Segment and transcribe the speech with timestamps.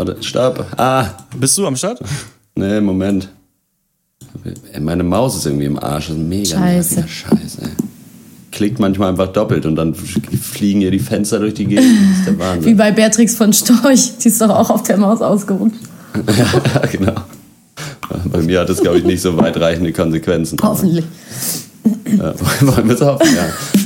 [0.00, 0.64] Warte, stopp.
[0.78, 1.04] Ah.
[1.38, 2.00] Bist du am Start?
[2.54, 3.28] Nee, Moment.
[4.80, 6.06] Meine Maus ist irgendwie im Arsch.
[6.08, 6.94] Das ist mega Scheiße.
[6.94, 7.68] nerviger Scheiß, ey.
[8.50, 11.84] Klickt manchmal einfach doppelt und dann fliegen ihr die Fenster durch die Gegend.
[11.84, 12.76] Das ist der Wie Wahnsinn.
[12.78, 14.16] bei Beatrix von Storch.
[14.22, 15.76] Die ist doch auch auf der Maus ausgerutscht.
[16.26, 17.14] ja, genau.
[18.24, 20.58] Bei mir hat das, glaube ich, nicht so weitreichende Konsequenzen.
[20.62, 21.04] Hoffentlich.
[22.16, 22.32] Ja,
[22.62, 23.79] wollen wir es hoffen, ja.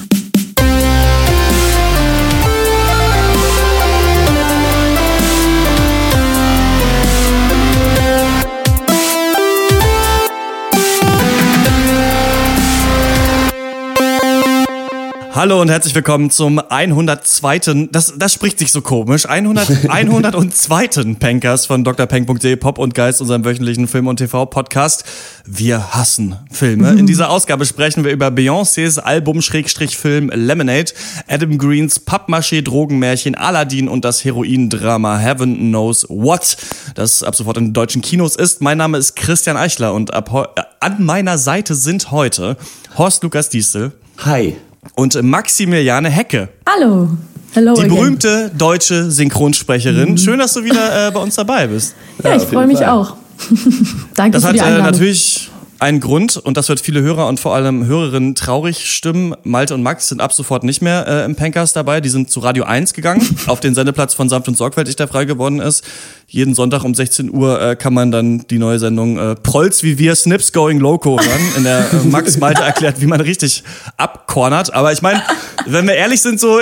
[15.36, 17.88] Hallo und herzlich willkommen zum 102.
[17.90, 19.26] Das, das spricht sich so komisch.
[19.26, 21.16] 100, 102.
[21.18, 25.02] Pankers von drpeng.de Pop und Geist, unserem wöchentlichen Film- und TV-Podcast.
[25.44, 26.93] Wir hassen Filme.
[26.93, 30.93] In dieser Ausgabe sprechen wir über Beyoncés Album-Film Lemonade,
[31.26, 36.56] Adam Greens Pappmaché-Drogenmärchen Aladdin und das Heroin-Drama Heaven Knows What,
[36.94, 38.60] das ab sofort in deutschen Kinos ist.
[38.60, 42.56] Mein Name ist Christian Eichler und ab äh, an meiner Seite sind heute
[42.96, 44.56] Horst Lukas Diesel Hi.
[44.94, 47.08] Und Maximiliane Hecke, Hallo.
[47.52, 47.94] Hello die again.
[47.94, 50.18] berühmte deutsche Synchronsprecherin.
[50.18, 51.94] Schön, dass du wieder äh, bei uns dabei bist.
[52.22, 52.88] Ja, Ja, ich freue mich Fall.
[52.88, 53.16] auch.
[54.14, 54.86] Danke Das für hat die äh, Einladung.
[54.92, 55.50] natürlich
[55.84, 59.34] einen Grund und das wird viele Hörer und vor allem Hörerinnen traurig stimmen.
[59.44, 62.00] Malte und Max sind ab sofort nicht mehr äh, im Pankers dabei.
[62.00, 65.26] Die sind zu Radio 1 gegangen, auf den Sendeplatz von Sanft und Sorgfältig, der frei
[65.26, 65.84] geworden ist.
[66.26, 69.98] Jeden Sonntag um 16 Uhr äh, kann man dann die neue Sendung äh, Prolls wie
[69.98, 73.62] wir, Snips Going Loco hören, in der äh, Max Malte erklärt, wie man richtig
[73.98, 74.72] abkornert.
[74.72, 75.22] Aber ich meine,
[75.66, 76.60] wenn wir ehrlich sind, so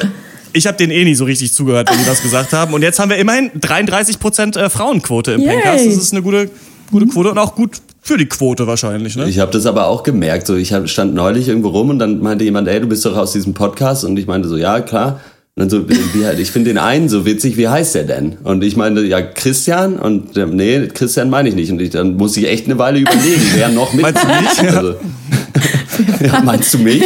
[0.53, 2.75] ich habe denen eh nie so richtig zugehört, wenn die das gesagt haben.
[2.75, 5.61] Und jetzt haben wir immerhin 33 Prozent äh, Frauenquote im Yay.
[5.63, 5.85] Pankers.
[5.85, 6.51] Das ist eine gute,
[6.91, 9.17] gute Quote und auch gut für die Quote wahrscheinlich.
[9.17, 9.29] Ne?
[9.29, 10.47] Ich habe das aber auch gemerkt.
[10.49, 13.17] So, ich hab, stand neulich irgendwo rum und dann meinte jemand, ey, du bist doch
[13.17, 14.05] aus diesem Podcast.
[14.05, 15.21] Und ich meinte so, ja, klar.
[15.55, 15.95] Und dann so, wie,
[16.41, 18.39] ich finde den einen so witzig, wie heißt der denn?
[18.43, 19.99] Und ich meinte, ja, Christian.
[20.01, 21.71] Und nee, Christian meine ich nicht.
[21.71, 24.03] Und ich, dann muss ich echt eine Weile überlegen, wer noch mit.
[24.03, 24.75] Meinst du mich?
[24.77, 24.95] Also,
[26.25, 27.03] ja, meinst du mich?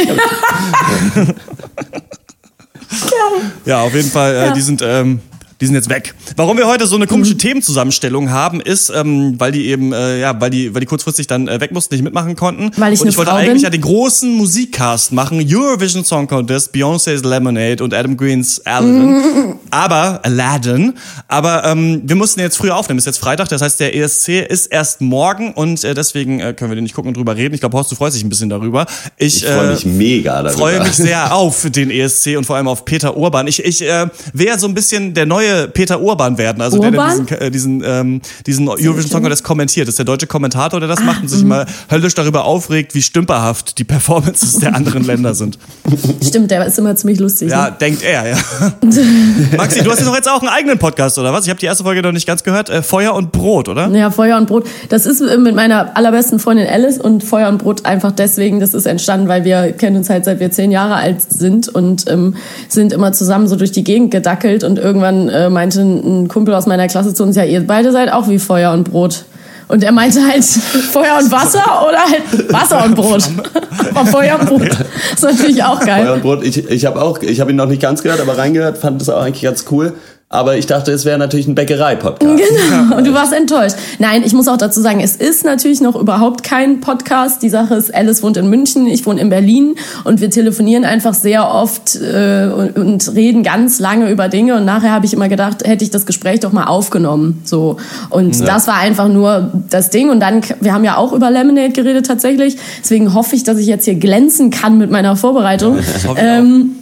[3.65, 4.51] Ja, auf jeden Fall, äh, Ja.
[4.53, 4.81] die sind.
[4.83, 5.19] Ähm,
[5.59, 6.13] die sind jetzt weg.
[6.35, 10.39] Warum wir heute so eine komische Themenzusammenstellung haben, ist, ähm, weil die eben, äh, ja,
[10.39, 12.71] weil die, weil die kurzfristig dann äh, weg mussten, nicht mitmachen konnten.
[12.77, 13.63] Weil ich und ich wollte Frau eigentlich bin.
[13.63, 19.55] ja den großen Musikcast machen, Eurovision Song Contest, Beyoncé's Lemonade und Adam Greens Aladdin.
[19.71, 20.93] Aber Aladdin.
[21.27, 22.99] Aber ähm, wir mussten jetzt früher aufnehmen.
[22.99, 26.69] Ist jetzt Freitag, das heißt der ESC ist erst morgen und äh, deswegen äh, können
[26.69, 27.55] wir den nicht gucken und drüber reden.
[27.55, 28.85] Ich glaube, Horst, du freust dich ein bisschen darüber.
[29.17, 30.51] Ich, Ich freue äh, mich mega darüber.
[30.51, 33.47] freue mich sehr auf den ESC und vor allem auf Peter Urban.
[33.47, 36.99] Ich, ich äh, ja so ein bisschen der neue Peter Urban werden, also der, der
[36.99, 37.25] Urban?
[37.25, 39.87] diesen, äh, diesen, ähm, diesen Eurovision Song Contest kommentiert.
[39.87, 41.49] Das ist der deutsche Kommentator, der das macht und sich mhm.
[41.49, 45.57] mal höllisch darüber aufregt, wie stümperhaft die Performances der anderen Länder sind.
[46.21, 47.49] Stimmt, der ist immer ziemlich lustig.
[47.51, 47.75] Ja, Ne?
[47.79, 48.37] denkt er, ja.
[49.57, 51.45] Maxi, du hast jetzt doch jetzt auch einen eigenen Podcast, oder was?
[51.45, 52.69] Ich habe die erste Folge noch nicht ganz gehört.
[52.69, 53.87] Äh, Feuer und Brot, oder?
[53.89, 54.67] Ja, Feuer und Brot.
[54.89, 58.73] Das ist äh, mit meiner allerbesten Freundin Alice und Feuer und Brot einfach deswegen, das
[58.73, 62.35] ist entstanden, weil wir kennen uns halt seit wir zehn Jahre alt sind und ähm,
[62.67, 66.65] sind immer zusammen so durch die Gegend gedackelt und irgendwann äh, meinte ein Kumpel aus
[66.65, 69.25] meiner Klasse zu uns, ja, ihr beide seid auch wie Feuer und Brot.
[69.67, 70.43] Und er meinte halt
[70.91, 73.23] Feuer und Wasser oder halt Wasser und Brot.
[74.11, 74.69] Feuer und Brot
[75.13, 76.09] ist natürlich auch Feuer geil.
[76.11, 78.77] und Brot, ich, ich habe auch, ich habe ihn noch nicht ganz gehört, aber reingehört,
[78.77, 79.93] fand das auch eigentlich ganz cool.
[80.29, 82.43] Aber ich dachte, es wäre natürlich ein Bäckerei-Podcast.
[82.43, 83.77] Genau, und du warst enttäuscht.
[83.97, 87.41] Nein, ich muss auch dazu sagen, es ist natürlich noch überhaupt kein Podcast.
[87.43, 91.13] Die Sache ist, Alice wohnt in München, ich wohne in Berlin und wir telefonieren einfach
[91.13, 95.29] sehr oft äh, und, und reden ganz lange über Dinge und nachher habe ich immer
[95.29, 97.41] gedacht, hätte ich das Gespräch doch mal aufgenommen.
[97.45, 97.77] So
[98.09, 101.71] Und das war einfach nur das Ding und dann, wir haben ja auch über Lemonade
[101.71, 105.77] geredet tatsächlich, deswegen hoffe ich, dass ich jetzt hier glänzen kann mit meiner Vorbereitung.
[105.77, 106.15] hoffe ich auch.
[106.19, 106.76] ähm,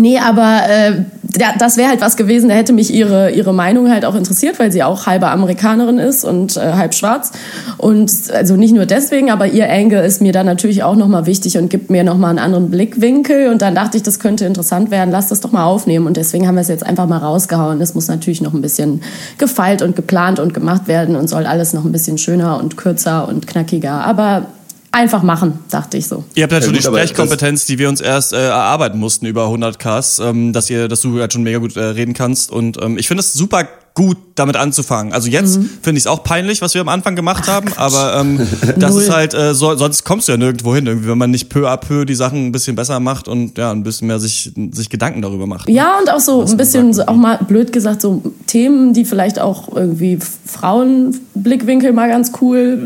[0.00, 3.90] Nee, aber äh, da- das wäre halt was gewesen, da hätte mich ihre, ihre Meinung
[3.90, 7.32] halt auch interessiert, weil sie auch halbe Amerikanerin ist und äh, halb schwarz.
[7.76, 11.58] Und also nicht nur deswegen, aber ihr Angle ist mir dann natürlich auch nochmal wichtig
[11.58, 13.48] und gibt mir nochmal einen anderen Blickwinkel.
[13.50, 16.06] Und dann dachte ich, das könnte interessant werden, lass das doch mal aufnehmen.
[16.06, 17.78] Und deswegen haben wir es jetzt einfach mal rausgehauen.
[17.82, 19.02] Es muss natürlich noch ein bisschen
[19.36, 23.28] gefeilt und geplant und gemacht werden und soll alles noch ein bisschen schöner und kürzer
[23.28, 24.02] und knackiger.
[24.06, 24.46] Aber
[24.92, 26.24] einfach machen, dachte ich so.
[26.34, 29.26] Ihr habt halt Ja, schon gut, die Sprechkompetenz, die wir uns erst äh, erarbeiten mussten
[29.26, 32.50] über 100 Ks, ähm, dass ihr, dass du halt schon mega gut äh, reden kannst.
[32.50, 33.68] Und ähm, ich finde es super
[34.00, 35.12] gut, damit anzufangen.
[35.12, 35.68] Also jetzt Mhm.
[35.82, 38.40] finde ich es auch peinlich, was wir am Anfang gemacht haben, aber ähm,
[38.78, 41.50] das ist halt, äh, so, sonst kommst du ja nirgendwo hin, irgendwie, wenn man nicht
[41.50, 44.52] peu à peu die Sachen ein bisschen besser macht und ja, ein bisschen mehr sich,
[44.72, 45.68] sich Gedanken darüber macht.
[45.68, 49.38] Ja, und auch so ein bisschen, so auch mal blöd gesagt, so Themen, die vielleicht
[49.38, 52.78] auch irgendwie Frauenblickwinkel mal ganz cool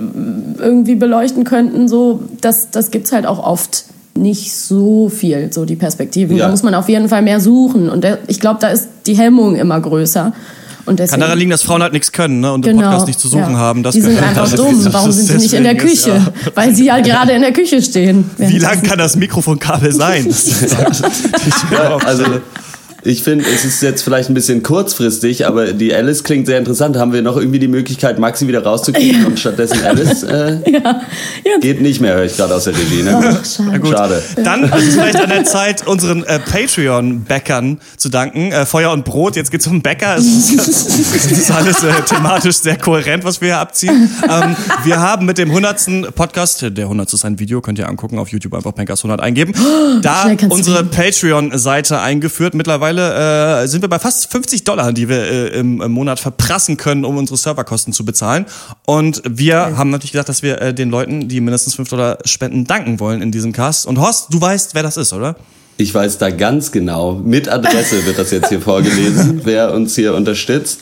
[0.58, 3.84] irgendwie beleuchten könnten, so, das, das gibt's halt auch oft
[4.16, 6.36] nicht so viel, so die Perspektiven.
[6.36, 6.44] Ja.
[6.46, 7.88] Da muss man auf jeden Fall mehr suchen.
[7.90, 10.32] Und ich glaube, da ist die Hemmung immer größer.
[10.86, 12.52] Und deswegen, Kann daran liegen, dass Frauen halt nichts können ne?
[12.52, 13.58] und genau, im Podcast nichts zu suchen ja.
[13.58, 13.82] haben.
[13.82, 14.56] Das die sind einfach dazu.
[14.56, 14.92] dumm.
[14.92, 16.16] Warum sind sie nicht in der Deswegen ist, Küche?
[16.44, 16.52] ja.
[16.54, 18.30] Weil sie ja gerade in der Küche stehen.
[18.36, 20.24] Wie lang kann das Mikrofonkabel sein?
[20.34, 22.24] Das Ja, also
[23.04, 26.96] ich finde, es ist jetzt vielleicht ein bisschen kurzfristig, aber die Alice klingt sehr interessant.
[26.96, 30.22] Haben wir noch irgendwie die Möglichkeit, Maxi wieder rauszukriegen und stattdessen Alice?
[30.22, 31.02] Äh, ja,
[31.44, 31.58] ja.
[31.60, 33.02] geht nicht mehr, höre ich gerade aus der Regie.
[33.02, 33.14] Ne?
[33.14, 33.86] Ach, schade.
[33.86, 34.22] Schade.
[34.42, 38.52] Dann ist es vielleicht an der Zeit, unseren äh, Patreon-Bäckern zu danken.
[38.52, 40.16] Äh, Feuer und Brot, jetzt geht's um Bäcker.
[40.16, 44.10] Es ist, es ist alles äh, thematisch sehr kohärent, was wir hier abziehen.
[44.28, 46.14] Ähm, wir haben mit dem 100.
[46.14, 47.12] Podcast, der 100.
[47.12, 49.52] ist ein Video, könnt ihr angucken, auf YouTube einfach Pankers 100 eingeben,
[50.02, 52.54] da kannst du unsere Patreon-Seite eingeführt.
[52.54, 56.76] Mittlerweile äh, sind wir bei fast 50 Dollar, die wir äh, im, im Monat verprassen
[56.76, 58.46] können, um unsere Serverkosten zu bezahlen.
[58.86, 62.64] Und wir haben natürlich gesagt, dass wir äh, den Leuten, die mindestens 5 Dollar spenden,
[62.64, 63.86] danken wollen in diesem Cast.
[63.86, 65.36] Und Horst, du weißt, wer das ist, oder?
[65.76, 67.14] Ich weiß da ganz genau.
[67.14, 70.80] Mit Adresse wird das jetzt hier vorgelesen, wer uns hier unterstützt.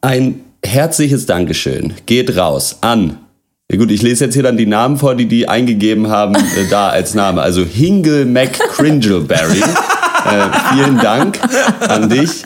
[0.00, 3.18] Ein herzliches Dankeschön geht raus an.
[3.70, 6.68] Ja gut, ich lese jetzt hier dann die Namen vor, die die eingegeben haben, äh,
[6.68, 7.40] da als Name.
[7.40, 9.62] Also Hingle McCringleberry.
[10.26, 11.38] äh, vielen Dank
[11.88, 12.44] an dich.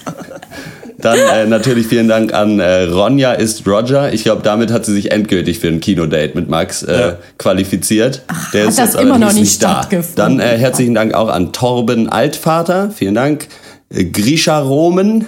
[0.99, 4.13] Dann äh, natürlich vielen Dank an äh, Ronja ist Roger.
[4.15, 7.17] Ich glaube, damit hat sie sich endgültig für ein Kinodate mit Max äh, Ja.
[7.37, 8.23] qualifiziert.
[8.55, 9.71] Der hat ist das jetzt immer noch nicht da.
[9.83, 10.17] stattgefunden.
[10.17, 12.91] Dann äh, herzlichen Dank auch an Torben Altvater.
[12.91, 13.49] Vielen Dank.
[13.91, 15.27] Äh, Grisha Romen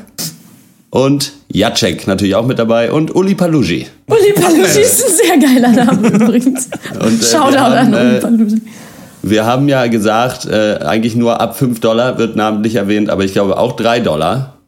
[0.88, 3.86] und Jacek natürlich auch mit dabei und Uli Palugi.
[4.06, 6.68] Uli Palucci ist ein sehr geiler Name übrigens.
[6.98, 8.62] Und, äh, Shoutout wir an haben, Uli äh, Palucci.
[9.28, 13.32] Wir haben ja gesagt, äh, eigentlich nur ab 5 Dollar wird namentlich erwähnt, aber ich
[13.32, 14.58] glaube auch 3 Dollar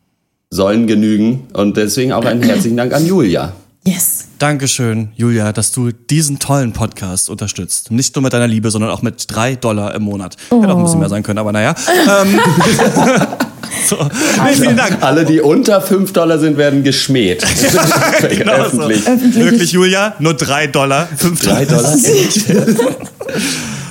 [0.50, 1.46] sollen genügen.
[1.52, 3.52] Und deswegen auch einen herzlichen Dank an Julia.
[3.84, 4.26] Yes.
[4.40, 7.93] Dankeschön, Julia, dass du diesen tollen Podcast unterstützt.
[7.93, 10.37] Nicht nur mit deiner Liebe, sondern auch mit drei Dollar im Monat.
[10.50, 11.76] Hätte auch ein bisschen mehr sein können, aber naja.
[12.22, 12.40] Ähm,
[13.87, 14.99] so, nee, vielen Dank.
[15.02, 17.46] Alle, die unter 5 Dollar sind, werden geschmäht.
[18.28, 18.82] Genau so.
[18.82, 19.37] Öffentlich.
[19.37, 20.14] Wirklich, Julia?
[20.19, 21.06] Nur drei Dollar?
[21.16, 21.96] Fünf 3 Dollar?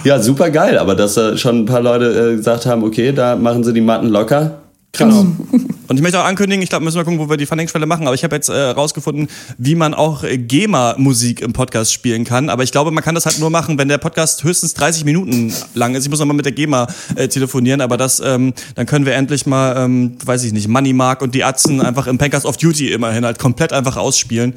[0.07, 0.77] ja, super geil.
[0.77, 3.81] Aber dass da schon ein paar Leute äh, gesagt haben, okay, da machen sie die
[3.81, 4.51] Matten locker.
[4.97, 5.13] Krass.
[5.13, 5.27] Genau.
[5.87, 8.07] Und ich möchte auch ankündigen, ich glaube, müssen wir gucken, wo wir die Funding-Schwelle machen,
[8.07, 12.49] aber ich habe jetzt äh, rausgefunden, wie man auch äh, GEMA-Musik im Podcast spielen kann.
[12.49, 15.53] Aber ich glaube, man kann das halt nur machen, wenn der Podcast höchstens 30 Minuten
[15.75, 16.03] lang ist.
[16.03, 19.45] Ich muss nochmal mit der GEMA äh, telefonieren, aber das, ähm, dann können wir endlich
[19.45, 22.91] mal, ähm, weiß ich nicht, Money Mark und die Atzen einfach im Pankers of Duty
[22.91, 24.55] immerhin halt komplett einfach ausspielen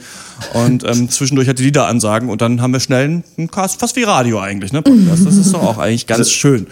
[0.54, 3.94] und ähm, zwischendurch halt die Lieder ansagen und dann haben wir schnell einen Cast, fast
[3.94, 4.82] wie Radio eigentlich, ne?
[4.82, 5.24] Podcast.
[5.24, 6.66] Das ist doch auch eigentlich ganz schön.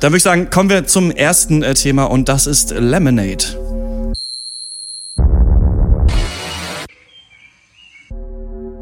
[0.00, 3.44] Dann würde ich sagen, kommen wir zum ersten äh, Thema und das ist Lemonade.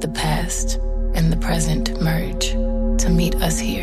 [0.00, 0.80] The past
[1.14, 2.54] and the present merge
[2.98, 3.73] to meet us here.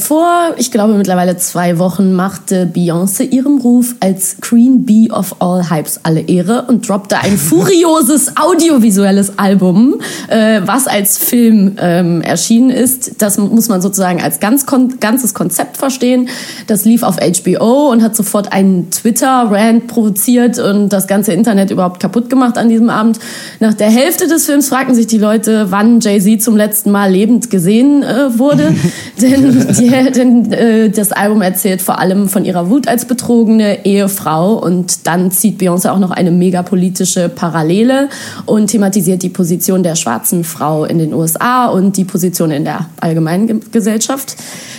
[0.00, 5.70] Vor, ich glaube, mittlerweile zwei Wochen machte Beyoncé ihrem Ruf als Queen Bee of All
[5.70, 12.70] Hypes alle Ehre und droppte ein furioses audiovisuelles Album, äh, was als Film ähm, erschienen
[12.70, 13.22] ist.
[13.22, 16.28] Das muss man sozusagen als ganz kon ganzes Konzept verstehen.
[16.66, 22.00] Das lief auf HBO und hat sofort einen Twitter-Rant provoziert und das ganze Internet überhaupt
[22.00, 23.18] kaputt gemacht an diesem Abend.
[23.60, 27.50] Nach der Hälfte des Films fragten sich die Leute, wann Jay-Z zum letzten Mal lebend
[27.50, 28.74] gesehen äh, wurde.
[29.20, 34.54] denn die, denn äh, das Album erzählt vor allem von ihrer Wut als betrogene Ehefrau
[34.54, 38.08] und dann zieht Beyoncé auch noch eine megapolitische Parallele
[38.46, 42.86] und thematisiert die Position der schwarzen Frau in den USA und die Position in der
[43.00, 44.36] allgemeinen Ge- Gesellschaft.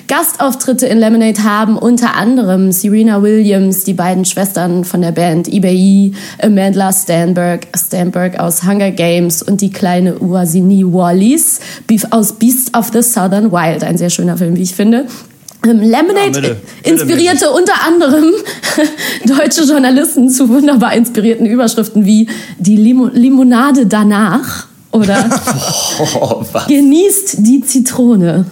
[0.07, 6.13] Gastauftritte in Lemonade haben unter anderem Serena Williams, die beiden Schwestern von der Band EBI,
[6.41, 11.59] Amanda Stanberg, Stanberg aus Hunger Games und die kleine Uasini Wallis
[12.09, 13.83] aus Beast of the Southern Wild.
[13.85, 15.00] Ein sehr schöner Film, wie ich finde.
[15.65, 16.41] Ähm, Lemonade Ja.
[16.41, 18.33] Bitte inspirierte unter anderem
[19.25, 22.27] deutsche Journalisten zu wunderbar inspirierten Überschriften wie
[22.57, 25.29] die Limo Limonade danach oder
[25.99, 26.43] Oh?
[26.67, 28.45] Genießt die Zitrone.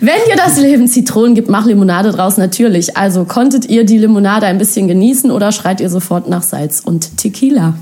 [0.00, 2.96] Wenn dir das Leben Zitronen gibt, mach Limonade draus natürlich.
[2.96, 7.18] Also konntet ihr die Limonade ein bisschen genießen oder schreit ihr sofort nach Salz und
[7.18, 7.74] Tequila?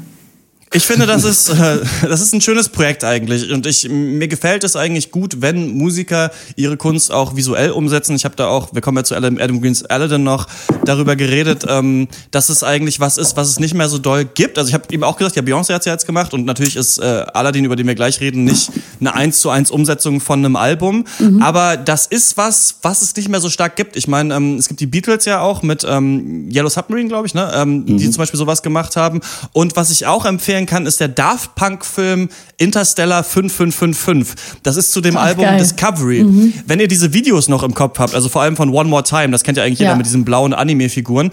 [0.76, 1.78] Ich finde, das ist, äh,
[2.08, 3.50] das ist ein schönes Projekt eigentlich.
[3.52, 8.16] Und ich, mir gefällt es eigentlich gut, wenn Musiker ihre Kunst auch visuell umsetzen.
[8.16, 10.48] Ich habe da auch, wir kommen ja zu Adam, Adam Greens Aladdin noch,
[10.84, 14.58] darüber geredet, ähm, dass es eigentlich was ist, was es nicht mehr so doll gibt.
[14.58, 16.98] Also ich habe ihm auch gesagt, ja, Beyoncé hat's ja jetzt gemacht und natürlich ist
[16.98, 20.56] äh, Aladdin, über den wir gleich reden, nicht eine eins zu eins Umsetzung von einem
[20.56, 21.04] Album.
[21.20, 21.40] Mhm.
[21.40, 23.96] Aber das ist was, was es nicht mehr so stark gibt.
[23.96, 27.34] Ich meine, ähm, es gibt die Beatles ja auch mit ähm, Yellow Submarine, glaube ich,
[27.34, 27.52] ne?
[27.54, 27.98] Ähm, mhm.
[27.98, 29.20] die zum Beispiel sowas gemacht haben.
[29.52, 34.60] Und was ich auch empfehlen kann, ist der Daft Punk-Film Interstellar 5555.
[34.62, 35.58] Das ist zu dem Ach, Album geil.
[35.58, 36.24] Discovery.
[36.24, 36.52] Mhm.
[36.66, 39.30] Wenn ihr diese Videos noch im Kopf habt, also vor allem von One More Time,
[39.30, 39.86] das kennt ja eigentlich ja.
[39.86, 41.30] jeder mit diesen blauen Anime-Figuren,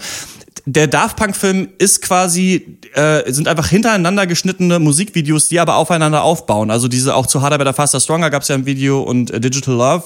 [0.64, 6.22] der Daft Punk Film ist quasi äh, sind einfach hintereinander geschnittene Musikvideos, die aber aufeinander
[6.22, 6.70] aufbauen.
[6.70, 9.40] Also diese auch zu Harder Better Faster Stronger gab es ja ein Video und äh,
[9.40, 10.04] Digital Love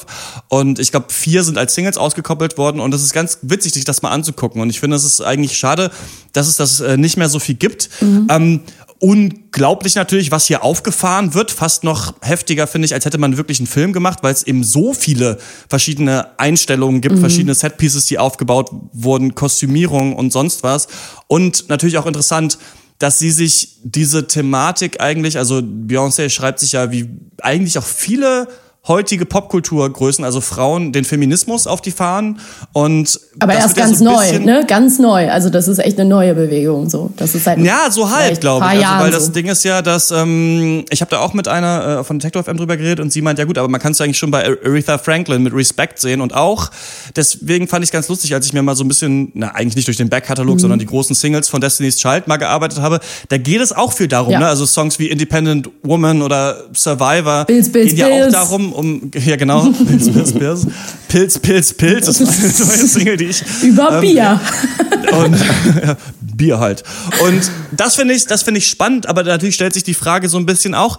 [0.49, 3.85] und ich glaube vier sind als Singles ausgekoppelt worden und es ist ganz witzig, sich
[3.85, 5.90] das mal anzugucken und ich finde es ist eigentlich schade,
[6.33, 7.90] dass es das äh, nicht mehr so viel gibt.
[8.00, 8.26] Mhm.
[8.30, 8.61] Ähm,
[8.98, 11.50] unglaublich natürlich, was hier aufgefahren wird.
[11.50, 14.64] Fast noch heftiger, finde ich, als hätte man wirklich einen Film gemacht, weil es eben
[14.64, 15.38] so viele
[15.68, 17.20] verschiedene Einstellungen gibt, mhm.
[17.20, 20.88] verschiedene Setpieces, die aufgebaut wurden, Kostümierung und sonst was.
[21.26, 22.58] Und natürlich auch interessant,
[22.98, 27.08] dass sie sich diese Thematik eigentlich, also Beyoncé schreibt sich ja wie
[27.42, 28.48] eigentlich auch viele
[28.88, 32.38] heutige Popkulturgrößen, also Frauen, den Feminismus auf die Fahnen
[32.73, 34.64] und aber erst ganz ja so neu, ne?
[34.66, 35.31] Ganz neu.
[35.31, 37.11] Also das ist echt eine neue Bewegung so.
[37.16, 38.87] Das ist halt ja so halb, glaube ich.
[38.87, 39.33] Also, weil das so.
[39.33, 42.57] Ding ist ja, dass ähm, ich habe da auch mit einer äh, von Detective FM
[42.57, 44.99] drüber geredet und sie meint ja gut, aber man kann es eigentlich schon bei Aretha
[44.99, 46.71] Franklin mit Respect sehen und auch
[47.14, 49.76] deswegen fand ich es ganz lustig, als ich mir mal so ein bisschen, na eigentlich
[49.76, 50.61] nicht durch den Backkatalog, mhm.
[50.61, 53.00] sondern die großen Singles von Destiny's Child mal gearbeitet habe.
[53.28, 54.40] Da geht es auch viel darum, ja.
[54.40, 54.47] ne?
[54.47, 58.35] Also Songs wie Independent Woman oder Survivor Bills, Bills, gehen ja Bills.
[58.35, 60.66] auch darum, um ja genau Pilz, Pilz, Pilz,
[61.09, 62.06] Pilz, Pilz, Pilz.
[62.06, 64.40] Das ist meine neue Single, die ich über ähm, Bier
[65.12, 65.37] und
[65.83, 66.85] ja, Bier halt.
[67.25, 69.06] Und das finde ich, das finde ich spannend.
[69.06, 70.99] Aber natürlich stellt sich die Frage so ein bisschen auch: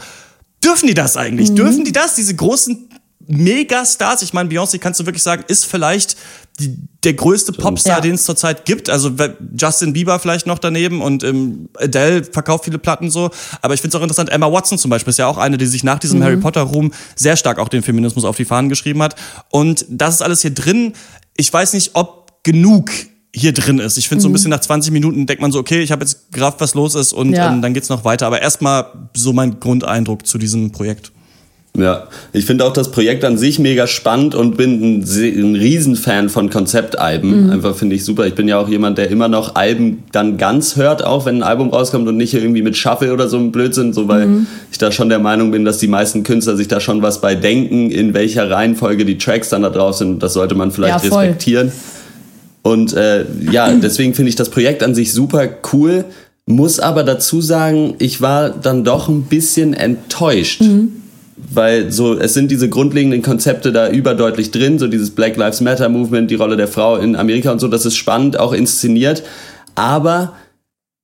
[0.64, 1.52] Dürfen die das eigentlich?
[1.52, 1.56] Mhm.
[1.56, 2.16] Dürfen die das?
[2.16, 2.90] Diese großen
[3.28, 6.16] Megastars, ich meine, Beyoncé kannst du wirklich sagen, ist vielleicht
[6.60, 8.02] die, der größte Popstar, ja.
[8.02, 8.90] den es zurzeit gibt.
[8.90, 9.12] Also
[9.58, 13.30] Justin Bieber vielleicht noch daneben und ähm, Adele verkauft viele Platten so.
[13.62, 15.68] Aber ich finde es auch interessant, Emma Watson zum Beispiel ist ja auch eine, die
[15.68, 16.24] sich nach diesem mhm.
[16.24, 19.16] Harry Potter-Ruhm sehr stark auch den Feminismus auf die Fahnen geschrieben hat.
[19.52, 20.94] Und das ist alles hier drin.
[21.36, 22.92] Ich weiß nicht, ob genug
[23.36, 23.98] hier drin ist.
[23.98, 24.34] Ich finde so ein mhm.
[24.34, 27.14] bisschen nach 20 Minuten denkt man so, okay, ich habe jetzt gerafft, was los ist
[27.14, 27.52] und ja.
[27.52, 28.26] ähm, dann geht's noch weiter.
[28.26, 31.12] Aber erstmal so mein Grundeindruck zu diesem Projekt.
[31.78, 36.30] Ja, ich finde auch das Projekt an sich mega spannend und bin ein, ein Riesenfan
[36.30, 37.46] von Konzeptalben.
[37.46, 37.50] Mhm.
[37.52, 38.26] Einfach finde ich super.
[38.26, 41.44] Ich bin ja auch jemand, der immer noch Alben dann ganz hört, auch wenn ein
[41.44, 44.48] Album rauskommt und nicht irgendwie mit Shuffle oder so ein Blödsinn, so weil mhm.
[44.72, 47.36] ich da schon der Meinung bin, dass die meisten Künstler sich da schon was bei
[47.36, 50.24] denken, in welcher Reihenfolge die Tracks dann da drauf sind.
[50.24, 51.72] Das sollte man vielleicht ja, respektieren.
[52.64, 56.06] Und äh, ja, deswegen finde ich das Projekt an sich super cool.
[56.48, 60.62] Muss aber dazu sagen, ich war dann doch ein bisschen enttäuscht.
[60.62, 61.04] Mhm
[61.38, 65.88] weil so es sind diese grundlegenden Konzepte da überdeutlich drin, so dieses Black Lives Matter
[65.88, 69.24] Movement, die Rolle der Frau in Amerika und so, das ist spannend, auch inszeniert,
[69.76, 70.34] aber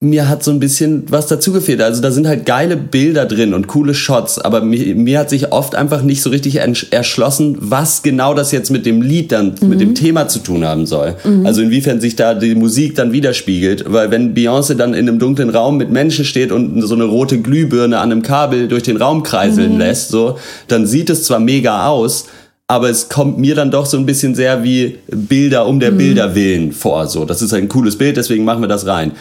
[0.04, 1.82] mir hat so ein bisschen was dazu gefehlt.
[1.82, 5.52] Also da sind halt geile Bilder drin und coole Shots, aber mir, mir hat sich
[5.52, 6.60] oft einfach nicht so richtig
[6.92, 9.70] erschlossen, was genau das jetzt mit dem Lied dann, mhm.
[9.70, 11.16] mit dem Thema zu tun haben soll.
[11.24, 11.46] Mhm.
[11.46, 13.86] Also inwiefern sich da die Musik dann widerspiegelt.
[13.88, 17.40] Weil wenn Beyoncé dann in einem dunklen Raum mit Menschen steht und so eine rote
[17.40, 19.80] Glühbirne an einem Kabel durch den Raum kreiseln mhm.
[19.80, 22.26] lässt, so, dann sieht es zwar mega aus,
[22.68, 25.98] aber es kommt mir dann doch so ein bisschen sehr wie Bilder um der mhm.
[25.98, 27.08] Bilder willen vor.
[27.08, 29.14] So, das ist ein cooles Bild, deswegen machen wir das rein.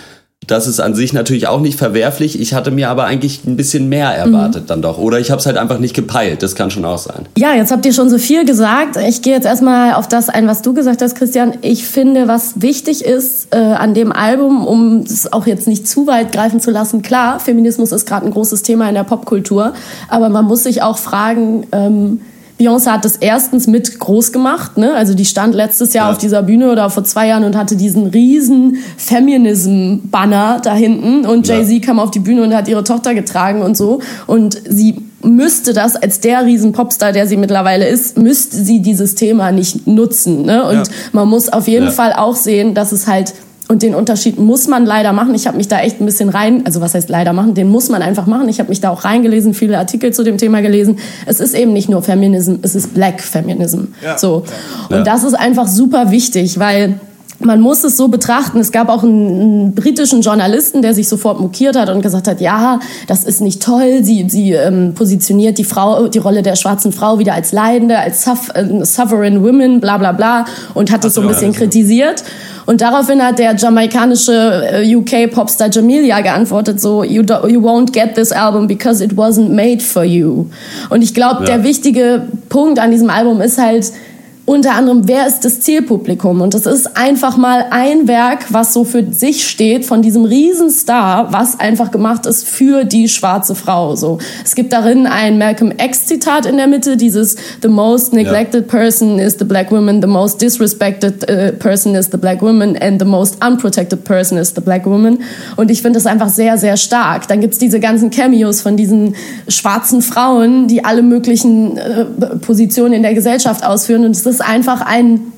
[0.47, 2.41] Das ist an sich natürlich auch nicht verwerflich.
[2.41, 4.67] Ich hatte mir aber eigentlich ein bisschen mehr erwartet mhm.
[4.67, 4.99] dann doch.
[4.99, 6.43] Oder ich habe es halt einfach nicht gepeilt.
[6.43, 7.27] Das kann schon auch sein.
[7.39, 8.97] Ja, jetzt habt ihr schon so viel gesagt.
[8.97, 11.55] Ich gehe jetzt erstmal auf das ein, was du gesagt hast, Christian.
[11.63, 16.07] Ich finde, was wichtig ist äh, an dem Album, um es auch jetzt nicht zu
[16.07, 19.75] weit greifen zu lassen, klar, Feminismus ist gerade ein großes Thema in der Popkultur.
[20.09, 22.21] Aber man muss sich auch fragen, ähm,
[22.63, 24.95] Beyoncé hat das erstens mit groß gemacht, ne?
[24.95, 26.13] Also die stand letztes Jahr ja.
[26.13, 31.49] auf dieser Bühne oder vor zwei Jahren und hatte diesen riesen Feminism-Banner da hinten und
[31.49, 31.81] Jay-Z ja.
[31.81, 34.01] kam auf die Bühne und hat ihre Tochter getragen und so.
[34.27, 39.15] Und sie müsste das als der riesen Popstar, der sie mittlerweile ist, müsste sie dieses
[39.15, 40.45] Thema nicht nutzen.
[40.45, 40.65] Ne?
[40.65, 40.95] Und ja.
[41.13, 43.35] man muss auf jeden Fall auch sehen, dass es halt
[43.69, 45.35] und den Unterschied muss man leider machen.
[45.35, 47.89] Ich habe mich da echt ein bisschen rein, also was heißt leider machen, den muss
[47.89, 48.49] man einfach machen.
[48.49, 50.99] Ich habe mich da auch reingelesen, viele Artikel zu dem Thema gelesen.
[51.27, 53.85] Es ist eben nicht nur Feminism, es ist Black Feminism.
[54.05, 54.19] Ja.
[54.19, 54.45] So.
[54.91, 56.99] Und das ist einfach super wichtig, weil
[57.45, 58.59] man muss es so betrachten.
[58.61, 62.41] Es gab auch einen, einen, britischen Journalisten, der sich sofort mokiert hat und gesagt hat,
[62.41, 64.01] ja, das ist nicht toll.
[64.03, 68.25] Sie, sie ähm, positioniert die Frau, die Rolle der schwarzen Frau wieder als Leidende, als
[68.25, 72.23] Suff, äh, Sovereign Women, bla bla bla und hat es so ein bisschen kritisiert.
[72.67, 78.15] Und daraufhin hat der jamaikanische äh, UK-Popstar Jamelia geantwortet so, you, do, you won't get
[78.15, 80.47] this album because it wasn't made for you.
[80.91, 81.57] Und ich glaube, ja.
[81.57, 83.93] der wichtige Punkt an diesem Album ist halt,
[84.45, 86.41] unter anderem, wer ist das Zielpublikum?
[86.41, 91.33] Und das ist einfach mal ein Werk, was so für sich steht, von diesem Riesenstar,
[91.33, 93.95] was einfach gemacht ist für die schwarze Frau.
[93.95, 98.67] So, es gibt darin ein Malcolm X Zitat in der Mitte, dieses The most neglected
[98.67, 98.79] ja.
[98.79, 103.01] person is the black woman, the most disrespected uh, person is the black woman and
[103.01, 105.19] the most unprotected person is the black woman.
[105.57, 107.29] Und ich finde das einfach sehr, sehr stark.
[107.29, 109.15] Dann gibt's diese ganzen Cameos von diesen
[109.47, 112.05] schwarzen Frauen, die alle möglichen äh,
[112.41, 114.05] Positionen in der Gesellschaft ausführen.
[114.05, 115.33] Und es ist einfach ein,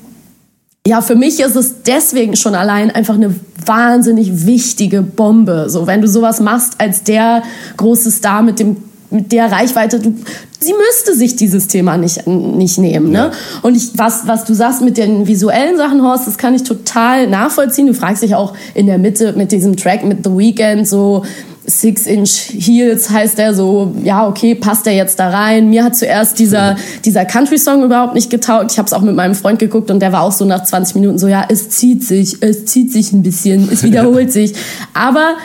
[0.87, 3.33] ja, für mich ist es deswegen schon allein einfach eine
[3.65, 5.65] wahnsinnig wichtige Bombe.
[5.69, 7.41] So, wenn du sowas machst als der
[7.77, 8.77] große Star mit dem
[9.11, 10.13] mit der Reichweite, du,
[10.59, 13.11] sie müsste sich dieses Thema nicht, nicht nehmen.
[13.11, 13.17] Ne?
[13.17, 13.31] Ja.
[13.61, 17.27] Und ich, was, was du sagst mit den visuellen Sachen, Horst, das kann ich total
[17.27, 17.87] nachvollziehen.
[17.87, 21.23] Du fragst dich auch in der Mitte mit diesem Track mit The Weeknd so,
[21.67, 25.69] Six-Inch Heels heißt er so, ja, okay, passt er jetzt da rein?
[25.69, 28.71] Mir hat zuerst dieser, dieser Country-Song überhaupt nicht getaugt.
[28.71, 30.95] Ich habe es auch mit meinem Freund geguckt und der war auch so nach 20
[30.95, 34.53] Minuten so, ja, es zieht sich, es zieht sich ein bisschen, es wiederholt sich.
[34.93, 35.35] Aber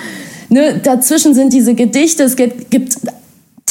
[0.49, 2.97] ne, dazwischen sind diese Gedichte, es gibt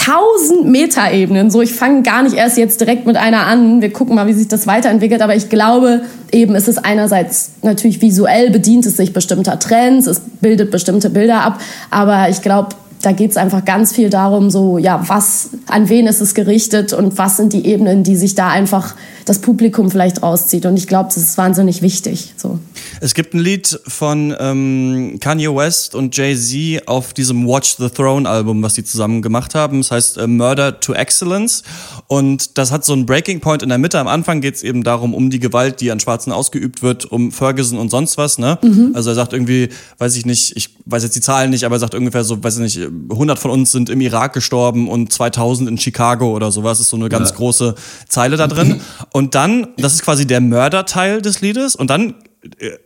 [0.10, 1.52] tausend Metaebenen.
[1.52, 3.82] So, ich fange gar nicht erst jetzt direkt mit einer an.
[3.82, 5.22] Wir gucken mal, wie sich das weiterentwickelt.
[5.22, 6.02] Aber ich glaube,
[6.32, 11.42] eben ist es einerseits natürlich visuell bedient es sich bestimmter Trends, es bildet bestimmte Bilder
[11.42, 11.62] ab.
[11.92, 12.70] Aber ich glaube,
[13.02, 16.92] da geht es einfach ganz viel darum, so, ja, was, an wen ist es gerichtet
[16.92, 20.66] und was sind die Ebenen, die sich da einfach das Publikum vielleicht rauszieht.
[20.66, 22.34] Und ich glaube, das ist wahnsinnig wichtig.
[22.36, 22.60] So.
[23.00, 28.28] Es gibt ein Lied von ähm, Kanye West und Jay-Z auf diesem Watch the Throne
[28.28, 29.78] Album, was sie zusammen gemacht haben.
[29.82, 31.64] Das heißt äh, Murder to Excellence.
[32.08, 34.00] Und das hat so einen Breaking Point in der Mitte.
[34.00, 37.32] Am Anfang geht es eben darum, um die Gewalt, die an Schwarzen ausgeübt wird, um
[37.32, 38.40] Ferguson und sonst was.
[38.40, 38.58] Ne?
[38.64, 38.92] Mhm.
[38.94, 41.80] Also er sagt irgendwie, weiß ich nicht, ich weiß jetzt die Zahlen nicht, aber er
[41.80, 45.70] sagt ungefähr so, weiß ich nicht, 100 von uns sind im Irak gestorben und 2000
[45.70, 46.80] in Chicago oder sowas.
[46.80, 47.36] Ist so eine ganz ja.
[47.36, 47.76] große
[48.08, 48.82] Zeile da drin.
[49.12, 51.76] Und dann, das ist quasi der Mörderteil des Liedes.
[51.76, 52.16] Und dann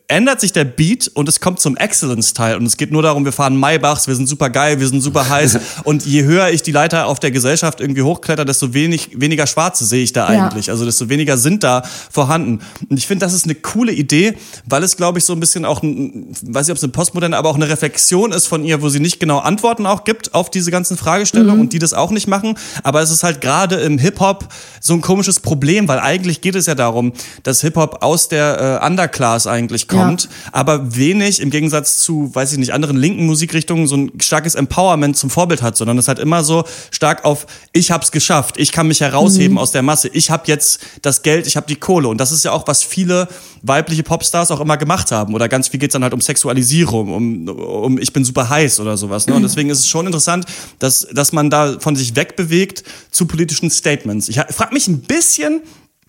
[0.07, 2.57] ändert sich der Beat und es kommt zum Excellence-Teil.
[2.57, 5.29] Und es geht nur darum, wir fahren Maybachs, wir sind super geil, wir sind super
[5.29, 5.60] heiß.
[5.83, 9.86] und je höher ich die Leiter auf der Gesellschaft irgendwie hochkletter, desto wenig, weniger Schwarze
[9.86, 10.67] sehe ich da eigentlich.
[10.67, 10.74] Ja.
[10.74, 12.62] Also desto weniger sind da vorhanden.
[12.89, 15.65] Und ich finde, das ist eine coole Idee, weil es, glaube ich, so ein bisschen
[15.65, 18.81] auch, ein, weiß nicht, ob es eine postmoderne, aber auch eine Reflexion ist von ihr,
[18.81, 21.62] wo sie nicht genau Antworten auch gibt auf diese ganzen Fragestellungen mhm.
[21.62, 22.57] und die das auch nicht machen.
[22.81, 24.48] Aber es ist halt gerade im Hip-Hop
[24.81, 27.13] so ein komisches Problem, weil eigentlich geht es ja darum,
[27.44, 30.29] dass Hip-Hop aus der äh, Underclass eigentlich kommt ja.
[30.51, 35.18] aber wenig im Gegensatz zu, weiß ich nicht, anderen linken Musikrichtungen so ein starkes Empowerment
[35.18, 38.88] zum Vorbild hat, sondern es hat immer so stark auf, ich hab's geschafft, ich kann
[38.88, 39.58] mich herausheben mhm.
[39.58, 42.08] aus der Masse, ich hab jetzt das Geld, ich hab die Kohle.
[42.08, 43.27] Und das ist ja auch, was viele
[43.62, 45.34] weibliche Popstars auch immer gemacht haben.
[45.34, 48.98] Oder ganz viel geht's dann halt um Sexualisierung, um, um ich bin super heiß oder
[48.98, 49.27] sowas.
[49.27, 49.34] Ne?
[49.34, 50.46] Und deswegen ist es schon interessant,
[50.79, 54.29] dass, dass man da von sich wegbewegt zu politischen Statements.
[54.29, 55.62] Ich frage mich ein bisschen,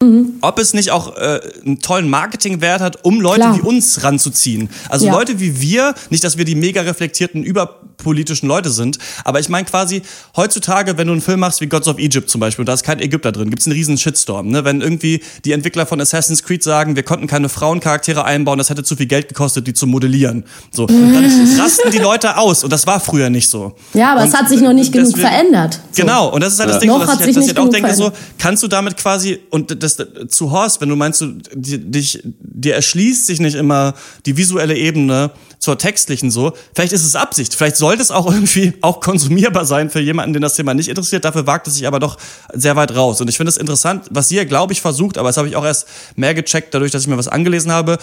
[0.05, 0.35] Mhm.
[0.41, 3.57] Ob es nicht auch äh, einen tollen Marketingwert hat, um Leute Klar.
[3.57, 4.69] wie uns ranzuziehen.
[4.89, 5.13] Also ja.
[5.13, 9.67] Leute wie wir, nicht, dass wir die mega reflektierten überpolitischen Leute sind, aber ich meine
[9.67, 10.03] quasi
[10.37, 12.85] heutzutage, wenn du einen Film machst wie Gods of Egypt zum Beispiel, und da ist
[12.85, 14.49] kein Ägypter drin, gibt es einen riesen Shitstorm.
[14.49, 14.65] Ne?
[14.65, 18.85] Wenn irgendwie die Entwickler von Assassin's Creed sagen, wir konnten keine Frauencharaktere einbauen, das hätte
[18.85, 20.45] zu viel Geld gekostet, die zu modellieren.
[20.71, 21.15] So, dann
[21.61, 23.75] rasten die Leute aus und das war früher nicht so.
[23.95, 25.81] Ja, aber und es hat sich noch nicht genug deswegen, verändert.
[25.93, 26.03] So.
[26.03, 26.81] Genau, und das ist halt das ja.
[26.81, 29.94] Ding, noch dass ich, dass ich auch denke, so, kannst du damit quasi, und das
[30.29, 33.95] zu Horst, wenn du meinst, du, dich, dir erschließt sich nicht immer
[34.27, 38.75] die visuelle Ebene zur textlichen so, vielleicht ist es Absicht, vielleicht sollte es auch irgendwie
[38.81, 42.01] auch konsumierbar sein für jemanden, den das Thema nicht interessiert, dafür wagt es sich aber
[42.01, 42.19] doch
[42.53, 43.21] sehr weit raus.
[43.21, 45.57] Und ich finde es interessant, was sie ja, glaube ich, versucht, aber das habe ich
[45.57, 45.87] auch erst
[46.17, 47.99] mehr gecheckt, dadurch, dass ich mir was angelesen habe,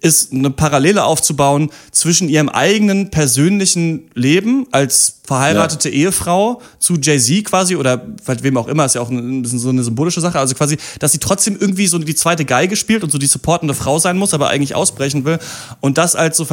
[0.00, 5.94] ist eine Parallele aufzubauen zwischen ihrem eigenen persönlichen Leben als verheiratete ja.
[5.96, 9.82] Ehefrau zu Jay-Z quasi oder wem auch immer, ist ja auch ein bisschen so eine
[9.82, 10.38] symbolische Sache.
[10.38, 13.74] Also quasi, dass sie trotzdem irgendwie so die zweite Geige spielt und so die supportende
[13.74, 15.38] Frau sein muss, aber eigentlich ausbrechen will.
[15.80, 16.44] Und das als so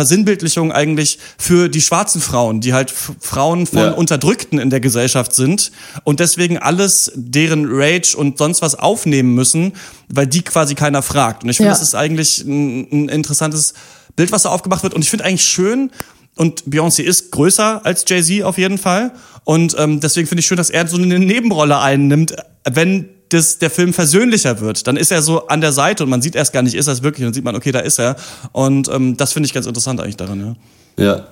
[0.44, 3.92] Versinnbildlichung eigentlich für die schwarzen Frauen, die halt Frauen von ja.
[3.92, 5.72] Unterdrückten in der Gesellschaft sind
[6.04, 9.74] und deswegen alles deren Rage und sonst was aufnehmen müssen,
[10.10, 11.44] weil die quasi keiner fragt.
[11.44, 11.74] Und ich finde, ja.
[11.74, 13.74] das ist eigentlich ein, ein interessantes
[14.16, 14.94] Bild, was da aufgemacht wird.
[14.94, 15.92] Und ich finde eigentlich schön,
[16.36, 19.12] und Beyoncé ist größer als Jay-Z auf jeden Fall.
[19.44, 22.36] Und ähm, deswegen finde ich schön, dass er so eine Nebenrolle einnimmt,
[22.68, 24.88] wenn das, der Film versöhnlicher wird.
[24.88, 26.94] Dann ist er so an der Seite und man sieht erst gar nicht, ist er
[26.94, 28.16] es wirklich, und dann sieht man, okay, da ist er.
[28.52, 30.56] Und ähm, das finde ich ganz interessant eigentlich daran,
[30.98, 31.04] ja.
[31.06, 31.28] Ja.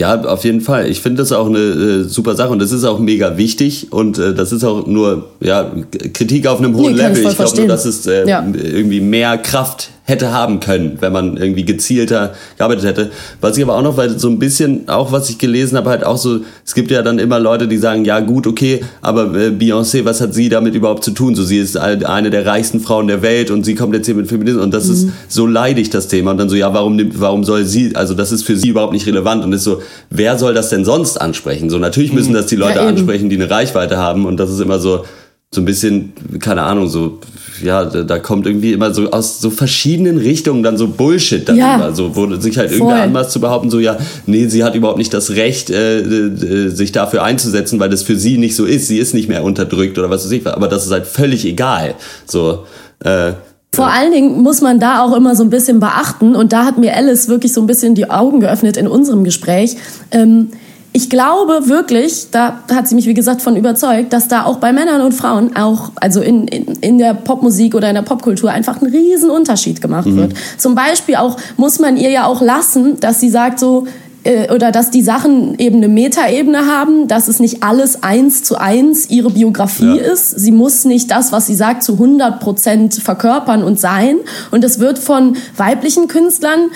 [0.00, 0.88] Ja, auf jeden Fall.
[0.88, 4.16] Ich finde das auch eine äh, super Sache und das ist auch mega wichtig und
[4.16, 5.70] äh, das ist auch nur ja
[6.14, 7.22] Kritik auf einem hohen Nee, ich Level.
[7.22, 8.42] voll Ich glaube nur, dass es äh, Ja.
[8.42, 13.10] irgendwie mehr Kraft hätte haben können, wenn man irgendwie gezielter gearbeitet hätte.
[13.40, 16.04] Was ich aber auch noch, weil so ein bisschen, auch was ich gelesen habe, halt
[16.04, 19.48] auch so, es gibt ja dann immer Leute, die sagen, ja gut, okay, aber äh,
[19.48, 21.34] Beyoncé, was hat sie damit überhaupt zu tun?
[21.34, 24.14] So, sie ist ein- eine der reichsten Frauen der Welt und sie kommt jetzt hier
[24.14, 25.12] mit Feminismus und das ist Mhm.
[25.28, 26.32] so leidig, das Thema.
[26.32, 28.92] Und dann so, ja, warum, nimmt- warum soll sie, also das ist für sie überhaupt
[28.92, 31.70] nicht relevant und ist so, wer soll das denn sonst ansprechen?
[31.70, 34.60] So, natürlich müssen das die Leute Ja, ansprechen, die eine Reichweite haben und das ist
[34.60, 35.04] immer so,
[35.52, 37.18] so ein bisschen, keine Ahnung, so,
[37.62, 41.92] ja, da, kommt irgendwie immer so aus so verschiedenen Richtungen dann so Bullshit darüber, Ja.
[41.92, 42.78] so, wo sich halt Voll.
[42.78, 43.96] irgendwer anmaßt zu behaupten, so, ja,
[44.26, 48.16] nee, sie hat überhaupt nicht das Recht, äh, äh, sich dafür einzusetzen, weil das für
[48.16, 50.86] sie nicht so ist, sie ist nicht mehr unterdrückt oder was weiß ich, aber das
[50.86, 51.94] ist halt völlig egal,
[52.26, 52.64] so,
[53.04, 53.32] äh,
[53.72, 56.76] Vor allen Dingen muss man da auch immer so ein bisschen beachten, und da hat
[56.78, 59.76] mir Alice wirklich so ein bisschen die Augen geöffnet in unserem Gespräch.
[60.10, 60.48] Ähm,
[60.92, 64.72] ich glaube wirklich, da hat sie mich wie gesagt von überzeugt, dass da auch bei
[64.72, 68.80] Männern und Frauen auch, also in, in, in der Popmusik oder in der Popkultur einfach
[68.82, 70.32] ein riesen Unterschied gemacht wird.
[70.58, 73.86] Zum Beispiel auch muss man ihr ja auch lassen, dass sie sagt so,
[74.24, 78.56] äh, oder dass die Sachen eben eine Metaebene haben, dass es nicht alles eins zu
[78.56, 80.12] eins ihre Biografie Ja.
[80.12, 80.30] ist.
[80.40, 84.16] Sie muss nicht das, was sie sagt, zu 100 Prozent verkörpern und sein.
[84.50, 86.70] Und es wird von weiblichen Künstlern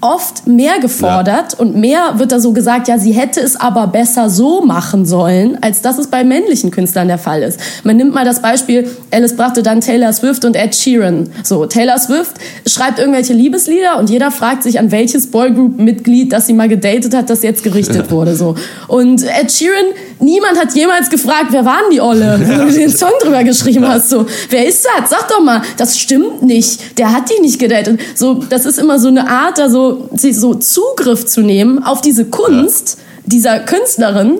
[0.00, 4.30] oft mehr gefordert und mehr wird da so gesagt, ja, sie hätte es aber besser
[4.30, 7.60] so machen sollen, als dass es bei männlichen Künstlern der Fall ist.
[7.84, 11.30] Man nimmt mal das Beispiel, Alice brachte dann Taylor Swift und Ed Sheeran.
[11.42, 12.32] So, Taylor Swift
[12.66, 17.28] schreibt irgendwelche Liebeslieder und jeder fragt sich, an welches Boygroup-Mitglied, das sie mal gedatet hat,
[17.28, 18.36] das jetzt gerichtet wurde.
[18.36, 18.54] So.
[18.88, 19.86] Und Ed Sheeran,
[20.18, 24.08] niemand hat jemals gefragt, wer waren die Olle, wo du den Song drüber geschrieben hast.
[24.08, 25.10] So, wer ist das?
[25.10, 26.98] Sag doch mal, das stimmt nicht.
[26.98, 28.00] Der hat die nicht gedatet.
[28.14, 32.00] So, das ist immer so eine Art, da so, sie- so Zugriff zu nehmen auf
[32.00, 34.38] diese Kunst dieser Künstlerin,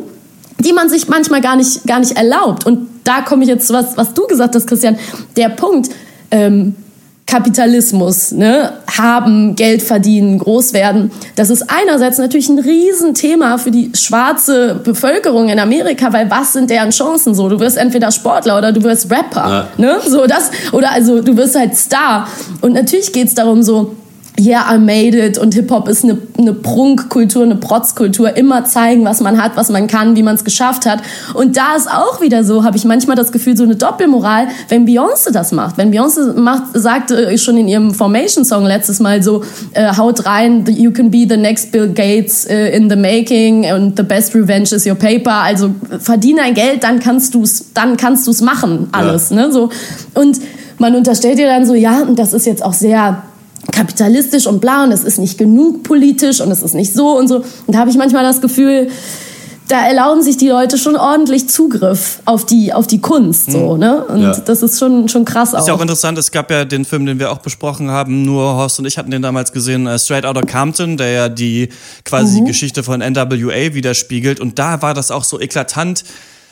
[0.58, 2.66] die man sich manchmal gar nicht, gar nicht erlaubt.
[2.66, 4.96] Und da komme ich jetzt zu was, was du gesagt hast, Christian.
[5.36, 5.90] Der Punkt,
[6.30, 6.74] ähm,
[7.26, 11.12] Kapitalismus, ne, haben, Geld verdienen, groß werden.
[11.36, 16.68] Das ist einerseits natürlich ein Riesenthema für die schwarze Bevölkerung in Amerika, weil was sind
[16.70, 17.48] deren Chancen so?
[17.48, 19.68] Du wirst entweder Sportler oder du wirst Rapper, Ja.
[19.78, 20.00] ne?
[20.06, 22.26] So das oder also du wirst halt Star.
[22.60, 23.94] Und natürlich geht's darum so
[24.40, 28.36] Yeah, I made it und Hip-Hop ist eine, eine Prunkkultur, eine Protzkultur.
[28.38, 31.00] Immer zeigen, was man hat, was man kann, wie man es geschafft hat.
[31.34, 34.86] Und da ist auch wieder so, habe ich manchmal das Gefühl, so eine Doppelmoral, wenn
[34.86, 35.76] Beyoncé das macht.
[35.76, 40.90] Wenn Beyoncé macht, sagte schon in ihrem Formation-Song letztes Mal so, äh, haut rein, you
[40.90, 44.86] can be the next Bill Gates äh, in the making and the best revenge is
[44.86, 45.34] your paper.
[45.34, 49.30] Also verdien dein Geld, dann kannst du's, dann kannst du's machen, alles.
[49.30, 49.52] Ne?
[49.52, 49.68] So.
[50.14, 50.40] Und
[50.78, 53.22] man unterstellt ihr dann so, ja, und das ist jetzt auch sehr
[53.72, 57.28] kapitalistisch und bla und es ist nicht genug politisch und es ist nicht so und
[57.28, 57.36] so.
[57.36, 58.88] Und da habe ich manchmal das Gefühl,
[59.68, 64.04] da erlauben sich die Leute schon ordentlich Zugriff auf die, auf die Kunst, so, ne?
[64.06, 64.32] Und Ja.
[64.32, 65.82] das ist schon, schon krass Ist ja auch auch.
[65.82, 68.98] interessant, es gab ja den Film, den wir auch besprochen haben, nur Horst und ich
[68.98, 71.68] hatten den damals gesehen, äh, Straight Outta Compton, der ja die
[72.04, 74.40] quasi die Geschichte von NWA widerspiegelt.
[74.40, 76.02] Und da war das auch so eklatant,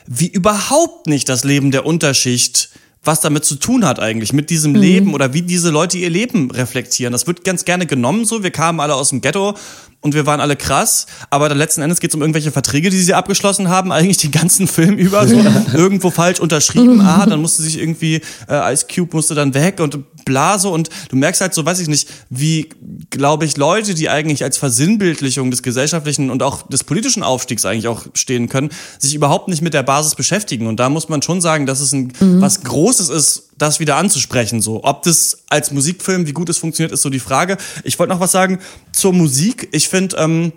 [0.07, 2.69] wie überhaupt nicht das Leben der Unterschicht
[3.03, 6.51] was damit zu tun hat eigentlich, mit diesem Leben oder wie diese Leute ihr Leben
[6.51, 7.11] reflektieren.
[7.11, 8.43] Das wird ganz gerne genommen so.
[8.43, 9.55] Wir kamen alle aus dem Ghetto
[10.01, 12.99] und wir waren alle krass, aber dann letzten Endes geht es um irgendwelche Verträge, die
[12.99, 15.35] sie abgeschlossen haben, eigentlich den ganzen Film über so
[15.73, 17.01] irgendwo falsch unterschrieben.
[17.01, 19.99] Ah, dann musste sich irgendwie äh, Ice Cube musste dann weg und
[20.29, 22.69] bla so und du merkst halt so, weiß ich nicht, wie
[23.09, 27.87] glaube ich Leute, die eigentlich als Versinnbildlichung des gesellschaftlichen und auch des politischen Aufstiegs eigentlich
[27.87, 31.41] auch stehen können, sich überhaupt nicht mit der Basis beschäftigen und da muss man schon
[31.41, 34.83] sagen, dass es ein was Großes ist, das wieder anzusprechen so.
[34.83, 37.57] Ob das als Musikfilm, wie gut es funktioniert, ist so die Frage.
[37.83, 38.59] Ich wollte noch was sagen
[38.93, 39.67] zur Musik.
[39.71, 40.53] Ich finde ähm,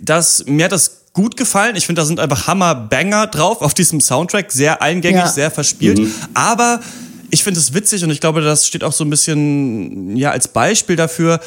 [0.00, 1.76] dass mir hat das gut gefallen.
[1.76, 4.52] Ich finde, da sind einfach Hammer-Banger drauf auf diesem Soundtrack.
[4.52, 5.28] Sehr eingängig, Ja.
[5.28, 6.00] sehr verspielt.
[6.34, 6.80] Aber
[7.30, 10.48] ich finde es witzig und ich glaube, das steht auch so ein bisschen ja als
[10.48, 11.40] Beispiel dafür.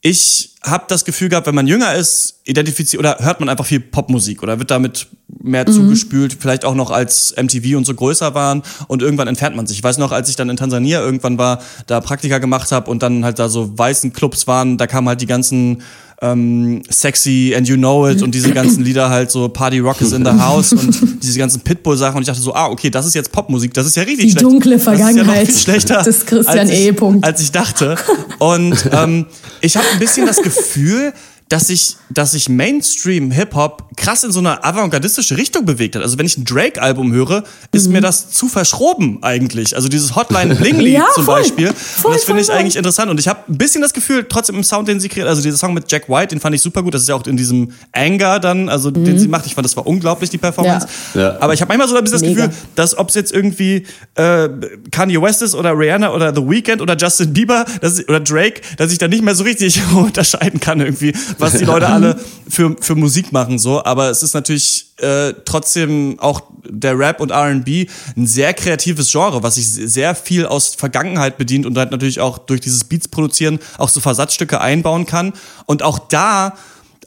[0.00, 3.80] Ich habe das Gefühl gehabt, wenn man jünger ist, identifiziert oder hört man einfach viel
[3.80, 5.06] Popmusik oder wird damit
[5.42, 9.66] mehr zugespült, vielleicht auch noch als MTV und so größer waren und irgendwann entfernt man
[9.66, 9.78] sich.
[9.78, 13.02] Ich weiß noch, als ich dann in Tansania irgendwann war, da Praktika gemacht habe und
[13.02, 15.82] dann halt da so weißen Clubs waren, da kamen halt die ganzen
[16.22, 20.12] ähm, Sexy and You Know It und diese ganzen Lieder halt so Party Rock is
[20.12, 23.14] in the House und diese ganzen Pitbull-Sachen und ich dachte so, ah, okay, das ist
[23.14, 24.44] jetzt Popmusik, das ist ja richtig Die schlecht.
[24.44, 26.92] dunkle Das ist ja noch Vergangenheit viel schlechter des Christian als ich, E.
[26.92, 27.24] Punkt.
[27.24, 27.96] als ich dachte.
[28.38, 29.26] Und ähm,
[29.60, 31.12] ich habe ein bisschen das Gefühl,
[31.48, 36.02] dass sich, dass sich Mainstream Hip-Hop krass in so eine avantgardistische Richtung bewegt hat.
[36.02, 37.92] Also wenn ich ein Drake-Album höre, ist mhm.
[37.92, 39.76] mir das zu verschroben eigentlich.
[39.76, 41.72] Also dieses Hotline Bling-Lied ja, zum Beispiel.
[41.72, 42.56] Voll, und das finde ich voll.
[42.56, 43.10] eigentlich interessant.
[43.10, 45.58] Und ich habe ein bisschen das Gefühl, trotzdem im Sound, den sie kreiert, also dieser
[45.58, 46.94] Song mit Jack White, den fand ich super gut.
[46.94, 49.04] Das ist ja auch in diesem Anger dann, also mhm.
[49.04, 49.46] den sie macht.
[49.46, 50.88] Ich fand, das war unglaublich, die Performance.
[51.14, 51.20] Ja.
[51.20, 51.36] Ja.
[51.40, 54.48] Aber ich habe manchmal so ein bisschen das Gefühl, dass ob es jetzt irgendwie äh,
[54.90, 58.92] Kanye West ist oder Rihanna oder The Weeknd oder Justin Bieber dass, oder Drake, dass
[58.92, 62.18] ich da nicht mehr so richtig unterscheiden kann irgendwie, was die Leute alle
[62.48, 63.84] für, für Musik machen so.
[63.84, 69.42] Aber es ist natürlich äh, trotzdem auch der Rap und R&B ein sehr kreatives Genre,
[69.42, 73.58] was sich sehr viel aus Vergangenheit bedient und halt natürlich auch durch dieses Beats produzieren
[73.78, 75.32] auch so Versatzstücke einbauen kann
[75.66, 76.54] und auch da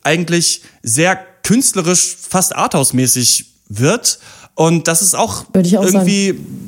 [0.04, 4.20] eigentlich sehr künstlerisch, fast arthouse-mäßig wird.
[4.56, 6.68] Und das ist auch, auch irgendwie sagen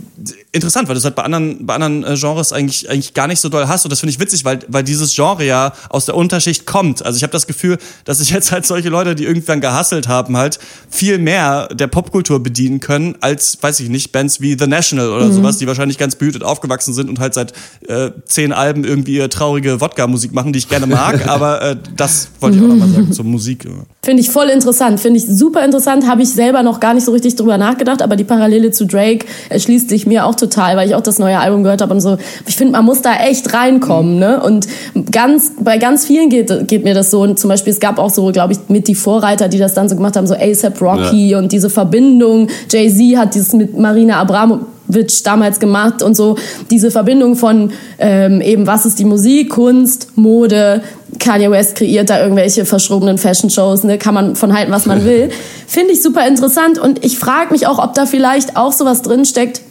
[0.51, 3.39] interessant, weil du es halt bei anderen, bei anderen äh, Genres eigentlich, eigentlich gar nicht
[3.39, 3.85] so doll hast.
[3.85, 7.05] Und das finde ich witzig, weil, weil dieses Genre ja aus der Unterschicht kommt.
[7.05, 10.37] Also ich habe das Gefühl, dass sich jetzt halt solche Leute, die irgendwann gehasselt haben,
[10.37, 10.59] halt
[10.89, 15.25] viel mehr der Popkultur bedienen können, als, weiß ich nicht, Bands wie The National oder
[15.25, 15.33] mhm.
[15.33, 17.53] sowas, die wahrscheinlich ganz behütet aufgewachsen sind und halt seit
[17.87, 21.27] äh, zehn Alben irgendwie ihre traurige Wodka-Musik machen, die ich gerne mag.
[21.27, 23.67] aber äh, das wollte ich auch nochmal sagen zur Musik.
[24.03, 27.11] Finde ich voll interessant, finde ich super interessant, habe ich selber noch gar nicht so
[27.11, 30.95] richtig drüber nachgedacht, aber die Parallele zu Drake erschließt sich mir auch total, weil ich
[30.95, 32.17] auch das neue Album gehört habe und so.
[32.47, 34.41] Ich finde, man muss da echt reinkommen, ne?
[34.41, 34.67] Und
[35.11, 37.21] ganz, bei ganz vielen geht, geht mir das so.
[37.21, 39.89] Und zum Beispiel, es gab auch so, glaube ich, mit die Vorreiter, die das dann
[39.89, 41.37] so gemacht haben, so ASAP Rocky ja.
[41.37, 42.47] und diese Verbindung.
[42.69, 46.35] Jay-Z hat dieses mit Marina Abramovic damals gemacht und so
[46.71, 50.81] diese Verbindung von ähm, eben was ist die Musik, Kunst, Mode,
[51.19, 53.97] Kanye West kreiert da irgendwelche verschrobenen Fashion-Shows, ne?
[53.97, 55.29] kann man von halten, was man will.
[55.67, 59.61] Finde ich super interessant und ich frage mich auch, ob da vielleicht auch sowas drinsteckt,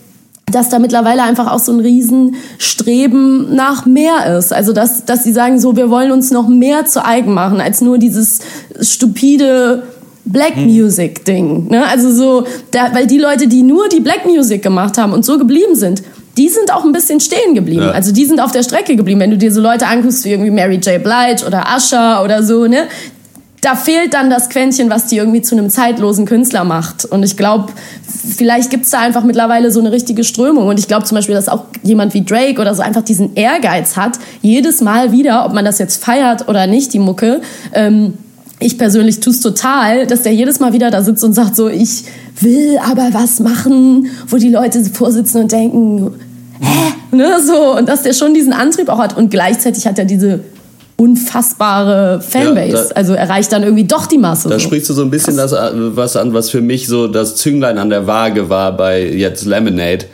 [0.51, 4.53] dass da mittlerweile einfach auch so ein Riesenstreben nach mehr ist.
[4.53, 7.81] Also dass, dass sie sagen, so, wir wollen uns noch mehr zu eigen machen, als
[7.81, 8.41] nur dieses
[8.81, 9.83] stupide
[10.25, 10.67] Black hm.
[10.67, 11.69] Music Ding.
[11.69, 11.87] Ne?
[11.87, 15.39] Also so, da, weil die Leute, die nur die Black Music gemacht haben und so
[15.39, 16.03] geblieben sind,
[16.37, 17.83] die sind auch ein bisschen stehen geblieben.
[17.83, 17.91] Ja.
[17.91, 19.21] Also die sind auf der Strecke geblieben.
[19.21, 21.03] Wenn du dir so Leute anguckst wie irgendwie Mary J.
[21.03, 22.87] Blige oder Usher oder so, ne?
[23.69, 27.05] Da fehlt dann das Quäntchen, was die irgendwie zu einem zeitlosen Künstler macht.
[27.05, 27.71] Und ich glaube,
[28.03, 30.69] vielleicht gibt's da einfach mittlerweile so eine richtige Strömung.
[30.69, 33.99] Und ich glaube zum Beispiel, dass auch jemand wie Drake oder so einfach diesen Ehrgeiz
[33.99, 37.43] hat, jedes Mal wieder, ob man das jetzt feiert oder nicht, die Mucke,
[37.75, 38.15] ähm,
[38.59, 41.69] ich persönlich tue es total, dass der jedes Mal wieder da sitzt und sagt so,
[41.69, 42.05] ich
[42.41, 46.13] will aber was machen, wo die Leute vorsitzen und denken,
[46.61, 46.95] hä?
[47.15, 47.77] Ne, so.
[47.77, 49.15] Und dass der schon diesen Antrieb auch hat.
[49.17, 50.41] Und gleichzeitig hat er diese
[50.99, 52.73] unfassbare Fanbase.
[52.73, 54.49] Ja, da, also erreicht dann irgendwie doch die Masse.
[54.49, 54.67] Da so.
[54.67, 57.89] sprichst du so ein bisschen das, was an, was für mich so das Zünglein an
[57.89, 60.07] der Waage war bei jetzt Lemonade.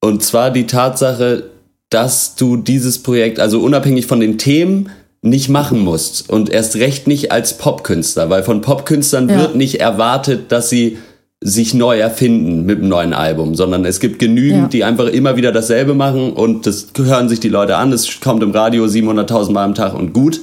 [0.00, 1.44] Und zwar die Tatsache,
[1.90, 4.90] dass du dieses Projekt, also unabhängig von den Themen,
[5.22, 6.28] nicht machen musst.
[6.28, 9.38] Und erst recht nicht als Popkünstler, weil von Popkünstlern ja.
[9.38, 10.98] wird nicht erwartet, dass sie
[11.42, 14.68] sich neu erfinden mit einem neuen Album, sondern es gibt genügend, ja.
[14.68, 17.92] die einfach immer wieder dasselbe machen und das hören sich die Leute an.
[17.92, 20.40] Es kommt im Radio 700.000 Mal am Tag und gut.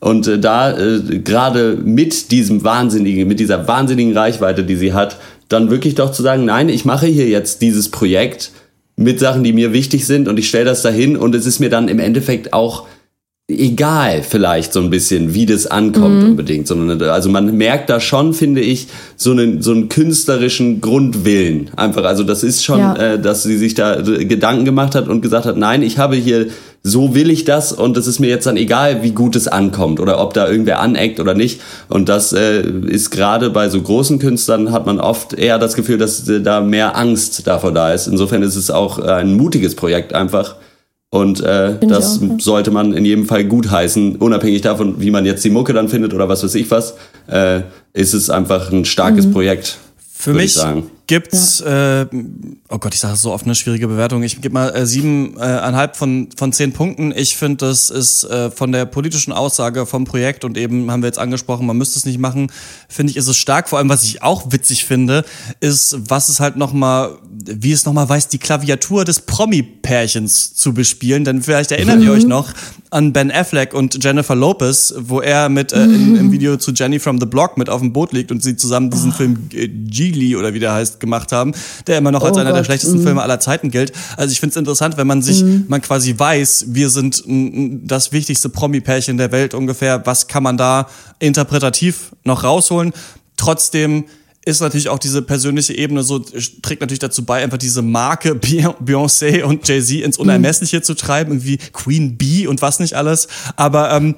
[0.00, 5.16] Und äh, da äh, gerade mit diesem wahnsinnigen, mit dieser wahnsinnigen Reichweite, die sie hat,
[5.48, 8.52] dann wirklich doch zu sagen, nein, ich mache hier jetzt dieses Projekt
[8.96, 11.70] mit Sachen, die mir wichtig sind und ich stelle das dahin und es ist mir
[11.70, 12.86] dann im Endeffekt auch
[13.50, 16.30] egal vielleicht so ein bisschen, wie das ankommt mhm.
[16.30, 21.70] unbedingt, sondern also man merkt da schon, finde ich, so einen so einen künstlerischen Grundwillen
[21.74, 22.04] einfach.
[22.04, 22.94] Also das ist schon, ja.
[22.96, 26.48] äh, dass sie sich da Gedanken gemacht hat und gesagt hat, nein, ich habe hier
[26.82, 29.98] so will ich das und es ist mir jetzt dann egal, wie gut es ankommt
[29.98, 31.60] oder ob da irgendwer aneckt oder nicht.
[31.88, 35.98] Und das äh, ist gerade bei so großen Künstlern hat man oft eher das Gefühl,
[35.98, 38.08] dass äh, da mehr Angst davor da ist.
[38.08, 40.56] Insofern ist es auch ein mutiges Projekt einfach
[41.10, 42.36] und äh, das auch, ja.
[42.38, 46.12] sollte man in jedem Fall gutheißen, unabhängig davon, wie man jetzt die Mucke dann findet
[46.12, 46.96] oder was weiß ich was,
[47.28, 47.62] äh,
[47.94, 49.32] ist es einfach ein starkes mhm.
[49.32, 49.78] Projekt.
[50.12, 50.58] Für mich
[51.08, 52.02] gibt's, ja.
[52.02, 52.06] äh,
[52.68, 54.22] oh Gott, ich sage so oft eine schwierige Bewertung.
[54.22, 57.12] Ich gebe mal äh, siebeneinhalb äh, von, von zehn Punkten.
[57.16, 61.08] Ich finde, das ist äh, von der politischen Aussage vom Projekt und eben haben wir
[61.08, 62.52] jetzt angesprochen, man müsste es nicht machen,
[62.88, 63.68] finde ich, ist es stark.
[63.68, 65.24] Vor allem, was ich auch witzig finde,
[65.60, 71.24] ist, was es halt nochmal, wie es nochmal weiß, die Klaviatur des Promi-Pärchens zu bespielen.
[71.24, 72.04] Denn vielleicht erinnert mhm.
[72.04, 72.52] ihr euch noch
[72.90, 76.98] an Ben Affleck und Jennifer Lopez, wo er mit äh, in, im Video zu Jenny
[76.98, 79.14] from the Block mit auf dem Boot liegt und sie zusammen diesen oh.
[79.14, 81.52] Film äh, Geely oder wie der heißt gemacht haben,
[81.86, 82.60] der immer noch als oh einer Gott.
[82.60, 83.04] der schlechtesten mhm.
[83.04, 83.92] Filme aller Zeiten gilt.
[84.16, 85.64] Also ich finde es interessant, wenn man sich, mhm.
[85.68, 90.88] man quasi weiß, wir sind das wichtigste Promi-Pärchen der Welt ungefähr, was kann man da
[91.18, 92.92] interpretativ noch rausholen?
[93.36, 94.04] Trotzdem
[94.44, 99.42] ist natürlich auch diese persönliche Ebene so, trägt natürlich dazu bei, einfach diese Marke Beyoncé
[99.42, 100.82] und Jay-Z ins Unermessliche mhm.
[100.82, 103.28] zu treiben, irgendwie Queen Bee und was nicht alles.
[103.56, 104.16] Aber ähm,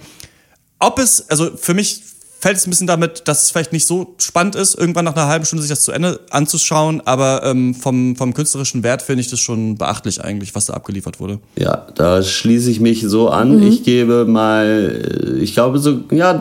[0.78, 2.02] ob es, also für mich
[2.40, 5.28] fällt es ein bisschen damit, dass es vielleicht nicht so spannend ist, irgendwann nach einer
[5.28, 9.30] halben Stunde sich das zu Ende anzuschauen, aber ähm, vom, vom künstlerischen Wert finde ich
[9.30, 11.38] das schon beachtlich eigentlich, was da abgeliefert wurde.
[11.56, 13.58] Ja, da schließe ich mich so an.
[13.58, 13.62] Mhm.
[13.64, 16.40] Ich gebe mal, ich glaube so, ja,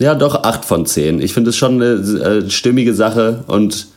[0.00, 1.20] ja, doch acht von zehn.
[1.20, 3.88] Ich finde es schon eine äh, stimmige Sache und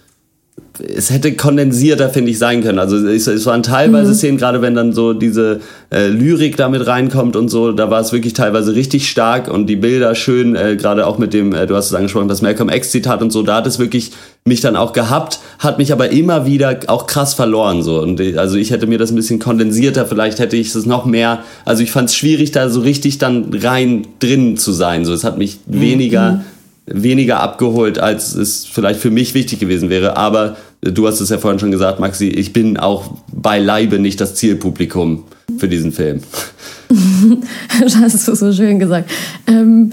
[0.95, 2.79] es hätte kondensierter, finde ich, sein können.
[2.79, 4.15] Also es, es waren teilweise mhm.
[4.15, 8.11] Szenen, gerade wenn dann so diese äh, Lyrik damit reinkommt und so, da war es
[8.11, 11.75] wirklich teilweise richtig stark und die Bilder schön, äh, gerade auch mit dem, äh, du
[11.75, 14.11] hast es angesprochen, das Malcolm X-Zitat und so, da hat es wirklich
[14.45, 17.83] mich dann auch gehabt, hat mich aber immer wieder auch krass verloren.
[17.83, 18.01] So.
[18.01, 21.43] Und also ich hätte mir das ein bisschen kondensierter, vielleicht hätte ich es noch mehr,
[21.65, 25.05] also ich fand es schwierig, da so richtig dann rein drin zu sein.
[25.05, 25.81] So, es hat mich mhm.
[25.81, 26.43] weniger
[26.91, 30.17] weniger abgeholt, als es vielleicht für mich wichtig gewesen wäre.
[30.17, 34.35] Aber du hast es ja vorhin schon gesagt, Maxi, ich bin auch beileibe nicht das
[34.35, 35.25] Zielpublikum
[35.57, 36.21] für diesen Film.
[37.81, 39.09] das hast du so schön gesagt.
[39.47, 39.91] Ähm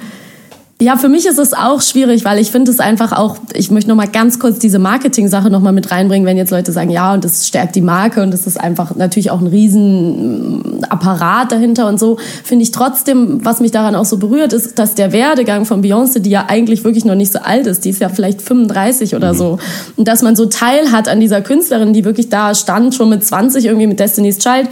[0.79, 3.89] ja, für mich ist es auch schwierig, weil ich finde es einfach auch, ich möchte
[3.89, 7.15] noch mal ganz kurz diese Marketing-Sache noch mal mit reinbringen, wenn jetzt Leute sagen, ja,
[7.15, 11.99] und das stärkt die Marke und das ist einfach natürlich auch ein Riesenapparat dahinter und
[11.99, 15.83] so, finde ich trotzdem, was mich daran auch so berührt, ist, dass der Werdegang von
[15.83, 19.15] Beyoncé, die ja eigentlich wirklich noch nicht so alt ist, die ist ja vielleicht 35
[19.15, 19.39] oder mhm.
[19.39, 19.59] so,
[19.97, 23.25] und dass man so Teil hat an dieser Künstlerin, die wirklich da stand, schon mit
[23.25, 24.69] 20 irgendwie mit Destiny's Child,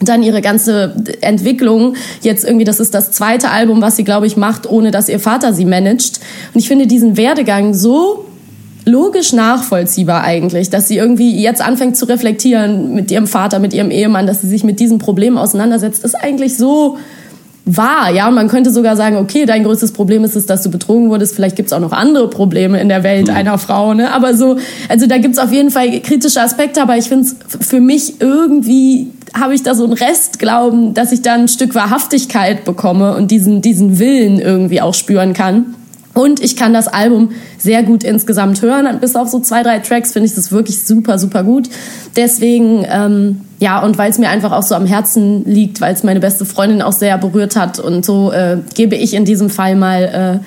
[0.00, 1.94] dann ihre ganze Entwicklung.
[2.22, 5.20] Jetzt irgendwie, das ist das zweite Album, was sie, glaube ich, macht, ohne dass ihr
[5.20, 6.20] Vater sie managt.
[6.54, 8.26] Und ich finde diesen Werdegang so
[8.86, 13.90] logisch nachvollziehbar eigentlich, dass sie irgendwie jetzt anfängt zu reflektieren mit ihrem Vater, mit ihrem
[13.90, 16.96] Ehemann, dass sie sich mit diesem Problem auseinandersetzt, ist eigentlich so
[17.64, 18.10] wahr.
[18.12, 21.10] Ja, und man könnte sogar sagen, okay, dein größtes Problem ist es, dass du betrogen
[21.10, 21.34] wurdest.
[21.34, 23.34] Vielleicht gibt's auch noch andere Probleme in der Welt mhm.
[23.34, 23.94] einer Frau.
[23.94, 24.12] Ne?
[24.12, 26.82] Aber so, also da gibt's auf jeden Fall kritische Aspekte.
[26.82, 31.22] Aber ich finde es für mich irgendwie habe ich da so einen Restglauben, dass ich
[31.22, 35.74] da ein Stück Wahrhaftigkeit bekomme und diesen, diesen Willen irgendwie auch spüren kann.
[36.14, 38.98] Und ich kann das Album sehr gut insgesamt hören.
[39.00, 41.68] Bis auf so zwei, drei Tracks finde ich das wirklich super, super gut.
[42.16, 46.02] Deswegen, ähm, ja, und weil es mir einfach auch so am Herzen liegt, weil es
[46.02, 49.76] meine beste Freundin auch sehr berührt hat und so, äh, gebe ich in diesem Fall
[49.76, 50.46] mal äh,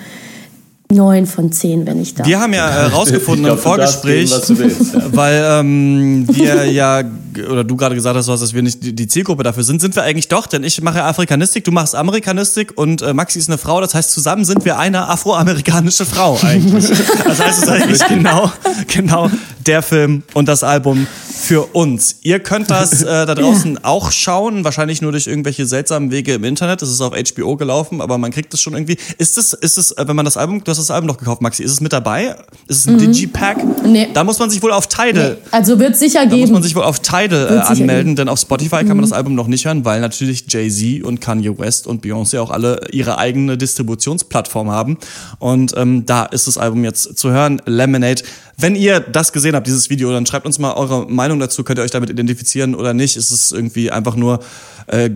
[0.94, 2.26] neun von zehn, wenn ich da.
[2.26, 4.72] Wir haben ja herausgefunden äh, im Vorgespräch, gehen,
[5.12, 7.04] weil ähm, wir ja,
[7.50, 10.04] oder du gerade gesagt hast, dass wir nicht die, die, Zielgruppe dafür sind, sind wir
[10.04, 13.82] eigentlich doch, denn ich mache Afrikanistik, du machst Amerikanistik und äh, Maxi ist eine Frau,
[13.82, 16.92] das heißt, zusammen sind wir eine afroamerikanische Frau eigentlich.
[17.26, 18.52] Das heißt, es ist eigentlich genau,
[18.88, 19.30] genau
[19.68, 21.08] der Film und das Album
[21.44, 22.18] für uns.
[22.22, 26.44] Ihr könnt das äh, da draußen auch schauen, wahrscheinlich nur durch irgendwelche seltsamen Wege im
[26.44, 26.82] Internet.
[26.82, 28.98] Das ist auf HBO gelaufen, aber man kriegt es schon irgendwie.
[29.18, 31.42] Ist es, ist es, äh, wenn man das Album, du hast das Album noch gekauft,
[31.42, 32.36] Maxi, ist es mit dabei?
[32.68, 33.12] Ist es ein mhm.
[33.12, 33.58] Digipack?
[33.86, 34.10] Nee.
[34.14, 35.38] Da muss man sich wohl auf Tidal.
[35.42, 35.48] Nee.
[35.52, 36.32] Also wird sicher geben.
[36.32, 38.88] Da muss man sich wohl auf Tidal äh, anmelden, denn auf Spotify mhm.
[38.88, 39.10] kann man mhm.
[39.10, 42.82] das Album noch nicht hören, weil natürlich Jay-Z und Kanye West und Beyoncé auch alle
[42.92, 44.98] ihre eigene Distributionsplattform haben.
[45.40, 47.62] Und ähm, da ist das Album jetzt zu hören.
[47.66, 48.24] Lemonade
[48.58, 51.64] wenn ihr das gesehen habt, dieses Video, dann schreibt uns mal eure Meinung dazu.
[51.64, 53.16] Könnt ihr euch damit identifizieren oder nicht?
[53.18, 54.40] Ist es irgendwie einfach nur
[54.88, 55.10] äh,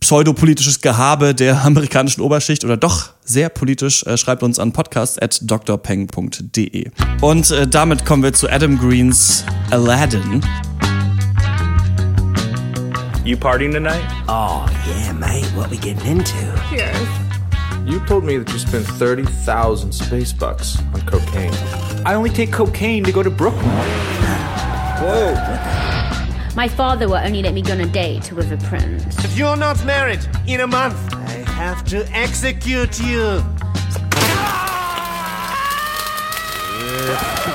[0.00, 4.04] pseudopolitisches Gehabe der amerikanischen Oberschicht oder doch sehr politisch?
[4.04, 6.90] Äh, schreibt uns an podcast.drpeng.de.
[7.20, 10.42] Und äh, damit kommen wir zu Adam Greens Aladdin.
[13.24, 14.02] You partying tonight?
[14.26, 15.46] Oh, yeah, mate.
[15.54, 16.34] What we getting into?
[16.70, 16.98] Cheers.
[17.86, 21.52] You told me that you spent 30,000 space bucks on cocaine.
[22.04, 23.70] I only take cocaine to go to Brooklyn.
[24.98, 25.34] Whoa.
[26.56, 29.24] My father will only let me go on a date with a prince.
[29.24, 33.44] If you're not married in a month, I have to execute you.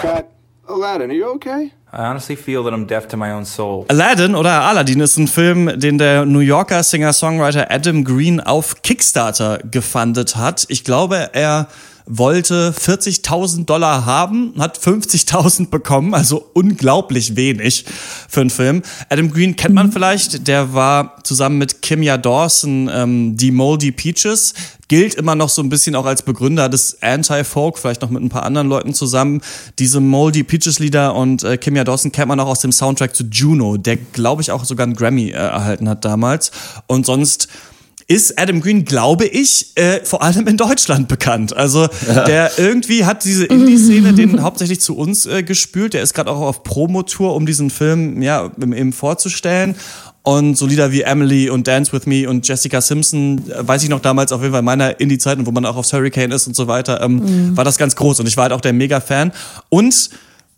[0.01, 0.31] But,
[0.69, 1.73] Aladdin, are you okay?
[1.91, 3.85] I honestly feel that I'm deaf to my own soul.
[3.89, 9.59] Aladdin oder Aladdin ist ein Film, den der New Yorker Singer-Songwriter Adam Green auf Kickstarter
[9.69, 10.65] gefundet hat.
[10.69, 11.67] Ich glaube, er
[12.07, 17.85] wollte 40.000 Dollar haben, hat 50.000 bekommen, also unglaublich wenig
[18.27, 18.81] für einen Film.
[19.09, 19.91] Adam Green kennt man mhm.
[19.91, 24.53] vielleicht, der war zusammen mit Kimya Dawson ähm, die Moldy Peaches,
[24.87, 28.29] gilt immer noch so ein bisschen auch als Begründer des Anti-Folk, vielleicht noch mit ein
[28.29, 29.41] paar anderen Leuten zusammen.
[29.79, 33.25] Diese Moldy Peaches Lieder und äh, Kimya Dawson kennt man auch aus dem Soundtrack zu
[33.25, 36.51] Juno, der glaube ich auch sogar einen Grammy äh, erhalten hat damals.
[36.87, 37.49] Und sonst
[38.07, 41.55] ist Adam Green, glaube ich, äh, vor allem in Deutschland bekannt.
[41.55, 45.93] Also der irgendwie hat diese Indie-Szene den hauptsächlich zu uns äh, gespült.
[45.93, 49.75] Der ist gerade auch auf Promotour, um diesen Film ja eben vorzustellen.
[50.23, 53.89] Und so Lieder wie Emily und Dance With Me und Jessica Simpson, äh, weiß ich
[53.89, 56.55] noch damals auf jeden Fall in meiner Indie-Zeit, wo man auch aufs Hurricane ist und
[56.55, 57.15] so weiter, ähm,
[57.49, 57.57] mhm.
[57.57, 58.21] war das ganz groß.
[58.21, 59.33] Und ich war halt auch der Mega-Fan.
[59.67, 60.09] Und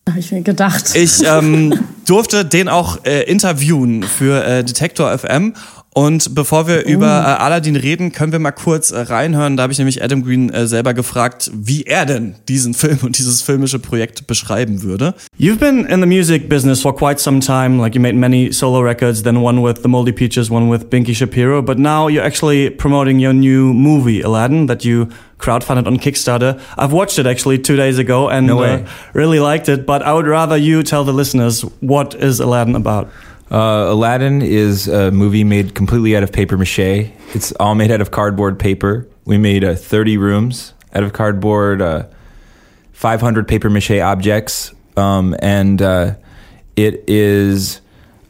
[0.08, 0.96] habe ich mir gedacht.
[0.96, 1.74] Ich ähm,
[2.08, 5.54] durfte den auch äh, interviewen für äh, Detektor FM
[6.00, 9.58] Und bevor wir über äh, Aladdin reden, können wir mal kurz äh, reinhören.
[9.58, 13.18] Da habe ich nämlich Adam Green äh, selber gefragt, wie er denn diesen Film und
[13.18, 15.14] dieses filmische Projekt beschreiben würde.
[15.38, 17.82] You've been in the music business for quite some time.
[17.82, 21.14] Like you made many solo records, then one with the Moldy Peaches, one with Binky
[21.14, 21.62] Shapiro.
[21.62, 26.62] But now you're actually promoting your new movie, Aladdin, that you crowdfunded on Kickstarter.
[26.78, 29.86] I've watched it actually two days ago and No uh, really liked it.
[29.86, 33.10] But I would rather you tell the listeners what is Aladdin about.
[33.52, 37.12] Uh, Aladdin is a movie made completely out of paper mache.
[37.34, 39.08] It's all made out of cardboard paper.
[39.26, 42.08] We made uh, 30 rooms out of cardboard, uh,
[42.94, 46.16] 500 paper mache objects, um, and uh,
[46.76, 47.82] it is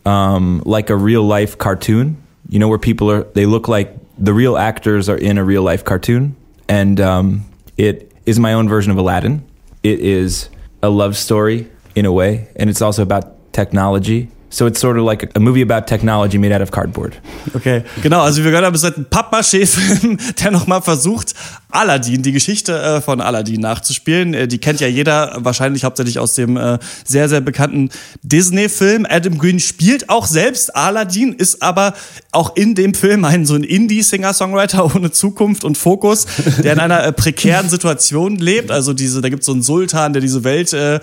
[0.05, 2.21] um, like a real life cartoon.
[2.47, 5.63] You know, where people are, they look like the real actors are in a real
[5.63, 6.35] life cartoon.
[6.67, 7.45] And um,
[7.77, 9.45] it is my own version of Aladdin.
[9.83, 10.49] It is
[10.81, 14.29] a love story in a way, and it's also about technology.
[14.51, 17.19] So it's sort of like a movie about technology made out of cardboard.
[17.53, 18.21] Okay, genau.
[18.21, 21.35] Also wir gehört haben, es ist ein Pappmaché-Film, der nochmal versucht,
[21.71, 24.33] Aladdin, die Geschichte äh, von Aladdin nachzuspielen.
[24.33, 27.91] Äh, die kennt ja jeder wahrscheinlich hauptsächlich aus dem äh, sehr, sehr bekannten
[28.23, 29.05] Disney-Film.
[29.07, 31.93] Adam Green spielt auch selbst Aladdin, ist aber
[32.31, 36.25] auch in dem Film ein so ein Indie-Singer-Songwriter ohne Zukunft und Fokus,
[36.63, 38.71] der in einer prekären Situation lebt.
[38.71, 40.99] Also diese, da gibt es so einen Sultan, der diese Welt äh,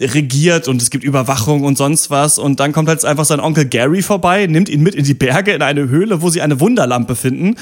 [0.00, 2.38] regiert und es gibt Überwachung und sonst was.
[2.38, 5.52] Und dann kommt halt einfach sein Onkel Gary vorbei, nimmt ihn mit in die Berge
[5.52, 7.56] in eine Höhle, wo sie eine Wunderlampe finden.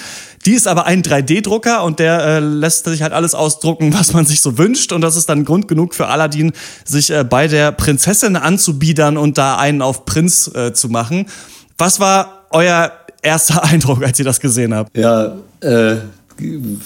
[0.47, 4.27] Die ist aber ein 3D-Drucker und der äh, lässt sich halt alles ausdrucken, was man
[4.27, 4.93] sich so wünscht.
[4.93, 6.53] Und das ist dann Grund genug für Aladdin,
[6.85, 11.27] sich äh, bei der Prinzessin anzubiedern und da einen auf Prinz äh, zu machen.
[11.79, 12.93] Was war euer
[13.23, 14.97] erster Eindruck, als ihr das gesehen habt?
[14.97, 15.97] Ja, äh,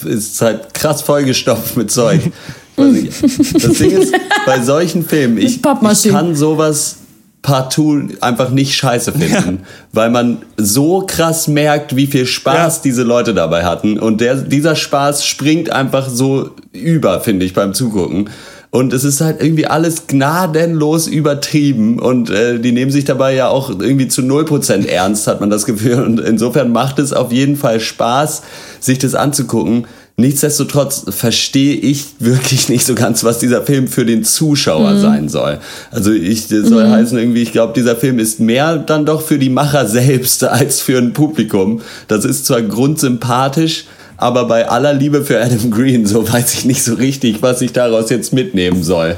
[0.05, 2.21] ist halt krass vollgestopft mit Zeug.
[2.77, 3.23] Nicht.
[3.53, 4.13] Das Ding ist,
[4.45, 6.97] bei solchen Filmen, ich, ich kann sowas
[7.45, 9.61] partout einfach nicht scheiße finden,
[9.93, 12.81] weil man so krass merkt, wie viel Spaß Ja.
[12.83, 13.99] diese Leute dabei hatten.
[13.99, 18.31] Und der, dieser Spaß springt einfach so über, finde ich, beim Zugucken.
[18.71, 23.47] Und es ist halt irgendwie alles gnadenlos übertrieben und äh, die nehmen sich dabei ja
[23.47, 26.01] auch irgendwie zu 0% ernst, hat man das Gefühl.
[26.03, 28.41] Und insofern macht es auf jeden Fall Spaß,
[28.81, 29.85] sich das anzugucken.
[30.17, 35.59] Nichtsdestotrotz verstehe ich wirklich nicht so ganz, was dieser Film für den Zuschauer sein soll.
[35.91, 39.49] Also ich soll heißen irgendwie, ich glaube, dieser Film ist mehr dann doch für die
[39.49, 41.81] Macher selbst als für ein Publikum.
[42.07, 43.85] Das ist zwar grundsympathisch,
[44.15, 47.73] aber bei aller Liebe für Adam Green, so weiß ich nicht so richtig, was ich
[47.73, 49.17] daraus jetzt mitnehmen soll.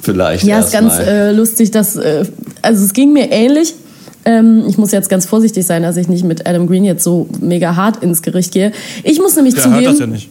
[0.00, 0.44] Vielleicht.
[0.44, 2.24] Ja, ist ganz äh, lustig, dass, äh,
[2.62, 3.74] also es ging mir ähnlich.
[4.24, 7.28] Ähm, ich muss jetzt ganz vorsichtig sein, dass ich nicht mit Adam Green jetzt so
[7.40, 8.70] mega hart ins Gericht gehe.
[9.02, 10.30] Ich muss nämlich Der zugeben, hört das ja nicht.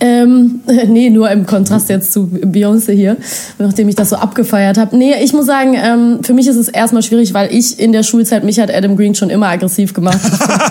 [0.00, 3.16] Ähm, nee, nur im Kontrast jetzt zu Beyoncé hier,
[3.58, 4.96] nachdem ich das so abgefeiert habe.
[4.96, 8.02] Nee, ich muss sagen, ähm, für mich ist es erstmal schwierig, weil ich in der
[8.02, 10.18] Schulzeit, mich hat Adam Green schon immer aggressiv gemacht.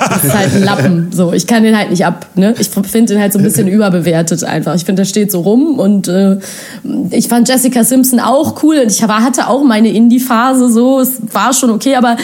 [0.07, 1.07] Das ist halt ein Lappen.
[1.11, 2.27] So, ich kann den halt nicht ab.
[2.33, 2.55] Ne?
[2.57, 4.73] Ich finde den halt so ein bisschen überbewertet einfach.
[4.73, 6.37] Ich finde, der steht so rum und äh,
[7.11, 10.99] ich fand Jessica Simpson auch cool und ich war, hatte auch meine Indie-Phase so.
[10.99, 12.17] Es war schon okay, aber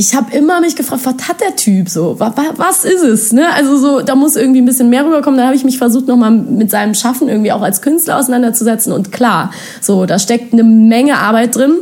[0.00, 2.18] ich habe immer mich gefragt, was hat der Typ so?
[2.18, 3.32] Was, was ist es?
[3.34, 3.52] Ne?
[3.52, 5.36] Also so, da muss irgendwie ein bisschen mehr rüberkommen.
[5.36, 8.94] Da habe ich mich versucht, nochmal mit seinem Schaffen irgendwie auch als Künstler auseinanderzusetzen.
[8.94, 11.80] Und klar, so, da steckt eine Menge Arbeit drin.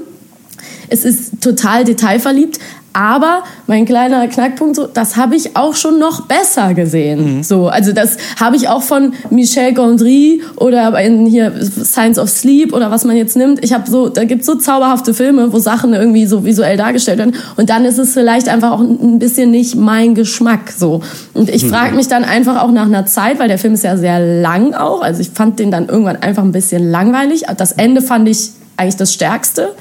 [0.88, 2.58] Es ist total detailverliebt.
[2.92, 7.42] Aber mein kleiner Knackpunkt, so, das habe ich auch schon noch besser gesehen.
[7.44, 12.72] So, also das habe ich auch von Michel Gondry oder in hier Science of Sleep
[12.72, 13.62] oder was man jetzt nimmt.
[13.62, 17.34] Ich habe so, da gibt so zauberhafte Filme, wo Sachen irgendwie so visuell dargestellt werden.
[17.56, 20.72] Und dann ist es vielleicht einfach auch ein bisschen nicht mein Geschmack.
[20.76, 21.02] So.
[21.34, 23.96] Und ich frage mich dann einfach auch nach einer Zeit, weil der Film ist ja
[23.96, 25.02] sehr lang auch.
[25.02, 27.44] Also ich fand den dann irgendwann einfach ein bisschen langweilig.
[27.56, 29.74] Das Ende fand ich eigentlich das Stärkste.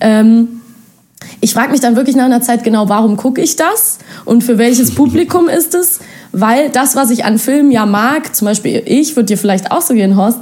[0.00, 0.59] Ähm,
[1.40, 4.58] ich frage mich dann wirklich nach einer Zeit genau, warum gucke ich das und für
[4.58, 6.00] welches Publikum ist es?
[6.32, 9.82] Weil das, was ich an Filmen ja mag, zum Beispiel ich, würde dir vielleicht auch
[9.82, 10.38] so gehen, Horst,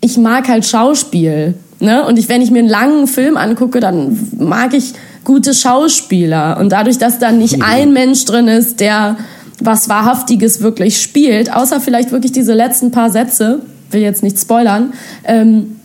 [0.00, 1.54] ich mag halt Schauspiel.
[1.78, 2.04] Ne?
[2.06, 6.58] Und ich, wenn ich mir einen langen Film angucke, dann mag ich gute Schauspieler.
[6.58, 9.16] Und dadurch, dass da nicht ein Mensch drin ist, der
[9.60, 13.60] was Wahrhaftiges wirklich spielt, außer vielleicht wirklich diese letzten paar Sätze,
[13.90, 14.92] will jetzt nicht spoilern,
[15.24, 15.75] ähm,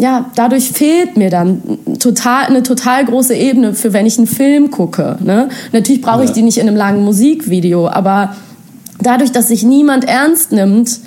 [0.00, 1.62] ja, dadurch fehlt mir dann
[2.00, 5.16] total, eine total große Ebene für wenn ich einen Film gucke.
[5.22, 5.48] Ne?
[5.72, 8.34] Natürlich brauche ich die nicht in einem langen Musikvideo, aber
[9.00, 11.00] dadurch, dass sich niemand ernst nimmt,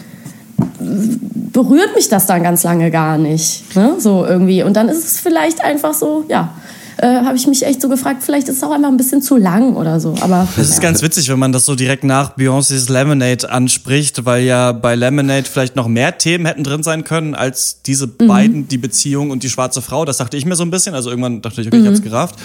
[1.52, 3.76] berührt mich das dann ganz lange gar nicht.
[3.76, 3.96] Ne?
[3.98, 4.64] So irgendwie.
[4.64, 6.54] Und dann ist es vielleicht einfach so, ja,
[6.98, 9.38] äh, habe ich mich echt so gefragt, vielleicht ist es auch einfach ein bisschen zu
[9.38, 10.16] lang oder so.
[10.22, 14.44] Aber Das ist ganz witzig, wenn man das so direkt nach Beyoncé's Lemonade anspricht, weil
[14.44, 18.78] ja bei Lemonade vielleicht noch mehr Themen hätten drin sein können als diese beiden, die
[18.78, 20.06] Beziehung und die schwarze Frau.
[20.06, 20.96] Das dachte ich mir so ein bisschen.
[20.96, 22.36] Also irgendwann dachte ich, okay, ich hab's gerafft.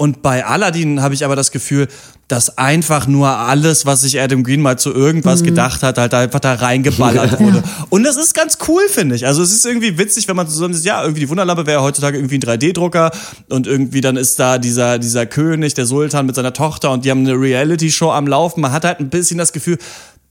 [0.00, 1.86] Und bei Aladdin habe ich aber das Gefühl,
[2.26, 5.48] dass einfach nur alles, was sich Adam Green mal zu irgendwas mhm.
[5.48, 7.58] gedacht hat, halt einfach da reingeballert wurde.
[7.58, 7.86] Ja.
[7.90, 9.26] Und das ist ganz cool, finde ich.
[9.26, 12.16] Also es ist irgendwie witzig, wenn man so sagt, ja, irgendwie die Wunderlampe wäre heutzutage
[12.16, 13.10] irgendwie ein 3D-Drucker
[13.50, 17.10] und irgendwie dann ist da dieser, dieser König, der Sultan mit seiner Tochter und die
[17.10, 18.62] haben eine Reality-Show am Laufen.
[18.62, 19.76] Man hat halt ein bisschen das Gefühl,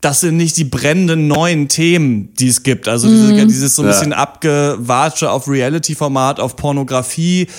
[0.02, 2.88] das sind nicht die brennenden neuen Themen, die es gibt.
[2.88, 3.36] Also mhm.
[3.36, 7.50] diese, dieses so ein bisschen abgewatsche auf Reality-Format, auf Pornografie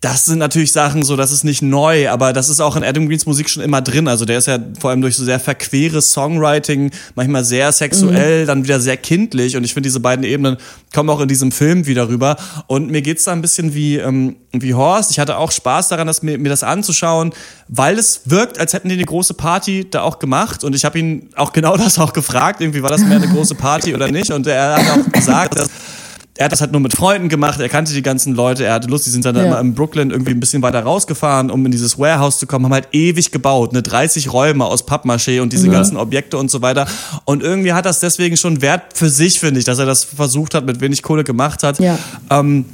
[0.00, 3.06] das sind natürlich Sachen so, das ist nicht neu, aber das ist auch in Adam
[3.06, 4.08] Greens Musik schon immer drin.
[4.08, 8.46] Also der ist ja vor allem durch so sehr verqueres Songwriting, manchmal sehr sexuell, mhm.
[8.46, 9.58] dann wieder sehr kindlich.
[9.58, 10.56] Und ich finde, diese beiden Ebenen
[10.94, 12.36] kommen auch in diesem Film wieder rüber.
[12.66, 15.10] Und mir geht's da ein bisschen wie, ähm, wie Horst.
[15.10, 17.34] Ich hatte auch Spaß daran, das, mir, mir das anzuschauen,
[17.68, 20.64] weil es wirkt, als hätten die eine große Party da auch gemacht.
[20.64, 22.62] Und ich habe ihn auch genau das auch gefragt.
[22.62, 24.30] Irgendwie war das mehr eine große Party oder nicht?
[24.30, 25.68] Und er hat auch gesagt, dass
[26.40, 28.88] er hat das halt nur mit Freunden gemacht, er kannte die ganzen Leute, er hatte
[28.88, 29.44] Lust, die sind dann ja.
[29.44, 32.72] immer in Brooklyn irgendwie ein bisschen weiter rausgefahren, um in dieses Warehouse zu kommen, haben
[32.72, 35.72] halt ewig gebaut, ne, 30 Räume aus Pappmaché und diese ja.
[35.74, 36.86] ganzen Objekte und so weiter.
[37.26, 40.54] Und irgendwie hat das deswegen schon Wert für sich, finde ich, dass er das versucht
[40.54, 41.78] hat, mit wenig Kohle gemacht hat.
[41.78, 41.98] Ja.
[42.30, 42.64] Ähm,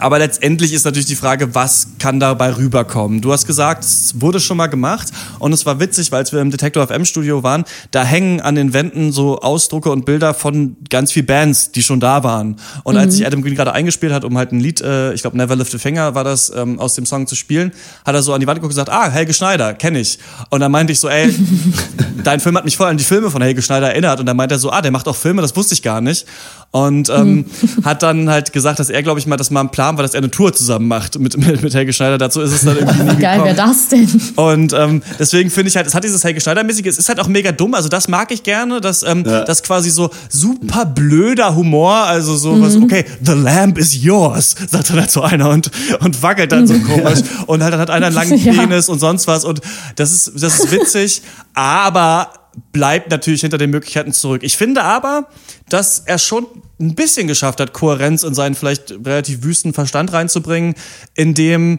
[0.00, 3.20] aber letztendlich ist natürlich die Frage, was kann dabei rüberkommen?
[3.20, 6.50] Du hast gesagt, es wurde schon mal gemacht und es war witzig, weil wir im
[6.50, 11.12] Detector FM Studio waren, da hängen an den Wänden so Ausdrucke und Bilder von ganz
[11.12, 12.56] viel Bands, die schon da waren.
[12.84, 13.00] Und mhm.
[13.00, 15.56] als sich Adam Green gerade eingespielt hat, um halt ein Lied, äh, ich glaube Never
[15.56, 17.72] Lift a Finger war das, ähm, aus dem Song zu spielen,
[18.04, 20.18] hat er so an die Wand geguckt und gesagt, ah, Helge Schneider, kenne ich.
[20.50, 21.34] Und dann meinte ich so, ey,
[22.24, 24.20] dein Film hat mich voll an die Filme von Helge Schneider erinnert.
[24.20, 26.26] Und dann meinte er so, ah, der macht auch Filme, das wusste ich gar nicht.
[26.70, 27.84] Und ähm, mhm.
[27.84, 30.14] hat dann halt gesagt, dass er, glaube ich, mal das mal ein Plan war, dass
[30.14, 32.18] er eine Tour zusammen macht mit, mit, mit Helge Schneider.
[32.18, 34.08] Dazu ist es dann irgendwie nie Geil, wer das denn?
[34.36, 37.28] Und ähm, deswegen finde ich halt, es hat dieses Helge Schneider-mäßige, es ist halt auch
[37.28, 37.74] mega dumm.
[37.74, 39.44] Also das mag ich gerne, dass ähm, ja.
[39.44, 42.62] das quasi so super blöder Humor, also so mhm.
[42.62, 45.70] was, okay, the lamp is yours, sagt dann halt so einer und,
[46.00, 47.20] und wackelt dann so komisch.
[47.46, 48.92] und halt dann hat einer einen langen Penis ja.
[48.92, 49.44] und sonst was.
[49.44, 49.60] Und
[49.96, 51.22] das ist, das ist witzig,
[51.54, 52.30] aber
[52.72, 54.42] bleibt natürlich hinter den Möglichkeiten zurück.
[54.42, 55.28] Ich finde aber,
[55.68, 56.46] dass er schon
[56.80, 60.74] ein bisschen geschafft hat, Kohärenz in seinen vielleicht relativ wüsten Verstand reinzubringen,
[61.14, 61.78] indem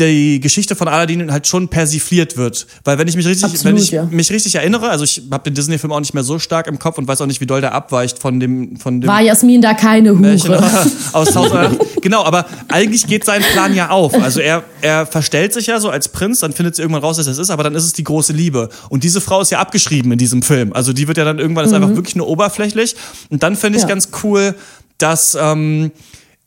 [0.00, 2.66] die Geschichte von Aladdin halt schon persifliert wird.
[2.84, 4.04] Weil wenn ich mich richtig, Absolut, wenn ich ja.
[4.04, 6.98] mich richtig erinnere, also ich habe den Disney-Film auch nicht mehr so stark im Kopf
[6.98, 9.08] und weiß auch nicht, wie doll der abweicht von dem, von dem.
[9.08, 10.36] War Jasmin da keine Hure?
[11.12, 11.50] aus Haus
[12.00, 14.14] Genau, aber eigentlich geht sein Plan ja auf.
[14.14, 17.26] Also er, er verstellt sich ja so als Prinz, dann findet sie irgendwann raus, dass
[17.26, 18.68] es ist, aber dann ist es die große Liebe.
[18.88, 20.72] Und diese Frau ist ja abgeschrieben in diesem Film.
[20.72, 21.70] Also die wird ja dann irgendwann mhm.
[21.70, 22.96] ist einfach wirklich nur oberflächlich.
[23.28, 23.88] Und dann finde ich ja.
[23.88, 24.54] ganz cool,
[24.98, 25.92] dass ähm,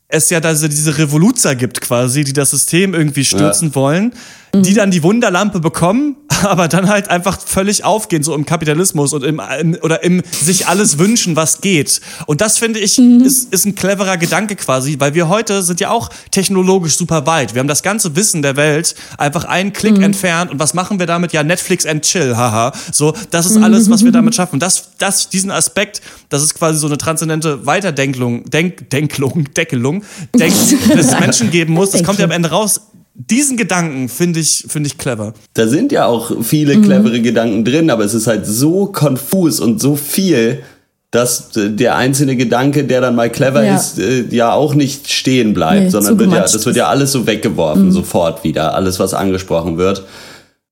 [0.08, 3.76] es ja da diese Revoluzer gibt quasi, die das System irgendwie stürzen ja.
[3.76, 4.14] wollen
[4.56, 4.76] die mhm.
[4.76, 9.42] dann die Wunderlampe bekommen, aber dann halt einfach völlig aufgehen, so im Kapitalismus und im,
[9.60, 12.02] im oder im sich alles wünschen, was geht.
[12.28, 13.22] Und das finde ich, mhm.
[13.22, 17.56] ist, ist ein cleverer Gedanke quasi, weil wir heute sind ja auch technologisch super weit.
[17.56, 20.04] Wir haben das ganze Wissen der Welt einfach einen Klick mhm.
[20.04, 21.34] entfernt und was machen wir damit?
[21.34, 22.74] Ja, Netflix and chill, haha.
[22.92, 24.14] So, das ist alles, was wir mhm.
[24.14, 24.60] damit schaffen.
[24.60, 30.04] Das, das, diesen Aspekt, das ist quasi so eine transzendente Weiterdenklung, Denk, Denklung, Deckelung,
[30.36, 30.54] Denk,
[30.96, 31.90] des Menschen geben muss.
[31.90, 32.82] Das kommt ja am Ende raus
[33.16, 35.34] diesen Gedanken finde ich, finde ich clever.
[35.54, 36.84] Da sind ja auch viele mhm.
[36.84, 40.64] clevere Gedanken drin, aber es ist halt so konfus und so viel,
[41.12, 43.76] dass der einzelne Gedanke, der dann mal clever ja.
[43.76, 47.12] ist, äh, ja auch nicht stehen bleibt, nee, sondern wird ja, das wird ja alles
[47.12, 47.92] so weggeworfen, mhm.
[47.92, 50.04] sofort wieder, alles, was angesprochen wird.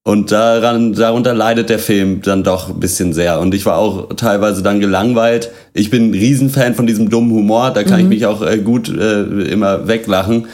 [0.04, 3.40] Und daran, darunter leidet der Film dann doch ein bisschen sehr.
[3.40, 5.52] Und ich war auch teilweise dann gelangweilt.
[5.76, 8.06] Ich bin ein Riesenfan von diesem dummen Humor, da kann mhm.
[8.06, 10.48] ich mich auch äh, gut äh, immer weglachen.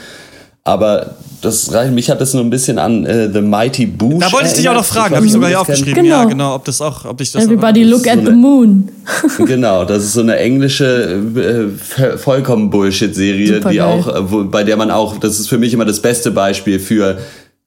[0.64, 4.20] Aber das reicht, mich hat das nur ein bisschen an äh, The Mighty Boosh.
[4.20, 6.04] Da wollte ich dich auch noch fragen, habe ich sogar hier aufgeschrieben.
[6.04, 6.16] Genau.
[6.16, 8.88] Ja, genau, ob das auch, ob dich das Everybody look at so the moon.
[9.46, 11.20] genau, das ist so eine englische
[11.96, 15.72] äh, vollkommen Bullshit-Serie, die auch, äh, wo, bei der man auch, das ist für mich
[15.72, 17.18] immer das beste Beispiel für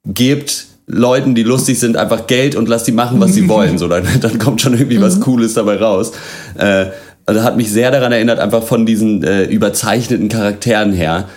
[0.05, 3.77] gebt Leuten, die lustig sind, einfach Geld und lasst die machen, was sie wollen.
[3.77, 5.03] So, dann, dann kommt schon irgendwie mhm.
[5.03, 6.11] was Cooles dabei raus.
[6.57, 6.87] Äh,
[7.25, 11.29] also hat mich sehr daran erinnert, einfach von diesen äh, überzeichneten Charakteren her.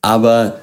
[0.00, 0.54] Aber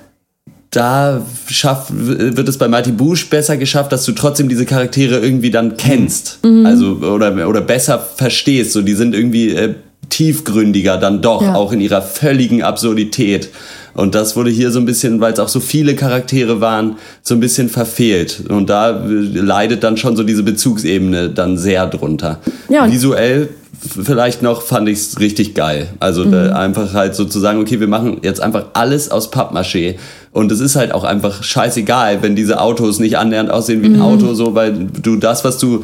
[0.72, 5.50] da schafft, wird es bei Mighty Boosh besser geschafft, dass du trotzdem diese Charaktere irgendwie
[5.50, 6.40] dann kennst.
[6.44, 6.66] Mhm.
[6.66, 8.74] Also, oder, oder besser verstehst.
[8.74, 9.74] So, die sind irgendwie äh,
[10.10, 11.56] tiefgründiger dann doch, ja.
[11.56, 13.50] auch in ihrer völligen Absurdität.
[13.96, 17.34] Und das wurde hier so ein bisschen, weil es auch so viele Charaktere waren, so
[17.34, 18.44] ein bisschen verfehlt.
[18.50, 22.40] Und da äh, leidet dann schon so diese Bezugsebene dann sehr drunter.
[22.70, 23.50] Ja, Visuell
[23.82, 25.88] vielleicht noch fand ich es richtig geil.
[26.00, 26.54] Also mhm.
[26.54, 29.96] einfach halt sozusagen, okay, wir machen jetzt einfach alles aus Pappmaché.
[30.32, 33.98] Und es ist halt auch einfach scheißegal, wenn diese Autos nicht annähernd aussehen wie ein
[33.98, 34.02] mhm.
[34.02, 35.84] Auto, so, weil du das, was du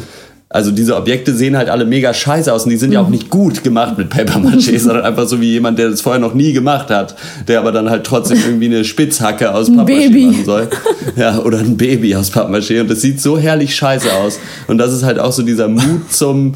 [0.55, 3.29] also diese Objekte sehen halt alle mega scheiße aus und die sind ja auch nicht
[3.29, 6.89] gut gemacht mit Papermaché, sondern einfach so wie jemand, der das vorher noch nie gemacht
[6.89, 7.15] hat,
[7.47, 10.27] der aber dann halt trotzdem irgendwie eine Spitzhacke aus Baby.
[10.27, 10.67] machen soll.
[11.17, 14.39] Ja, oder ein Baby aus Pappmaché und das sieht so herrlich scheiße aus.
[14.67, 16.53] Und das ist halt auch so dieser Mut zum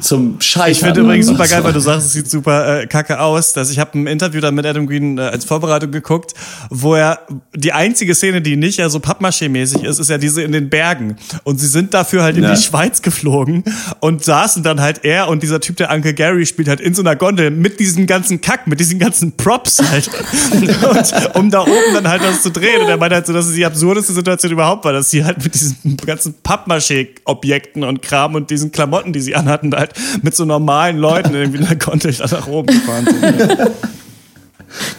[0.00, 0.72] zum Scheitern.
[0.72, 3.52] Ich finde übrigens super geil, weil du sagst, es sieht super äh, kacke aus.
[3.52, 6.34] Dass ich habe ein Interview dann mit Adam Green äh, als Vorbereitung geguckt,
[6.70, 7.20] wo er
[7.54, 11.16] die einzige Szene, die nicht ja so Pappmaché-mäßig ist, ist ja diese in den Bergen.
[11.44, 12.54] Und sie sind dafür halt in Ja.
[12.54, 13.62] die Schweiz geflogen
[14.00, 17.02] und saßen dann halt er und dieser Typ, der Uncle Gary spielt, halt in so
[17.02, 20.10] einer Gondel mit diesem ganzen Kack, mit diesen ganzen Props halt.
[20.90, 22.80] und um da oben dann halt was zu drehen.
[22.82, 25.42] Und er meinte halt so, dass es die absurdeste Situation überhaupt war, dass sie halt
[25.44, 30.44] mit diesen ganzen Pappmaché-Objekten und Kram und diesen Klamotten, die sie anhatten, halt mit so
[30.44, 33.70] normalen Leuten irgendwie in der Gondel da nach oben gefahren sind.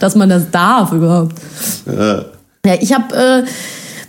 [0.00, 1.34] dass man das darf überhaupt.
[1.86, 3.42] Ja, ich habe äh,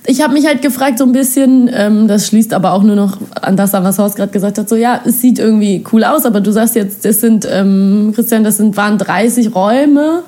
[0.05, 3.17] ich habe mich halt gefragt so ein bisschen, ähm, das schließt aber auch nur noch
[3.41, 6.25] an das an, was Horst gerade gesagt hat, so ja, es sieht irgendwie cool aus,
[6.25, 10.23] aber du sagst jetzt, das sind, ähm, Christian, das sind, waren 30 Räume.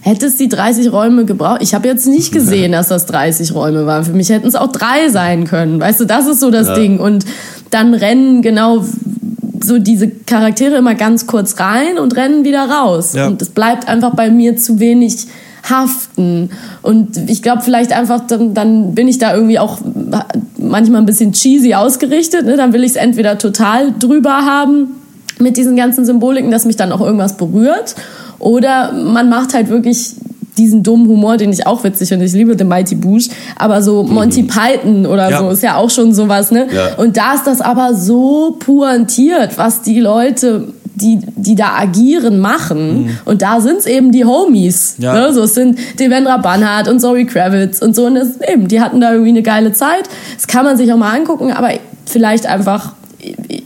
[0.00, 1.58] Hättest die 30 Räume gebraucht?
[1.60, 4.04] Ich habe jetzt nicht gesehen, dass das 30 Räume waren.
[4.04, 5.80] Für mich hätten es auch drei sein können.
[5.80, 6.74] Weißt du, das ist so das Ja.
[6.76, 7.00] Ding.
[7.00, 7.24] Und
[7.70, 8.84] dann rennen genau
[9.62, 13.14] so diese Charaktere immer ganz kurz rein und rennen wieder raus.
[13.14, 13.26] Ja.
[13.26, 15.26] Und es bleibt einfach bei mir zu wenig
[15.68, 16.50] haften.
[16.82, 19.78] Und ich glaube vielleicht einfach, dann, dann bin ich da irgendwie auch
[20.58, 22.46] manchmal ein bisschen cheesy ausgerichtet.
[22.46, 22.56] Ne?
[22.56, 24.88] Dann will ich es entweder total drüber haben
[25.38, 27.94] mit diesen ganzen Symboliken, dass mich dann auch irgendwas berührt.
[28.38, 30.14] Oder man macht halt wirklich
[30.58, 32.26] diesen dummen Humor, den ich auch witzig finde.
[32.26, 33.28] Ich liebe The Mighty Boosh.
[33.56, 35.38] Aber so Monty Python oder Ja.
[35.38, 36.66] so ist ja auch schon sowas, ne?
[36.74, 36.96] Ja.
[36.96, 43.16] Und da ist das aber so pointiert, was die Leute, die, die da agieren, machen.
[43.24, 44.96] Und da sind's eben die Homies.
[44.98, 45.14] Ja.
[45.14, 45.32] Ne?
[45.32, 48.06] So, es sind Devendra Banhart und Zoe Kravitz und so.
[48.06, 50.08] Und das, eben, die hatten da irgendwie eine geile Zeit.
[50.36, 51.70] Das kann man sich auch mal angucken, aber
[52.04, 52.94] vielleicht einfach.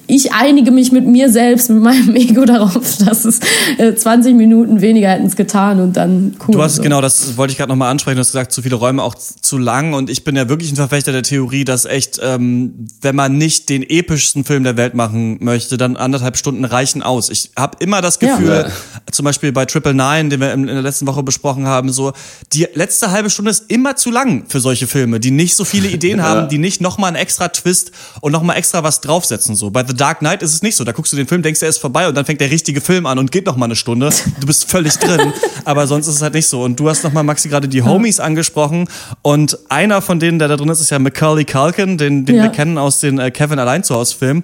[0.07, 3.41] Ich einige mich mit mir selbst, mit meinem Ego darauf, dass es
[3.79, 6.55] äh, 20 Minuten weniger hätten es getan und dann cool.
[6.55, 6.83] Du hast so.
[6.83, 8.17] genau, das wollte ich gerade nochmal ansprechen.
[8.17, 9.93] Du hast gesagt, zu viele Räume auch zu lang.
[9.95, 13.69] Und ich bin ja wirklich ein Verfechter der Theorie, dass echt, ähm, wenn man nicht
[13.69, 17.29] den epischsten Film der Welt machen möchte, dann anderthalb Stunden reichen aus.
[17.31, 18.37] Ich habe immer das Ja.
[18.37, 18.73] Gefühl, Ja.
[19.11, 22.13] zum Beispiel bei Triple Nine, den wir in, in der letzten Woche besprochen haben, so
[22.53, 25.89] die letzte halbe Stunde ist immer zu lang für solche Filme, die nicht so viele
[25.89, 29.42] Ideen haben, die nicht nochmal einen extra Twist und nochmal extra was draufsetzen.
[29.43, 30.85] So bei The Dark Knight ist es nicht so.
[30.85, 33.07] Da guckst du den Film, denkst, er ist vorbei und dann fängt der richtige Film
[33.07, 34.11] an und geht nochmal eine Stunde.
[34.41, 35.33] Du bist völlig drin.
[35.65, 36.63] Aber sonst ist es halt nicht so.
[36.63, 38.89] Und du hast nochmal, Maxi, gerade die Homies angesprochen.
[39.23, 42.45] Und einer von denen, der da drin ist, ist ja Macaulay Culkin, den, den Ja.
[42.45, 44.43] wir kennen aus den äh, Kevin allein zu Hause Filmen.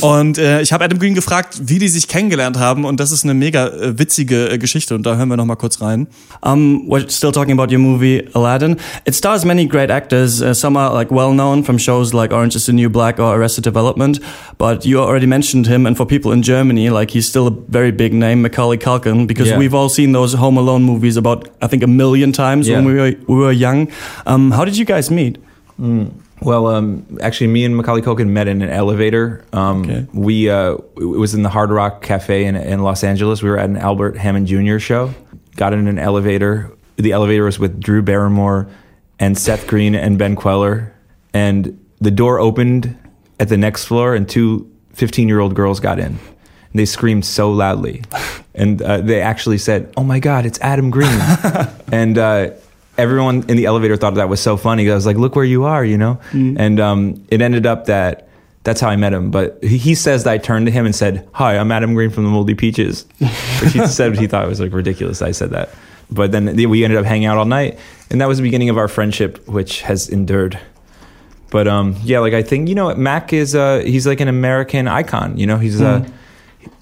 [0.00, 2.84] Und äh, ich habe Adam Green gefragt, wie die sich kennengelernt haben.
[2.84, 4.94] Und das ist eine mega äh, witzige äh, Geschichte.
[4.94, 6.06] Und da hören wir nochmal kurz rein.
[6.40, 8.76] Um, we're still talking about your movie Aladdin.
[9.04, 10.40] It stars many great actors.
[10.40, 13.34] Uh, some are like well known from shows like Orange Is the New Black or
[13.34, 14.20] Arrested Development.
[14.58, 17.92] But you already mentioned him, and for people in Germany, like he's still a very
[17.92, 19.58] big name, Macaulay Culkin, because Yeah.
[19.58, 22.94] we've all seen those Home Alone movies about I think a million times when we
[22.94, 23.88] were we were young.
[24.26, 25.38] Um, how did you guys meet?
[26.40, 29.44] Well, um, actually, me and Macaulay Culkin met in an elevator.
[29.52, 30.06] Um, Okay.
[30.12, 33.42] We uh, it was in the Hard Rock Cafe in, in Los Angeles.
[33.42, 34.78] We were at an Albert Hammond Jr.
[34.78, 35.10] show.
[35.56, 36.70] Got in an elevator.
[36.96, 38.68] The elevator was with Drew Barrymore
[39.18, 40.92] and Seth Green and Ben Queller.
[41.34, 42.96] And the door opened
[43.40, 46.06] at the next floor, and two 15 year old girls got in.
[46.06, 48.02] And they screamed so loudly.
[48.54, 51.18] And uh, they actually said, Oh my God, it's Adam Green.
[51.92, 52.50] and uh,
[52.98, 54.90] everyone in the elevator thought that was so funny.
[54.90, 56.20] I was like, Look where you are, you know?
[56.58, 58.28] And um, it ended up that
[58.64, 59.30] that's how I met him.
[59.30, 62.10] But he, he says that I turned to him and said, Hi, I'm Adam Green
[62.10, 63.06] from the Moldy Peaches.
[63.62, 65.22] Which he said he thought it was like ridiculous.
[65.22, 65.70] I said that.
[66.10, 67.78] But then we ended up hanging out all night.
[68.10, 70.58] And that was the beginning of our friendship, which has endured.
[71.50, 74.86] But um, yeah, like I think you know, Mac is uh, he's like an American
[74.86, 75.36] icon.
[75.36, 76.06] You know, he's uh,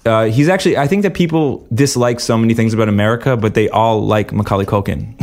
[0.05, 3.69] uh, he's actually I think that people dislike so many things about America, but they
[3.69, 5.15] all like Macaulay Culkin.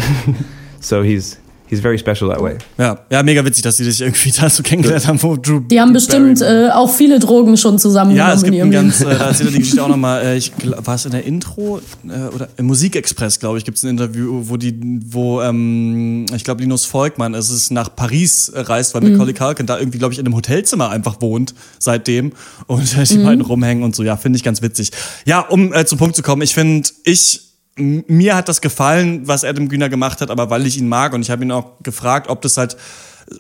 [0.81, 1.39] so he's
[1.69, 2.57] he's very special that way.
[2.79, 5.81] Ja, ja, mega witzig, dass die dich irgendwie da so kennengelernt haben, wo Drew Die
[5.81, 9.01] haben bestimmt äh, auch viele Drogen schon zusammengenommen Ja, es gibt in ein ihrem ganz,
[9.01, 11.81] äh, da erzählt er die Geschichte auch nochmal, äh, ich war es in der Intro
[12.07, 14.75] äh, oder im Musikexpress, glaube ich, gibt es ein Interview, wo die,
[15.07, 19.79] wo, ähm, ich glaube, Linus Volkmann, es ist nach Paris reist, weil Macaulay Culkin da
[19.79, 22.33] irgendwie, glaube ich, in einem Hotelzimmer einfach wohnt seitdem
[22.67, 24.91] und äh, die beiden rumhängen und so, ja, finde ich ganz witzig.
[25.25, 29.45] Ja, um äh, zum Punkt zu kommen, ich finde, ich mir hat das gefallen, was
[29.45, 32.29] Adam Greener gemacht hat, aber weil ich ihn mag und ich habe ihn auch gefragt,
[32.29, 32.77] ob das halt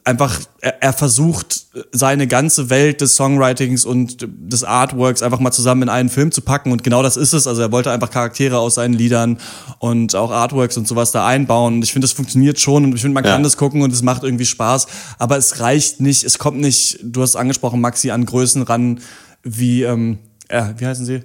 [0.04, 5.82] einfach, er, er, versucht, seine ganze Welt des Songwritings und des Artworks einfach mal zusammen
[5.82, 6.72] in einen Film zu packen.
[6.72, 7.46] Und genau das ist es.
[7.46, 9.38] Also er wollte einfach Charaktere aus seinen Liedern
[9.78, 11.74] und auch Artworks und sowas da einbauen.
[11.74, 14.02] Und ich finde, das funktioniert schon und ich finde, man kann das gucken und es
[14.02, 14.86] macht irgendwie Spaß.
[15.18, 19.00] Aber es reicht nicht, es kommt nicht, du hast angesprochen, Maxi, an Größen ran,
[19.42, 20.18] wie, ähm,
[20.50, 21.20] ja, wie heißen sie?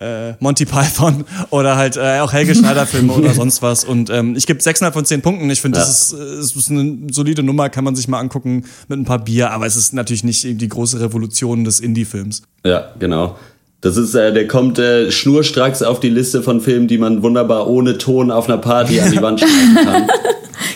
[0.00, 3.84] Äh, Monty Python oder halt äh, auch Helge Schneider Filme oder sonst was.
[3.84, 5.50] Und ähm, ich gebe 6,5 von 10 Punkten.
[5.50, 5.84] Ich finde, ja.
[5.84, 9.24] das, ist, das ist eine solide Nummer, kann man sich mal angucken mit ein paar
[9.24, 12.42] Bier, aber es ist natürlich nicht die große Revolution des Indie-Films.
[12.64, 13.36] Ja, genau.
[13.80, 17.68] Das ist, äh, der kommt äh, schnurstracks auf die Liste von Filmen, die man wunderbar
[17.68, 20.08] ohne Ton auf einer Party an die Wand schreiben kann.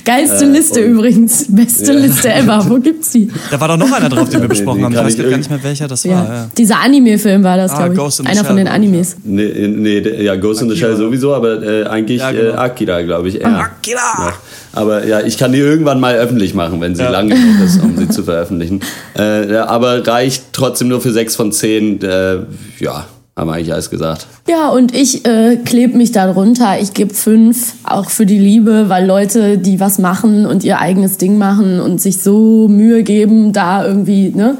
[0.04, 1.46] Geilste äh, Liste übrigens.
[1.48, 1.98] Beste ja.
[1.98, 2.64] Liste ever.
[2.68, 3.28] Wo gibt's die?
[3.50, 4.92] Da war doch noch einer drauf, den wir besprochen haben.
[4.92, 6.12] Ich weiß gar nicht mehr, welcher das ja.
[6.12, 6.24] war.
[6.24, 6.48] Ja.
[6.56, 8.26] Dieser Anime-Film war das, ah, glaube ich.
[8.26, 9.16] Einer von den Animes.
[9.22, 10.70] Nee, nee ja, Ghost Akira.
[10.70, 12.54] in the Shell sowieso, aber äh, eigentlich ja, genau.
[12.54, 13.40] äh, Akira, glaube ich.
[13.40, 13.58] Eher.
[13.58, 14.32] Akira!
[14.72, 17.96] Aber ja, ich kann die irgendwann mal öffentlich machen, wenn sie lang genug ist, um
[17.96, 18.80] sie zu veröffentlichen.
[19.14, 22.02] Äh, aber reicht trotzdem nur für 6 von 10.
[22.02, 22.36] Äh,
[22.78, 24.26] ja, haben wir eigentlich alles gesagt.
[24.46, 26.78] Ja, und ich äh, klebe mich da drunter.
[26.80, 31.16] Ich gebe fünf, auch für die Liebe, weil Leute, die was machen und ihr eigenes
[31.16, 34.58] Ding machen und sich so Mühe geben, da irgendwie, ne,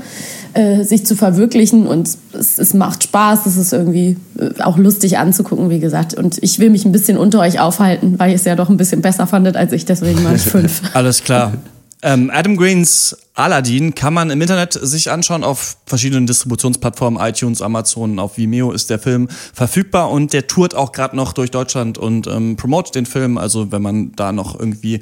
[0.55, 5.19] äh, sich zu verwirklichen und es, es macht Spaß, es ist irgendwie äh, auch lustig
[5.19, 6.15] anzugucken, wie gesagt.
[6.15, 8.77] Und ich will mich ein bisschen unter euch aufhalten, weil ihr es ja doch ein
[8.79, 10.81] bisschen besser fandet als ich, deswegen mache ich fünf.
[10.95, 11.53] Alles klar.
[12.05, 18.19] Ähm, Adam Greens Aladdin kann man im Internet sich anschauen auf verschiedenen Distributionsplattformen, iTunes, Amazon,
[18.19, 22.27] auf Vimeo ist der Film verfügbar und der tourt auch gerade noch durch Deutschland und
[22.27, 23.39] ähm, promotet den Film.
[23.39, 25.01] Also wenn man da noch irgendwie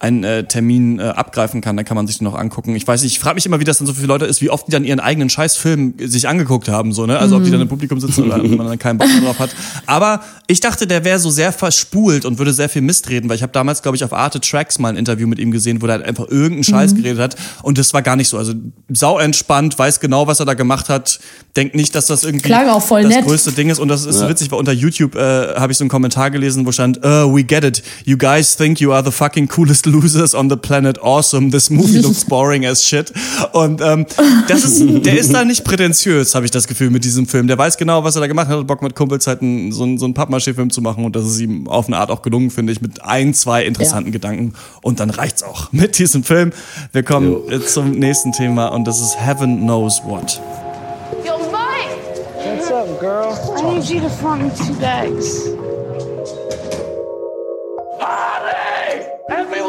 [0.00, 2.76] einen äh, Termin äh, abgreifen kann, dann kann man sich den noch angucken.
[2.76, 4.40] Ich weiß nicht, ich frage mich immer, wie das dann so für viele Leute ist,
[4.40, 7.18] wie oft die dann ihren eigenen Scheißfilm sich angeguckt haben, so, ne?
[7.18, 7.40] Also mhm.
[7.40, 9.50] ob die dann im Publikum sitzen oder man dann keinen Bock drauf hat.
[9.86, 13.36] Aber ich dachte, der wäre so sehr verspult und würde sehr viel Mist reden, weil
[13.36, 15.86] ich habe damals, glaube ich, auf Arte Tracks mal ein Interview mit ihm gesehen, wo
[15.86, 16.98] er halt einfach irgendeinen Scheiß mhm.
[16.98, 17.36] geredet hat.
[17.62, 18.38] Und das war gar nicht so.
[18.38, 18.52] Also
[18.88, 21.18] sau entspannt, weiß genau, was er da gemacht hat,
[21.56, 23.24] denkt nicht, dass das irgendwie Klang auch voll das nett.
[23.24, 23.80] größte Ding ist.
[23.80, 24.22] Und das ist ja.
[24.22, 27.34] so witzig, weil unter YouTube äh, habe ich so einen Kommentar gelesen, wo stand, uh,
[27.34, 27.82] we get it.
[28.04, 31.50] You guys think you are the fucking coolest losers on the planet awesome.
[31.50, 33.12] This movie looks boring as shit.
[33.52, 34.06] Und ähm,
[34.46, 37.48] das ist, der ist da nicht prätentiös, habe ich das Gefühl, mit diesem Film.
[37.48, 38.66] Der weiß genau, was er da gemacht hat.
[38.66, 41.04] Bock mit Kumpels halt einen, so, einen, so einen Pappmaché-Film zu machen.
[41.04, 44.10] Und das ist ihm auf eine Art auch gelungen, finde ich, mit ein, zwei interessanten
[44.10, 44.12] ja.
[44.12, 44.54] Gedanken.
[44.82, 46.52] Und dann reicht's auch mit diesem Film.
[46.92, 47.58] Wir kommen jo.
[47.60, 50.40] zum nächsten Thema und das ist Heaven Knows What.
[51.24, 51.98] Yo, Mike!
[52.34, 53.34] What's up, girl?
[53.56, 55.48] I need you to find me two bags.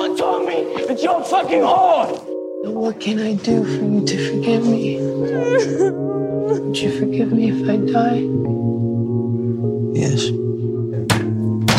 [0.10, 2.24] Everyone told me that you're fucking whore!
[2.66, 4.98] What can I do for you to forgive me?
[5.00, 8.26] Would you forgive me if I die?
[9.94, 10.32] Yes.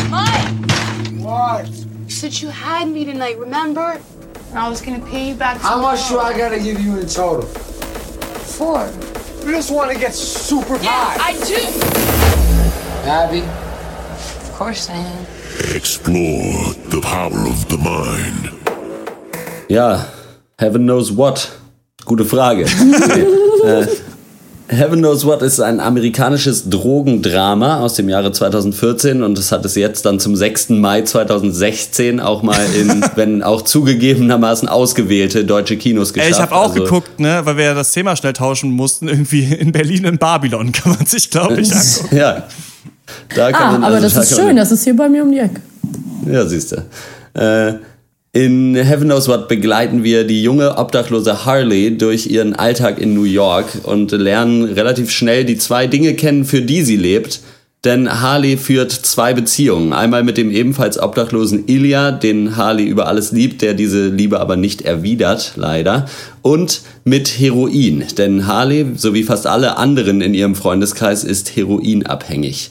[0.09, 0.47] Mike!
[1.19, 1.67] What?
[1.67, 3.99] You said you had me tonight, remember?
[4.49, 7.07] And I was gonna pay you back How much do I gotta give you in
[7.07, 7.41] total?
[7.41, 8.89] Four.
[9.45, 11.31] You just wanna get super yeah, high.
[11.31, 13.09] I do!
[13.09, 13.41] Abby?
[13.41, 15.40] Of course I am.
[15.61, 18.51] Explore the power of the mind.
[19.69, 20.07] Ja,
[20.57, 21.49] Heaven Knows What.
[22.03, 22.63] Gute Frage.
[23.63, 23.85] äh,
[24.75, 29.75] Heaven Knows What ist ein amerikanisches Drogendrama aus dem Jahre 2014 und es hat es
[29.75, 30.69] jetzt dann zum 6.
[30.69, 36.31] Mai 2016 auch mal in, wenn auch zugegebenermaßen ausgewählte deutsche Kinos geschafft.
[36.31, 39.07] Ey, ich habe auch also, geguckt, ne, weil wir ja das Thema schnell tauschen mussten,
[39.07, 42.15] irgendwie in Berlin in Babylon kann man sich, glaube ich, angucken.
[42.17, 42.47] ja.
[43.35, 45.31] Da kann ah, man, aber also das ist schön, das ist hier bei mir um
[45.31, 45.61] die Ecke.
[46.29, 47.39] Ja, siehst du.
[47.39, 47.73] Äh,
[48.33, 53.23] in Heaven Knows What begleiten wir die junge obdachlose Harley durch ihren Alltag in New
[53.25, 57.41] York und lernen relativ schnell die zwei Dinge kennen, für die sie lebt.
[57.83, 59.91] Denn Harley führt zwei Beziehungen.
[59.91, 64.55] Einmal mit dem ebenfalls obdachlosen Ilya, den Harley über alles liebt, der diese Liebe aber
[64.55, 66.05] nicht erwidert, leider.
[66.43, 68.05] Und mit Heroin.
[68.17, 72.69] Denn Harley, so wie fast alle anderen in ihrem Freundeskreis, ist heroinabhängig.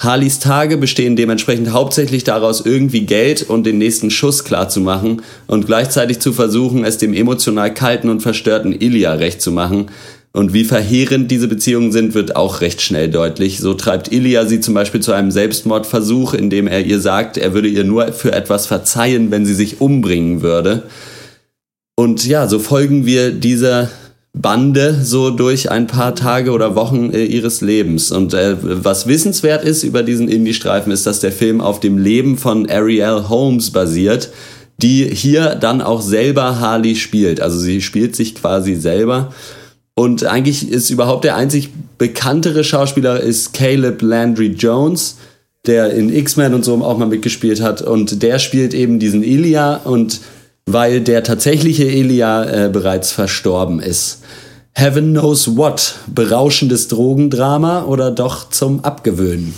[0.00, 6.20] Harleys Tage bestehen dementsprechend hauptsächlich daraus, irgendwie Geld und den nächsten Schuss klarzumachen und gleichzeitig
[6.20, 9.90] zu versuchen, es dem emotional kalten und verstörten Ilya recht zu machen.
[10.32, 13.58] Und wie verheerend diese Beziehungen sind, wird auch recht schnell deutlich.
[13.58, 17.52] So treibt Ilya sie zum Beispiel zu einem Selbstmordversuch, in dem er ihr sagt, er
[17.52, 20.84] würde ihr nur für etwas verzeihen, wenn sie sich umbringen würde.
[21.94, 23.90] Und ja, so folgen wir dieser
[24.32, 28.12] Bande so durch ein paar Tage oder Wochen äh, ihres Lebens.
[28.12, 32.38] Und äh, was wissenswert ist über diesen Indie-Streifen, ist, dass der Film auf dem Leben
[32.38, 34.30] von Ariel Holmes basiert,
[34.78, 37.40] die hier dann auch selber Harley spielt.
[37.40, 39.32] Also sie spielt sich quasi selber.
[39.94, 45.16] Und eigentlich ist überhaupt der einzig bekanntere Schauspieler ist Caleb Landry Jones,
[45.66, 47.82] der in X-Men und so auch mal mitgespielt hat.
[47.82, 50.20] Und der spielt eben diesen Ilya und
[50.66, 54.22] weil der tatsächliche Ilya äh, bereits verstorben ist.
[54.72, 55.96] Heaven knows what.
[56.06, 59.54] Berauschendes Drogendrama oder doch zum Abgewöhnen?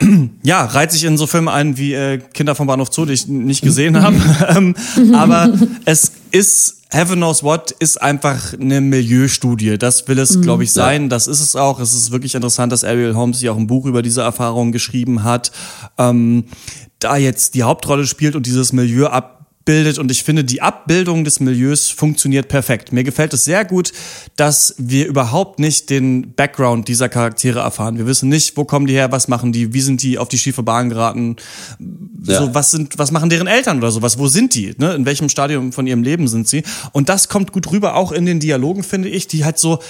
[0.42, 3.28] Ja, reiht sich in so Filme ein wie äh, Kinder vom Bahnhof Zoo, die ich
[3.28, 4.16] nicht gesehen habe.
[4.56, 4.74] Ähm,
[5.14, 5.52] aber
[5.84, 9.78] es ist, Heaven Knows What ist einfach eine Milieustudie.
[9.78, 10.42] Das will es, Mhm.
[10.42, 11.08] glaube ich, sein.
[11.08, 11.78] Das ist es auch.
[11.80, 15.22] Es ist wirklich interessant, dass Ariel Holmes sich auch ein Buch über diese Erfahrungen geschrieben
[15.24, 15.50] hat.
[15.98, 16.44] Ähm,
[16.98, 19.06] da jetzt die Hauptrolle spielt und dieses Milieu
[19.66, 22.92] abbildet und ich finde, die Abbildung des Milieus funktioniert perfekt.
[22.92, 23.92] Mir gefällt es sehr gut,
[24.36, 27.98] dass wir überhaupt nicht den Background dieser Charaktere erfahren.
[27.98, 30.38] Wir wissen nicht, wo kommen die her, was machen die, wie sind die auf die
[30.38, 31.34] schiefe Bahn geraten,
[32.22, 32.42] Ja.
[32.42, 34.94] so was sind, was machen deren Eltern oder sowas, wo sind die, ne?
[34.94, 36.62] in welchem Stadium von ihrem Leben sind sie
[36.92, 39.80] und das kommt gut rüber, auch in den Dialogen, finde ich, die halt so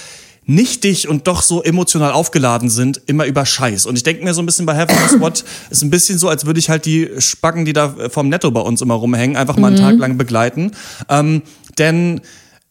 [0.47, 3.85] nichtig und doch so emotional aufgeladen sind, immer über Scheiß.
[3.85, 6.29] Und ich denke mir so ein bisschen bei Heaven Knows What, ist ein bisschen so,
[6.29, 9.57] als würde ich halt die Spacken, die da vom Netto bei uns immer rumhängen, einfach
[9.57, 9.81] mal einen Mhm.
[9.81, 10.71] Tag lang begleiten.
[11.09, 11.43] Ähm,
[11.77, 12.21] denn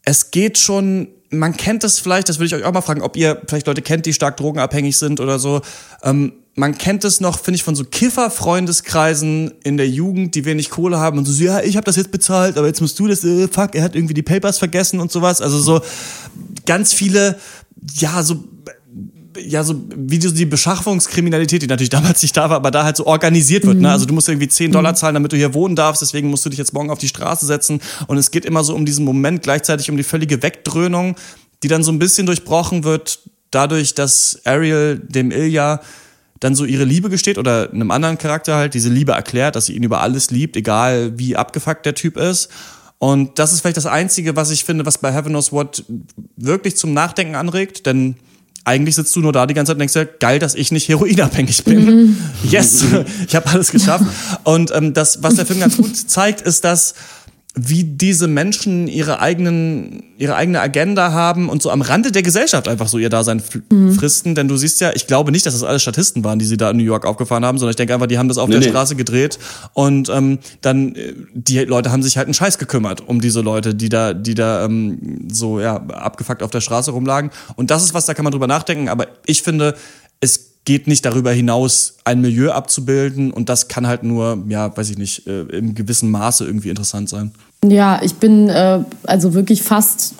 [0.03, 3.15] es geht schon, man kennt es vielleicht, das würde ich euch auch mal fragen, ob
[3.15, 5.61] ihr vielleicht Leute kennt, die stark drogenabhängig sind oder so.
[6.03, 10.71] Ähm, man kennt es noch, finde ich, von so Kiffer-Freundeskreisen in der Jugend, die wenig
[10.71, 13.23] Kohle haben und so, ja, ich habe das jetzt bezahlt, aber jetzt musst du das,
[13.23, 15.39] äh, fuck, er hat irgendwie die Papers vergessen und sowas.
[15.39, 15.81] Also so
[16.65, 17.37] ganz viele,
[17.99, 18.43] ja, so
[19.39, 22.97] ja, so wie die, die Beschaffungskriminalität, die natürlich damals nicht da war, aber da halt
[22.97, 23.75] so organisiert wird.
[23.75, 23.83] Mhm.
[23.83, 23.91] Ne?
[23.91, 26.49] Also du musst irgendwie 10 Dollar zahlen, damit du hier wohnen darfst, deswegen musst du
[26.49, 27.79] dich jetzt morgen auf die Straße setzen.
[28.07, 31.17] Und es geht immer so um diesen Moment, gleichzeitig um die völlige Wegdröhnung,
[31.61, 33.19] die dann so ein bisschen durchbrochen wird,
[33.51, 35.81] dadurch, dass Ariel dem Ilya
[36.39, 39.75] dann so ihre Liebe gesteht oder einem anderen Charakter halt diese Liebe erklärt, dass sie
[39.75, 42.49] ihn über alles liebt, egal wie abgefuckt der Typ ist.
[42.99, 45.83] Und das ist vielleicht das Einzige, was ich finde, was bei Heaven Knows What
[46.35, 48.15] wirklich zum Nachdenken anregt, denn
[48.67, 50.89] eigentlich sitzt du nur da die ganze Zeit und denkst dir, geil, dass ich nicht
[50.89, 51.85] heroinabhängig bin.
[51.85, 52.17] Mhm.
[52.43, 52.83] Yes,
[53.27, 54.05] ich habe alles geschafft.
[54.43, 56.93] Und ähm, das, was der Film ganz gut zeigt, ist, dass
[57.59, 62.67] wie diese Menschen ihre eigenen, ihre eigene Agenda haben und so am Rande der Gesellschaft
[62.67, 63.93] einfach so ihr Dasein Mhm.
[63.93, 64.35] fristen.
[64.35, 66.69] Denn du siehst ja, ich glaube nicht, dass das alles Statisten waren, die sie da
[66.69, 68.61] in New York aufgefahren haben, sondern ich denke einfach, die haben das auf Nee, der
[68.61, 68.69] nee.
[68.69, 69.39] Straße gedreht
[69.73, 73.73] und ähm, dann äh, die Leute haben sich halt einen Scheiß gekümmert um diese Leute,
[73.73, 77.31] die da, die da ähm, so ja abgefuckt auf der Straße rumlagen.
[77.55, 78.87] Und das ist was, da kann man drüber nachdenken.
[78.89, 79.75] Aber ich finde,
[80.19, 84.89] es geht nicht darüber hinaus, ein Milieu abzubilden und das kann halt nur, ja, weiß
[84.89, 87.31] ich nicht, äh, im gewissen Maße irgendwie interessant sein.
[87.65, 90.13] Ja, ich bin äh, also wirklich fast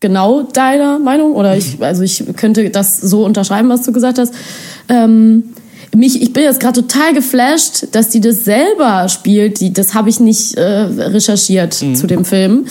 [0.00, 4.32] genau deiner Meinung oder ich, also ich könnte das so unterschreiben, was du gesagt hast.
[4.88, 5.44] Ähm,
[5.94, 9.60] mich, ich bin jetzt gerade total geflasht, dass die das selber spielt.
[9.60, 12.66] Die, das habe ich nicht äh, recherchiert zu dem Film.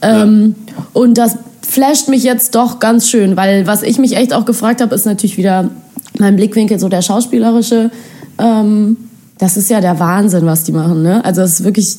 [0.00, 0.54] Ähm,
[0.92, 1.36] Und das
[1.68, 5.06] flasht mich jetzt doch ganz schön, weil was ich mich echt auch gefragt habe, ist
[5.06, 5.70] natürlich wieder
[6.18, 7.90] mein Blickwinkel, so der schauspielerische.
[8.38, 8.96] Ähm,
[9.38, 11.02] das ist ja der Wahnsinn, was die machen.
[11.02, 11.24] Ne?
[11.24, 11.96] Also das ist wirklich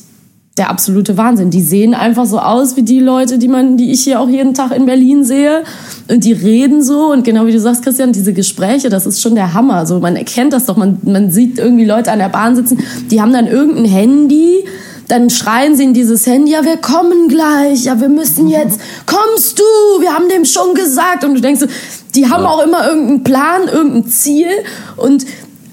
[0.56, 1.50] der absolute Wahnsinn.
[1.50, 4.54] Die sehen einfach so aus wie die Leute, die man, die ich hier auch jeden
[4.54, 5.64] Tag in Berlin sehe.
[6.08, 9.34] Und die reden so und genau wie du sagst, Christian, diese Gespräche, das ist schon
[9.34, 9.84] der Hammer.
[9.84, 10.76] So, man erkennt das doch.
[10.76, 12.78] Man, man sieht irgendwie Leute an der Bahn sitzen,
[13.10, 14.64] die haben dann irgendein Handy.
[15.08, 19.58] Dann schreien sie in dieses Handy, ja, wir kommen gleich, ja, wir müssen jetzt, kommst
[19.58, 19.62] du,
[20.00, 21.24] wir haben dem schon gesagt.
[21.24, 21.66] Und du denkst so,
[22.14, 24.48] die haben auch immer irgendeinen Plan, irgendein Ziel.
[24.96, 25.26] Und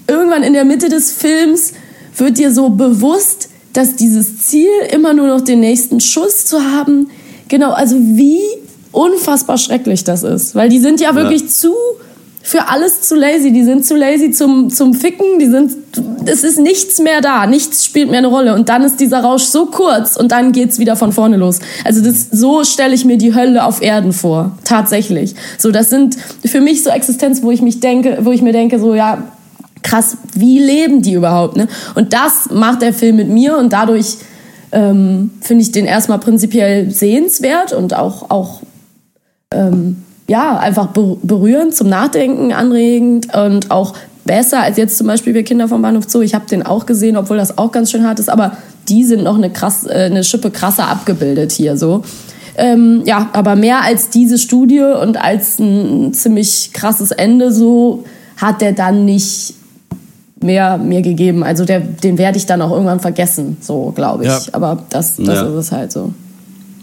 [0.07, 1.73] irgendwann in der Mitte des Films
[2.17, 7.09] wird dir so bewusst, dass dieses Ziel immer nur noch den nächsten Schuss zu haben,
[7.47, 8.39] genau, also wie
[8.91, 10.55] unfassbar schrecklich das ist.
[10.55, 11.73] Weil die sind ja wirklich zu,
[12.41, 13.51] für alles zu lazy.
[13.51, 15.71] Die sind zu lazy zum, zum Ficken, die sind,
[16.25, 18.53] es ist nichts mehr da, nichts spielt mehr eine Rolle.
[18.55, 21.59] Und dann ist dieser Rausch so kurz und dann geht's wieder von vorne los.
[21.85, 24.57] Also das, so stelle ich mir die Hölle auf Erden vor.
[24.63, 25.35] Tatsächlich.
[25.57, 28.79] So, das sind für mich so Existenz, wo ich mich denke, wo ich mir denke,
[28.79, 29.23] so, ja,
[29.83, 31.57] krass, wie leben die überhaupt?
[31.57, 31.67] Ne?
[31.95, 34.17] Und das macht der Film mit mir und dadurch
[34.71, 38.61] ähm, finde ich den erstmal prinzipiell sehenswert und auch, auch
[39.53, 45.33] ähm, ja, einfach be- berührend, zum Nachdenken anregend und auch besser als jetzt zum Beispiel
[45.33, 46.21] wir Kinder vom Bahnhof Zoo.
[46.21, 48.55] Ich habe den auch gesehen, obwohl das auch ganz schön hart ist, aber
[48.87, 52.03] die sind noch eine, krass, äh, eine Schippe krasser abgebildet hier so.
[52.55, 58.03] Ähm, ja, aber mehr als diese Studie und als ein ziemlich krasses Ende so
[58.37, 59.55] hat der dann nicht
[60.43, 61.43] mehr mir gegeben.
[61.43, 64.29] Also der, den werde ich dann auch irgendwann vergessen, so glaube ich.
[64.29, 64.39] Ja.
[64.53, 65.41] Aber das, das Ja.
[65.47, 66.13] ist es halt so.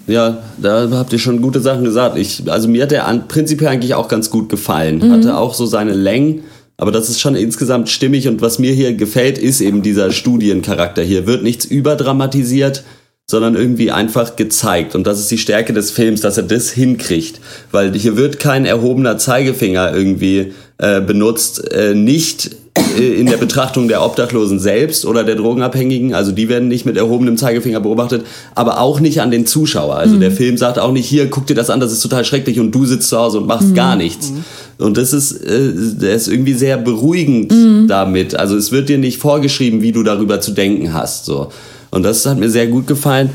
[0.06, 2.16] Ja, da habt ihr schon gute Sachen gesagt.
[2.16, 4.98] Ich, also mir hat der an, prinzipiell eigentlich auch ganz gut gefallen.
[4.98, 5.12] Mhm.
[5.12, 6.44] Hatte auch so seine Längen,
[6.78, 8.26] aber das ist schon insgesamt stimmig.
[8.26, 11.26] Und was mir hier gefällt, ist eben dieser Studiencharakter hier.
[11.26, 12.84] Wird nichts überdramatisiert,
[13.30, 14.94] sondern irgendwie einfach gezeigt.
[14.94, 17.40] Und das ist die Stärke des Films, dass er das hinkriegt.
[17.70, 21.70] Weil hier wird kein erhobener Zeigefinger irgendwie äh, benutzt.
[21.70, 22.56] Äh, nicht
[23.04, 26.14] in der Betrachtung der Obdachlosen selbst oder der Drogenabhängigen.
[26.14, 28.24] Also die werden nicht mit erhobenem Zeigefinger beobachtet,
[28.54, 29.96] aber auch nicht an den Zuschauer.
[29.96, 30.20] Also Mhm.
[30.20, 32.72] der Film sagt auch nicht, hier, guck dir das an, das ist total schrecklich und
[32.72, 33.74] du sitzt zu Hause und machst Mhm.
[33.74, 34.32] gar nichts.
[34.78, 37.88] Und das ist, äh, der ist irgendwie sehr beruhigend Mhm.
[37.88, 38.34] damit.
[38.34, 41.24] Also es wird dir nicht vorgeschrieben, wie du darüber zu denken hast.
[41.24, 41.48] So.
[41.90, 43.30] Und das hat mir sehr gut gefallen.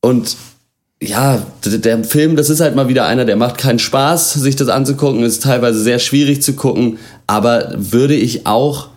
[0.00, 0.36] Und
[1.02, 4.68] ja, der Film, das ist halt mal wieder einer, der macht keinen Spaß, sich das
[4.68, 8.88] anzugucken, ist teilweise sehr schwierig zu gucken, aber würde ich auch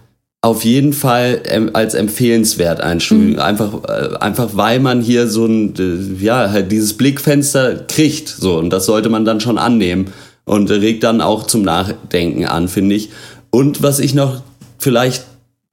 [0.42, 1.42] auf jeden Fall
[1.74, 3.40] als empfehlenswert einstufen.
[3.40, 8.70] Einfach, äh, einfach weil man hier so ein, ja, halt dieses Blickfenster kriegt, so, und
[8.70, 10.14] das sollte man dann schon annehmen
[10.46, 13.10] und regt dann auch zum Nachdenken an, finde ich.
[13.50, 14.42] Und was ich noch
[14.78, 15.26] vielleicht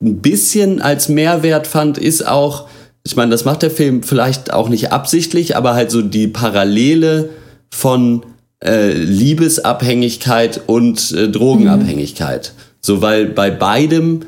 [0.03, 2.69] ein bisschen als Mehrwert fand, ist auch,
[3.07, 7.31] ich meine, das macht der Film vielleicht auch nicht absichtlich, aber halt so die Parallele
[7.71, 8.25] von
[8.65, 12.53] äh, Liebesabhängigkeit und äh, Drogenabhängigkeit.
[12.81, 14.23] So, weil bei beidem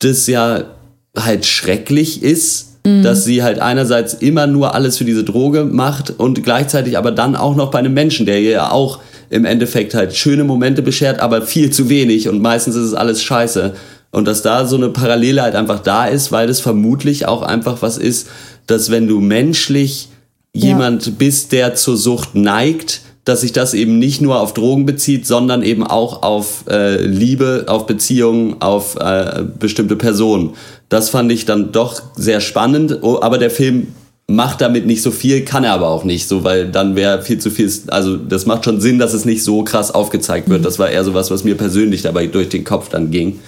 [0.00, 0.64] das ja
[1.16, 2.68] halt schrecklich ist,
[3.02, 7.36] dass sie halt einerseits immer nur alles für diese Droge macht und gleichzeitig aber dann
[7.36, 9.00] auch noch bei einem Menschen, der ihr ja auch
[9.30, 13.22] im Endeffekt halt schöne Momente beschert, aber viel zu wenig und meistens ist es alles
[13.22, 13.74] scheiße.
[14.10, 17.82] Und dass da so eine Parallele halt einfach da ist, weil das vermutlich auch einfach
[17.82, 18.28] was ist,
[18.66, 20.08] dass wenn du menschlich
[20.54, 25.26] jemand bist, der zur Sucht neigt, dass sich das eben nicht nur auf Drogen bezieht,
[25.26, 30.54] sondern eben auch auf äh, Liebe, auf Beziehungen, auf äh, bestimmte Personen.
[30.88, 33.88] Das fand ich dann doch sehr spannend, oh, aber der Film
[34.30, 37.38] macht damit nicht so viel, kann er aber auch nicht, so weil dann wäre viel
[37.38, 37.70] zu viel.
[37.88, 40.64] Also das macht schon Sinn, dass es nicht so krass aufgezeigt wird.
[40.64, 43.40] Das war eher so was, was mir persönlich dabei durch den Kopf dann ging.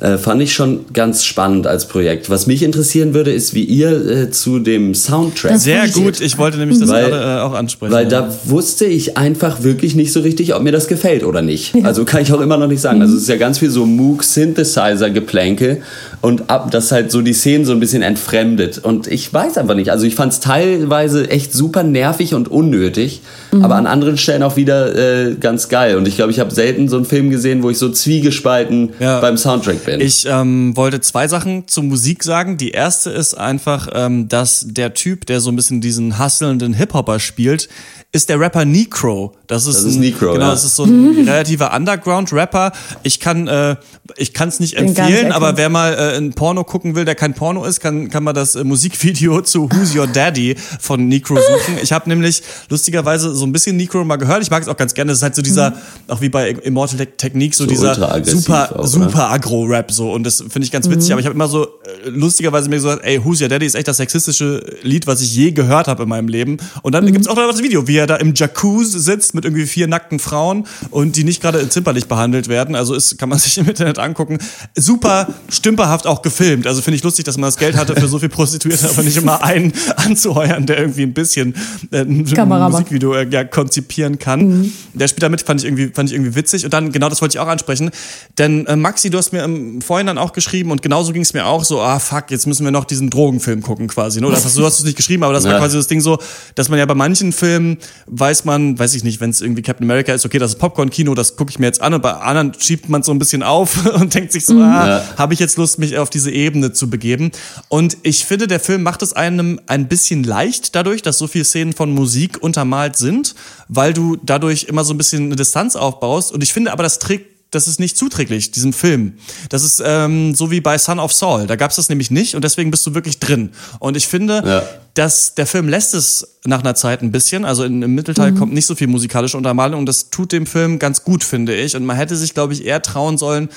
[0.00, 2.28] Äh, fand ich schon ganz spannend als Projekt.
[2.28, 5.56] Was mich interessieren würde, ist, wie ihr äh, zu dem Soundtrack.
[5.56, 7.92] Sehr gut, ich wollte nämlich das Weil- gerade äh, auch ansprechen.
[7.92, 11.76] Weil da wusste ich einfach wirklich nicht so richtig, ob mir das gefällt oder nicht.
[11.84, 13.02] Also kann ich auch immer noch nicht sagen.
[13.02, 15.80] Also es ist ja ganz viel so Moog Synthesizer Geplänke
[16.24, 19.74] und ab das halt so die Szenen so ein bisschen entfremdet und ich weiß einfach
[19.74, 19.90] nicht.
[19.90, 23.20] Also ich fand es teilweise echt super nervig und unnötig,
[23.52, 23.62] Mhm.
[23.64, 24.94] aber an anderen Stellen auch wieder
[25.28, 27.78] äh, ganz geil und ich glaube, ich habe selten so einen Film gesehen, wo ich
[27.78, 30.00] so zwiegespalten beim Soundtrack bin.
[30.00, 32.56] Ich ähm, wollte zwei Sachen zur Musik sagen.
[32.56, 37.20] Die erste ist einfach, ähm, dass der Typ, der so ein bisschen diesen hustlenden Hip-Hopper
[37.20, 37.68] spielt,
[38.12, 39.34] ist der Rapper Necro.
[39.48, 40.50] Das ist, Das ist ein, Necro, Genau, ja.
[40.52, 42.72] das ist so ein relativer Underground-Rapper.
[43.02, 43.76] Ich kann äh,
[44.16, 47.14] ich kann es nicht Den empfehlen, aber wer mal äh, ein Porno gucken will, der
[47.14, 51.34] kein Porno ist, kann kann man das äh, Musikvideo zu Who's Your Daddy von Necro
[51.36, 51.78] suchen.
[51.82, 54.42] Ich habe nämlich lustigerweise so ein bisschen Necro mal gehört.
[54.42, 55.10] Ich mag es auch ganz gerne.
[55.12, 55.74] Das ist halt so dieser,
[56.08, 57.94] auch wie bei Immortal Te- Technique, so, So dieser
[58.24, 58.88] super auch, ne?
[58.88, 61.12] super Agro-Rap so und das finde ich ganz witzig, Mhm.
[61.12, 63.88] aber ich habe immer so äh, lustigerweise mir gesagt, ey, Who's Your Daddy ist echt
[63.88, 66.56] das sexistische Lied, was ich je gehört habe in meinem Leben.
[66.82, 69.66] Und dann gibt's auch noch das Video, wie er da im Jacuzzi sitzt mit irgendwie
[69.66, 72.74] vier nackten Frauen und die nicht gerade zimperlich behandelt werden.
[72.76, 74.38] Also ist, kann man sich im Internet angucken.
[74.76, 76.66] Super stümperhaft auch gefilmt.
[76.66, 79.16] Also finde ich lustig, dass man das Geld hatte für so viel Prostituierte, aber nicht
[79.16, 81.54] immer einen anzuheuern, der irgendwie ein bisschen
[81.90, 82.72] äh, ein Kameramann.
[82.72, 84.72] Musikvideo äh, ja, konzipieren kann.
[84.94, 86.64] Der spielt damit, fand ich irgendwie, fand ich irgendwie witzig.
[86.64, 87.90] Und dann, genau das wollte ich auch ansprechen.
[88.38, 91.46] Denn äh, Maxi, du hast mir im Vorhinein auch geschrieben und genauso ging es mir
[91.46, 94.20] auch so, ah fuck, jetzt müssen wir noch diesen Drogenfilm gucken quasi.
[94.20, 94.26] Ne?
[94.26, 95.58] Oder das hast, du hast es nicht geschrieben, aber das war Ja.
[95.58, 96.18] quasi das Ding so,
[96.54, 99.84] dass man ja bei manchen Filmen weiß man, weiß ich nicht, wenn es irgendwie Captain
[99.86, 102.52] America ist, okay, das ist Popcorn-Kino, das gucke ich mir jetzt an und bei anderen
[102.58, 105.04] schiebt man so ein bisschen auf und denkt sich so, ah, Ja.
[105.16, 107.30] habe ich jetzt Lust, mich auf diese Ebene zu begeben.
[107.68, 111.44] Und ich finde, der Film macht es einem ein bisschen leicht dadurch, dass so viele
[111.44, 113.34] Szenen von Musik untermalt sind,
[113.68, 116.32] weil du dadurch immer so ein bisschen eine Distanz aufbaust.
[116.32, 119.14] Und ich finde aber, das trägt das ist nicht zuträglich, diesem Film.
[119.48, 121.46] Das ist ähm, so wie bei Son of Saul.
[121.46, 123.50] Da gab es das nämlich nicht und deswegen bist du wirklich drin.
[123.78, 124.62] Und ich finde, Ja.
[124.94, 127.44] dass der Film lässt es nach einer Zeit ein bisschen.
[127.44, 130.80] Also in, im Mittelteil kommt nicht so viel musikalische Untermalung und das tut dem Film
[130.80, 131.76] ganz gut, finde ich.
[131.76, 133.48] Und man hätte sich, glaube ich, eher trauen sollen,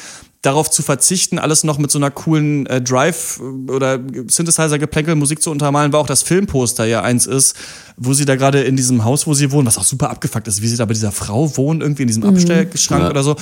[0.41, 5.49] darauf zu verzichten, alles noch mit so einer coolen äh, Drive oder Synthesizer-Geplänkel Musik zu
[5.51, 7.55] untermalen, weil auch das Filmposter ja eins ist,
[7.97, 10.61] wo sie da gerade in diesem Haus, wo sie wohnen, was auch super abgefuckt ist,
[10.61, 13.09] wie sie da bei dieser Frau wohnen, irgendwie in diesem Abstellschrank Ja.
[13.09, 13.35] oder so.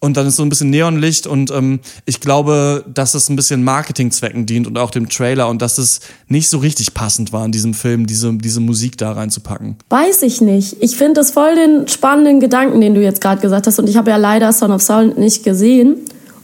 [0.00, 3.64] Und dann ist so ein bisschen Neonlicht und ähm, ich glaube, dass es ein bisschen
[3.64, 7.52] Marketingzwecken dient und auch dem Trailer und dass es nicht so richtig passend war in
[7.52, 9.76] diesem Film, diese, diese Musik da reinzupacken.
[9.88, 10.76] Weiß ich nicht.
[10.80, 13.78] Ich finde das voll den spannenden Gedanken, den du jetzt gerade gesagt hast.
[13.78, 15.96] Und ich habe ja leider Son of Saul nicht gesehen.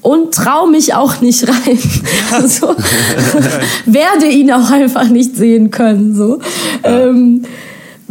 [0.02, 1.78] Und trau mich auch nicht rein.
[2.48, 2.74] so.
[3.84, 6.14] Werde ihn auch einfach nicht sehen können.
[6.14, 6.38] So.
[6.84, 7.44] Ähm,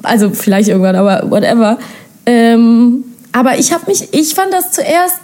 [0.03, 1.79] also vielleicht irgendwann, aber whatever.
[2.25, 5.19] Ähm, aber ich habe mich, ich fand das zuerst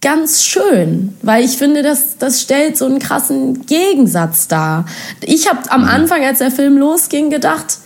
[0.00, 4.86] ganz schön, weil ich finde, das, das stellt so einen krassen Gegensatz dar.
[5.22, 7.78] Ich habe am Anfang, als der Film losging, gedacht,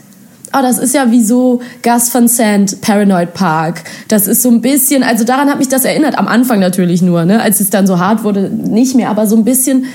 [0.53, 3.82] ah, das ist ja wie so Gus Van Sant, Paranoid Park.
[4.09, 7.24] Das ist so ein bisschen, also daran hat mich das erinnert, am Anfang natürlich nur,
[7.24, 7.42] ne?
[7.42, 9.86] als es dann so hart wurde, nicht mehr, aber so ein bisschen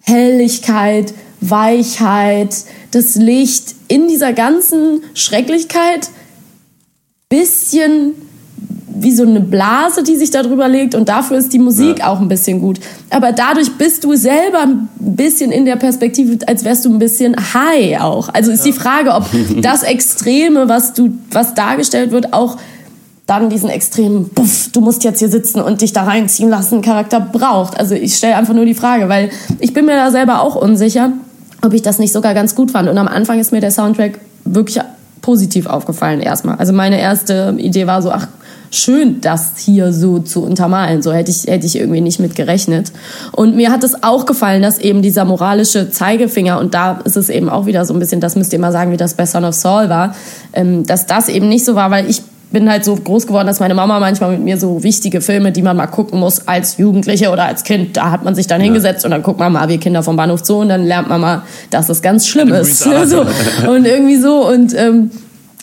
[0.00, 2.56] Helligkeit, Weichheit,
[2.90, 6.08] das Licht in dieser ganzen Schrecklichkeit,
[7.28, 8.14] bisschen
[8.98, 12.08] wie so eine Blase, die sich da drüber legt und dafür ist die Musik ja.
[12.08, 12.80] auch ein bisschen gut.
[13.10, 17.36] Aber dadurch bist du selber ein bisschen in der Perspektive, als wärst du ein bisschen
[17.36, 18.28] high auch.
[18.32, 18.72] Also ist ja.
[18.72, 19.24] die Frage, ob
[19.62, 22.56] das Extreme, was du, was dargestellt wird, auch
[23.26, 27.20] dann diesen extremen, Puff, du musst jetzt hier sitzen und dich da reinziehen lassen, Charakter
[27.20, 27.78] braucht.
[27.78, 31.12] Also ich stelle einfach nur die Frage, weil ich bin mir da selber auch unsicher,
[31.62, 32.88] ob ich das nicht sogar ganz gut fand.
[32.88, 34.80] Und am Anfang ist mir der Soundtrack wirklich
[35.26, 36.54] positiv aufgefallen erstmal.
[36.54, 38.28] Also meine erste Idee war so, ach,
[38.70, 41.02] schön, das hier so zu untermalen.
[41.02, 42.92] So hätte ich, hätte ich irgendwie nicht mit gerechnet.
[43.32, 47.28] Und mir hat es auch gefallen, dass eben dieser moralische Zeigefinger, und da ist es
[47.28, 49.44] eben auch wieder so ein bisschen, das müsst ihr mal sagen, wie das bei Son
[49.44, 50.14] of Saul war,
[50.52, 52.22] ähm, dass das eben nicht so war, weil ich
[52.52, 55.62] bin halt so groß geworden, dass meine Mama manchmal mit mir so wichtige Filme, die
[55.62, 58.66] man mal gucken muss als Jugendliche oder als Kind, da hat man sich dann ja.
[58.66, 61.20] hingesetzt und dann guckt man mal, wie Kinder vom Bahnhof Zoo und dann lernt man
[61.20, 62.78] mal, dass es ganz schlimm ist.
[63.06, 63.26] so.
[63.68, 65.10] Und irgendwie so und ähm,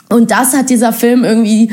[0.10, 1.72] und das hat dieser Film irgendwie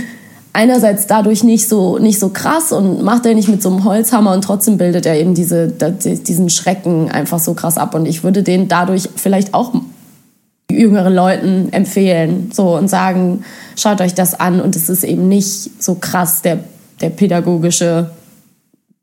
[0.52, 4.32] einerseits dadurch nicht so, nicht so krass und macht er nicht mit so einem Holzhammer
[4.32, 7.94] und trotzdem bildet er eben diese, diesen Schrecken einfach so krass ab.
[7.94, 9.74] Und ich würde den dadurch vielleicht auch
[10.70, 13.44] jüngeren Leuten empfehlen so und sagen,
[13.76, 16.60] schaut euch das an und es ist eben nicht so krass der,
[17.00, 18.10] der pädagogische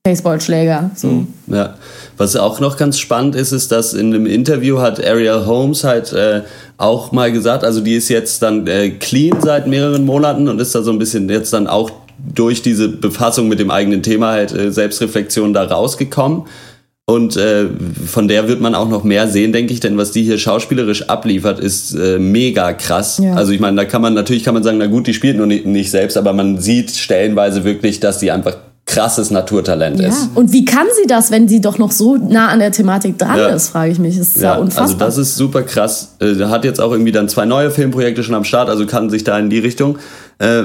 [0.07, 0.91] Baseballschläger.
[0.95, 1.09] So.
[1.09, 1.75] Hm, ja.
[2.15, 6.13] Was auch noch ganz spannend ist, ist, dass in einem Interview hat Ariel Holmes halt
[6.13, 6.43] äh,
[6.77, 10.73] auch mal gesagt, also die ist jetzt dann äh, clean seit mehreren Monaten und ist
[10.73, 14.53] da so ein bisschen jetzt dann auch durch diese Befassung mit dem eigenen Thema halt
[14.53, 16.43] äh, Selbstreflexion da rausgekommen.
[17.09, 17.67] Und äh,
[18.05, 21.07] von der wird man auch noch mehr sehen, denke ich, denn was die hier schauspielerisch
[21.07, 23.21] abliefert, ist äh, mega krass.
[23.23, 23.33] Ja.
[23.35, 25.47] Also ich meine, da kann man natürlich kann man sagen, na gut, die spielt nur
[25.47, 30.09] nicht, nicht selbst, aber man sieht stellenweise wirklich, dass sie einfach krasses Naturtalent ja.
[30.09, 30.31] ist.
[30.35, 33.37] Und wie kann sie das, wenn sie doch noch so nah an der Thematik dran
[33.37, 33.47] ja.
[33.49, 34.17] ist, frage ich mich.
[34.17, 35.05] Das ist ja, ja unfassbar.
[35.05, 36.15] Also das ist super krass.
[36.19, 39.23] Äh, hat jetzt auch irgendwie dann zwei neue Filmprojekte schon am Start, also kann sich
[39.23, 39.97] da in die Richtung
[40.39, 40.63] äh,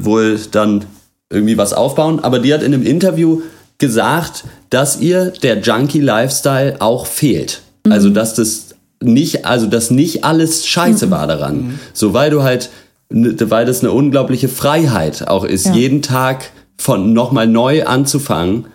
[0.00, 0.84] wohl dann
[1.30, 2.20] irgendwie was aufbauen.
[2.22, 3.40] Aber die hat in einem Interview
[3.80, 7.62] gesagt, dass ihr der Junkie-Lifestyle auch fehlt.
[7.84, 7.92] Mhm.
[7.92, 11.10] Also dass das nicht, also dass nicht alles Scheiße mhm.
[11.10, 11.56] war daran.
[11.56, 11.78] Mhm.
[11.92, 12.70] So weil du halt,
[13.08, 18.66] weil das eine unglaubliche Freiheit auch ist, jeden Tag von nochmal neu anzufangen,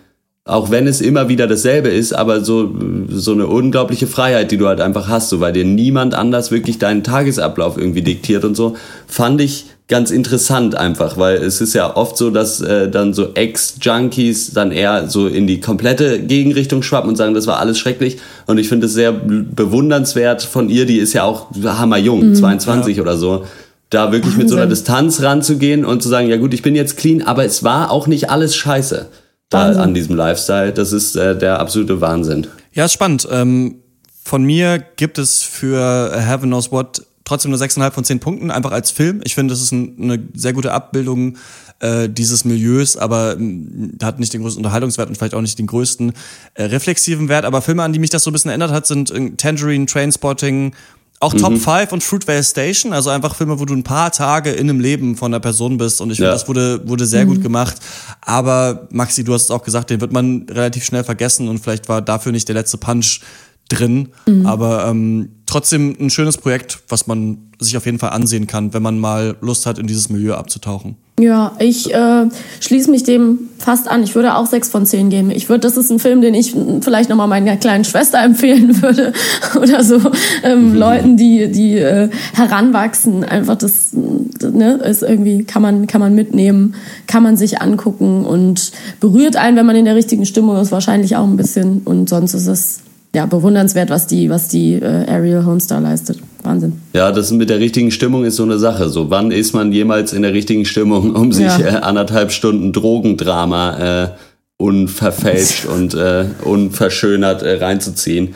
[0.44, 2.72] auch wenn es immer wieder dasselbe ist, aber so,
[3.10, 6.78] so eine unglaubliche Freiheit, die du halt einfach hast, so, weil dir niemand anders wirklich
[6.78, 8.76] deinen Tagesablauf irgendwie diktiert und so,
[9.08, 13.34] fand ich ganz interessant einfach, weil es ist ja oft so, dass äh, dann so
[13.36, 18.18] Ex-Junkies dann eher so in die komplette Gegenrichtung schwappen und sagen, das war alles schrecklich.
[18.48, 22.98] Und ich finde es sehr bewundernswert von ihr, die ist ja auch hammerjung, mhm, 22
[22.98, 23.04] ja.
[23.04, 23.46] oder so
[23.92, 24.40] da wirklich Wahnsinn.
[24.40, 27.46] mit so einer Distanz ranzugehen und zu sagen, ja gut, ich bin jetzt clean, aber
[27.46, 29.08] es war auch nicht alles scheiße
[29.50, 30.74] da an diesem Lifestyle.
[30.74, 32.48] Das ist äh, der absolute Wahnsinn.
[32.74, 33.28] Ja, ist spannend.
[33.32, 33.76] Ähm,
[34.24, 38.72] von mir gibt es für Heaven Knows What trotzdem nur 6,5 von 10 Punkten, einfach
[38.72, 39.22] als Film.
[39.24, 41.38] Ich finde, das ist ein, eine sehr gute Abbildung
[41.80, 45.68] äh, dieses Milieus, aber äh, hat nicht den größten Unterhaltungswert und vielleicht auch nicht den
[45.68, 46.14] größten
[46.54, 47.44] äh, reflexiven Wert.
[47.44, 50.74] Aber Filme, an die mich das so ein bisschen erinnert hat, sind äh, Tangerine, Trainspotting,
[51.20, 51.38] auch mhm.
[51.40, 54.80] Top 5 und Fruitvale Station, also einfach Filme, wo du ein paar Tage in einem
[54.80, 56.02] Leben von der Person bist.
[56.02, 56.34] Und ich finde, ja.
[56.34, 57.30] das wurde, wurde sehr mhm.
[57.30, 57.78] gut gemacht.
[58.22, 61.90] Aber Maxi, du hast es auch gesagt, den wird man relativ schnell vergessen und vielleicht
[61.90, 63.22] war dafür nicht der letzte Punch
[63.70, 64.10] drin.
[64.28, 64.46] Mhm.
[64.46, 68.84] Aber ähm, trotzdem ein schönes Projekt, was man sich auf jeden Fall ansehen kann, wenn
[68.84, 70.98] man mal Lust hat, in dieses Milieu abzutauchen.
[71.18, 72.26] Ja, ich äh,
[72.60, 74.04] schließe mich dem fast an.
[74.04, 75.32] Ich würde auch sechs von zehn geben.
[75.32, 79.14] Ich würde, das ist ein Film, den ich vielleicht nochmal meiner kleinen Schwester empfehlen würde
[79.56, 80.02] oder so
[80.44, 80.76] ähm, mhm.
[80.76, 83.24] Leuten, die die äh, heranwachsen.
[83.24, 86.76] Einfach das ne, ist irgendwie kann man kann man mitnehmen,
[87.08, 91.16] kann man sich angucken und berührt einen, wenn man in der richtigen Stimmung ist, wahrscheinlich
[91.16, 91.84] auch ein bisschen.
[91.86, 92.82] Und sonst ist es
[93.16, 96.20] ja, bewundernswert, was die, was die äh, Ariel Homestar leistet.
[96.44, 96.82] Wahnsinn.
[96.92, 98.90] Ja, das mit der richtigen Stimmung ist so eine Sache.
[98.90, 101.60] So, wann ist man jemals in der richtigen Stimmung, um sich ja.
[101.60, 104.10] äh, anderthalb Stunden Drogendrama äh,
[104.58, 108.36] unverfälscht und äh, unverschönert äh, reinzuziehen?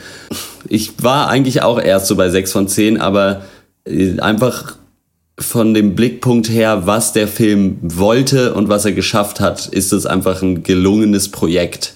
[0.66, 3.42] Ich war eigentlich auch erst so bei sechs von zehn, aber
[3.84, 4.76] äh, einfach
[5.38, 10.06] von dem Blickpunkt her, was der Film wollte und was er geschafft hat, ist es
[10.06, 11.94] einfach ein gelungenes Projekt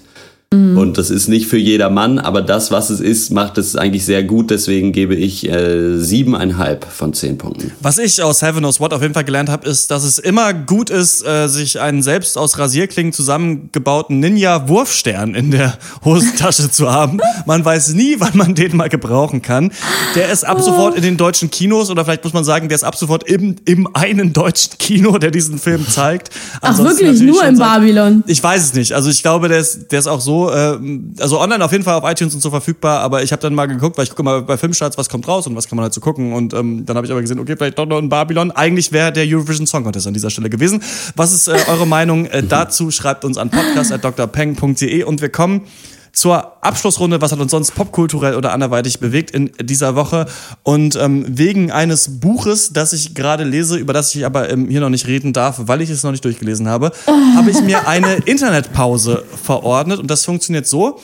[0.55, 4.05] Und das ist nicht für jeder Mann, aber das, was es ist, macht es eigentlich
[4.05, 4.51] sehr gut.
[4.51, 7.73] Deswegen gebe ich äh, siebeneinhalb von zehn Punkten.
[7.81, 10.55] Was ich aus Heaven Knows What auf jeden Fall gelernt habe, ist, dass es immer
[10.55, 17.19] gut ist, äh, sich einen selbst aus Rasierklingen zusammengebauten Ninja-Wurfstern in der Hosentasche zu haben.
[17.47, 19.73] Man weiß nie, wann man den mal gebrauchen kann.
[20.15, 22.85] Der ist ab sofort in den deutschen Kinos oder vielleicht muss man sagen, der ist
[22.85, 26.31] ab sofort im, im einen deutschen Kino, der diesen Film zeigt.
[26.61, 28.25] Ach Ansonsten wirklich, natürlich nur in seit- Babylon.
[28.27, 28.93] Ich weiß es nicht.
[28.93, 30.79] Also ich glaube, der ist, der ist auch so, äh,
[31.21, 33.67] also online auf jeden Fall auf iTunes und so verfügbar, aber ich habe dann mal
[33.67, 35.95] geguckt, weil ich gucke mal bei Filmstarts, was kommt raus und was kann man halt
[35.95, 36.33] so gucken.
[36.33, 38.51] Und ähm, dann habe ich aber gesehen, okay, vielleicht doch noch in Babylon.
[38.51, 40.83] Eigentlich wäre der Eurovision Song Contest an dieser Stelle gewesen.
[41.17, 42.91] Was ist äh, eure Meinung äh, dazu?
[42.91, 45.63] Schreibt uns an podcast.drpeng.de und wir kommen
[46.15, 50.27] zur Abschlussrunde, was hat uns sonst popkulturell oder anderweitig bewegt in dieser Woche.
[50.63, 54.81] Und ähm, wegen eines Buches, das ich gerade lese, über das ich aber ähm, hier
[54.81, 56.93] noch nicht reden darf, weil ich es noch nicht durchgelesen habe,
[57.37, 59.99] habe ich mir eine Internetpause verordnet.
[59.99, 61.01] Und das funktioniert so,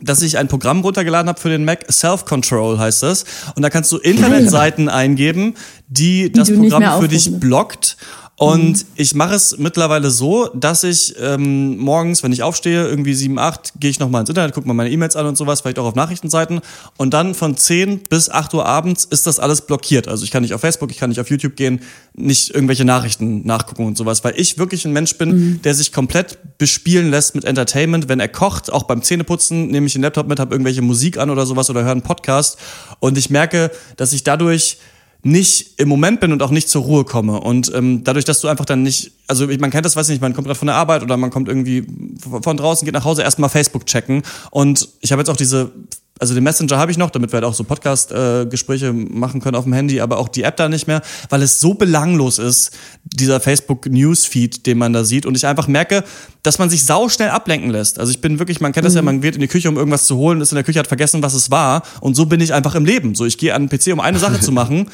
[0.00, 3.24] dass ich ein Programm runtergeladen habe für den Mac, Self-Control heißt das.
[3.54, 5.54] Und da kannst du Internetseiten eingeben,
[5.88, 7.96] die das du nicht Programm für dich blockt.
[8.38, 13.38] Und ich mache es mittlerweile so, dass ich ähm, morgens, wenn ich aufstehe, irgendwie 7,
[13.38, 15.86] 8, gehe ich nochmal ins Internet, gucke mal meine E-Mails an und sowas, vielleicht auch
[15.86, 16.60] auf Nachrichtenseiten.
[16.98, 20.06] Und dann von 10 bis 8 Uhr abends ist das alles blockiert.
[20.06, 21.80] Also ich kann nicht auf Facebook, ich kann nicht auf YouTube gehen,
[22.12, 26.58] nicht irgendwelche Nachrichten nachgucken und sowas, weil ich wirklich ein Mensch bin, der sich komplett
[26.58, 28.08] bespielen lässt mit Entertainment.
[28.10, 31.30] Wenn er kocht, auch beim Zähneputzen, nehme ich den Laptop mit, habe irgendwelche Musik an
[31.30, 32.58] oder sowas oder höre einen Podcast.
[33.00, 34.76] Und ich merke, dass ich dadurch
[35.22, 37.40] nicht im Moment bin und auch nicht zur Ruhe komme.
[37.40, 40.22] Und ähm, dadurch, dass du einfach dann nicht, also man kennt das, weiß ich nicht,
[40.22, 41.86] man kommt gerade von der Arbeit oder man kommt irgendwie
[42.20, 44.22] von draußen, geht nach Hause, erstmal Facebook checken.
[44.50, 45.72] Und ich habe jetzt auch diese,
[46.18, 49.64] also den Messenger habe ich noch, damit wir halt auch so Podcast-Gespräche machen können auf
[49.64, 52.70] dem Handy, aber auch die App da nicht mehr, weil es so belanglos ist,
[53.04, 55.26] dieser Facebook-Newsfeed, den man da sieht.
[55.26, 56.04] Und ich einfach merke,
[56.42, 57.98] dass man sich sauschnell ablenken lässt.
[57.98, 60.06] Also ich bin wirklich, man kennt das ja, man geht in die Küche, um irgendwas
[60.06, 61.82] zu holen, ist in der Küche, hat vergessen, was es war.
[62.00, 63.14] Und so bin ich einfach im Leben.
[63.14, 64.88] So, ich gehe an den PC, um eine Sache zu machen.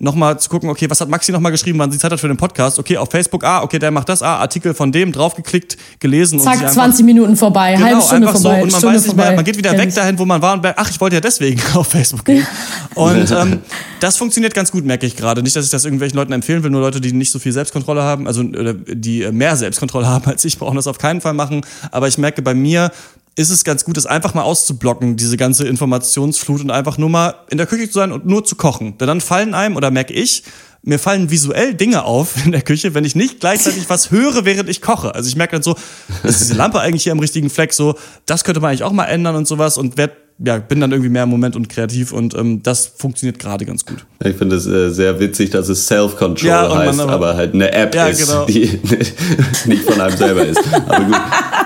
[0.00, 2.36] Nochmal zu gucken, okay, was hat Maxi nochmal geschrieben, wann sie Zeit hat für den
[2.36, 2.78] Podcast?
[2.78, 6.44] Okay, auf Facebook, ah, okay, der macht das, ah, Artikel von dem, draufgeklickt, gelesen und
[6.44, 9.02] Zack, einfach 20 Minuten vorbei, halbe Genau, Stunde einfach vorbei, so und man Stunde weiß
[9.02, 9.28] nicht vorbei.
[9.28, 11.20] mehr, man geht wieder weg dahin, wo man war und merkt, ach, ich wollte ja
[11.20, 12.46] deswegen auf Facebook gehen.
[12.94, 13.60] Und ähm,
[14.00, 15.42] das funktioniert ganz gut, merke ich gerade.
[15.42, 18.02] Nicht, dass ich das irgendwelchen Leuten empfehlen will, nur Leute, die nicht so viel Selbstkontrolle
[18.02, 21.62] haben, also die äh, mehr Selbstkontrolle haben als ich, brauchen das auf keinen Fall machen.
[21.90, 22.92] Aber ich merke bei mir,
[23.38, 27.34] ist es ganz gut, das einfach mal auszublocken, diese ganze Informationsflut und einfach nur mal
[27.50, 28.98] in der Küche zu sein und nur zu kochen.
[28.98, 30.42] Denn dann fallen einem, oder merke ich,
[30.82, 34.68] mir fallen visuell Dinge auf in der Küche, wenn ich nicht gleichzeitig was höre, während
[34.68, 35.14] ich koche.
[35.14, 35.76] Also ich merke dann so,
[36.24, 37.94] ist diese Lampe eigentlich hier am richtigen Fleck so,
[38.26, 40.12] das könnte man eigentlich auch mal ändern und sowas und werd,
[40.44, 43.84] ja, bin dann irgendwie mehr im Moment und kreativ und ähm, das funktioniert gerade ganz
[43.86, 44.04] gut.
[44.24, 47.70] Ich finde es äh, sehr witzig, dass es Self-Control Ja, heißt, aber- aber, halt eine
[47.72, 48.46] App Ja, ist, genau.
[48.46, 48.80] die
[49.66, 50.60] nicht von einem selber ist.
[50.88, 51.14] Aber gut.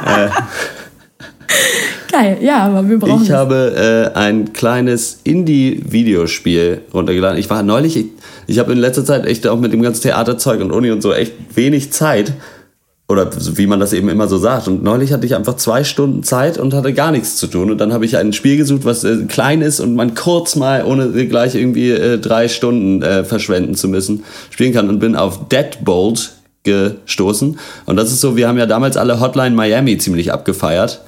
[0.07, 0.29] Äh,
[2.13, 7.39] Geil, ja, aber wir brauchen Ich habe äh, ein kleines Indie-Videospiel runtergeladen.
[7.39, 8.07] Ich war neulich, ich,
[8.47, 11.13] ich habe in letzter Zeit echt auch mit dem ganzen Theaterzeug und Uni und so
[11.13, 12.35] echt wenig Zeit.
[13.09, 14.69] Oder wie man das eben immer so sagt.
[14.69, 17.71] Und neulich hatte ich einfach zwei Stunden Zeit und hatte gar nichts zu tun.
[17.71, 20.85] Und dann habe ich ein Spiel gesucht, was äh, klein ist und man kurz mal,
[20.85, 24.89] ohne gleich irgendwie äh, drei Stunden äh, verschwenden zu müssen, spielen kann.
[24.89, 26.33] Und bin auf Deadbolt
[26.65, 27.59] gestoßen.
[27.87, 31.03] Und das ist so, wir haben ja damals alle Hotline Miami ziemlich abgefeiert.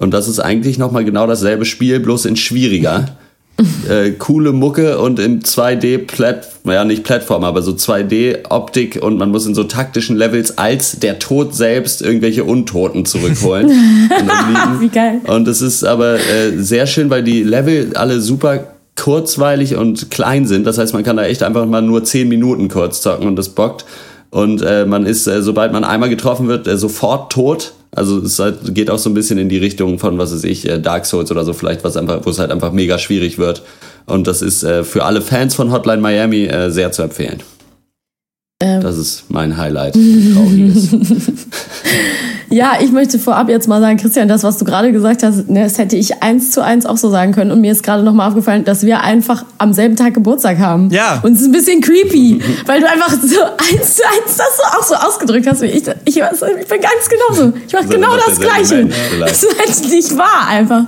[0.00, 3.16] Und das ist eigentlich nochmal genau dasselbe Spiel, bloß in schwieriger.
[3.88, 9.18] äh, coole Mucke und im 2D Plat ja nicht Plattform, aber so 2D Optik und
[9.18, 13.66] man muss in so taktischen Levels als der Tod selbst irgendwelche Untoten zurückholen.
[13.68, 14.80] und.
[14.80, 15.20] Wie geil.
[15.26, 20.46] und es ist aber äh, sehr schön, weil die Level alle super kurzweilig und klein
[20.46, 20.66] sind.
[20.66, 23.50] Das heißt, man kann da echt einfach mal nur 10 Minuten kurz zocken und das
[23.50, 23.84] bockt.
[24.30, 27.72] Und äh, man ist, äh, sobald man einmal getroffen wird, äh, sofort tot.
[28.00, 30.66] Also es halt, geht auch so ein bisschen in die Richtung von, was weiß ich,
[30.66, 33.60] äh, Dark Souls oder so vielleicht, was einfach, wo es halt einfach mega schwierig wird.
[34.06, 37.42] Und das ist äh, für alle Fans von Hotline Miami äh, sehr zu empfehlen.
[38.60, 38.80] Ähm.
[38.82, 39.96] Das ist mein Highlight.
[42.52, 45.62] Ja, ich möchte vorab jetzt mal sagen, Christian, das, was du gerade gesagt hast, ne,
[45.62, 47.52] das hätte ich eins zu eins auch so sagen können.
[47.52, 50.90] Und mir ist gerade nochmal aufgefallen, dass wir einfach am selben Tag Geburtstag haben.
[50.90, 51.20] Ja.
[51.22, 54.78] Und es ist ein bisschen creepy, weil du einfach so eins zu eins das so
[54.78, 55.84] auch so ausgedrückt hast wie ich.
[56.04, 57.52] Ich, ich bin ganz genauso.
[57.68, 58.88] Ich mache genau das Gleiche.
[59.20, 60.84] Das ist halt nicht wahr, einfach.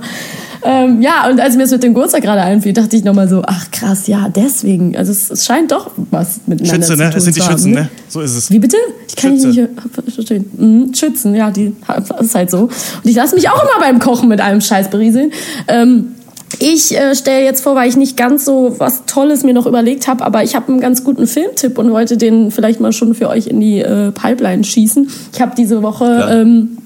[0.65, 3.41] Ähm, ja, und als mir das mit dem Geburtstag gerade einfiel, dachte ich nochmal so,
[3.45, 4.95] ach krass, ja, deswegen.
[4.95, 7.09] Also es, es scheint doch was miteinander Schütze, zu ne?
[7.09, 7.89] tun Es sind die Schützen, ne?
[8.07, 8.51] So ist es.
[8.51, 8.77] Wie bitte?
[9.07, 9.47] Ich kann Schütze.
[9.47, 10.45] nicht verstehen.
[10.57, 12.63] Mhm, Schützen, ja, die das ist halt so.
[12.63, 12.71] Und
[13.03, 15.31] ich lasse mich auch immer beim Kochen mit einem Scheiß berieseln.
[15.67, 16.13] Ähm,
[16.59, 20.07] ich äh, stelle jetzt vor, weil ich nicht ganz so was Tolles mir noch überlegt
[20.07, 23.29] habe, aber ich habe einen ganz guten Filmtipp und wollte den vielleicht mal schon für
[23.29, 25.09] euch in die äh, Pipeline schießen.
[25.33, 26.77] Ich habe diese Woche ähm,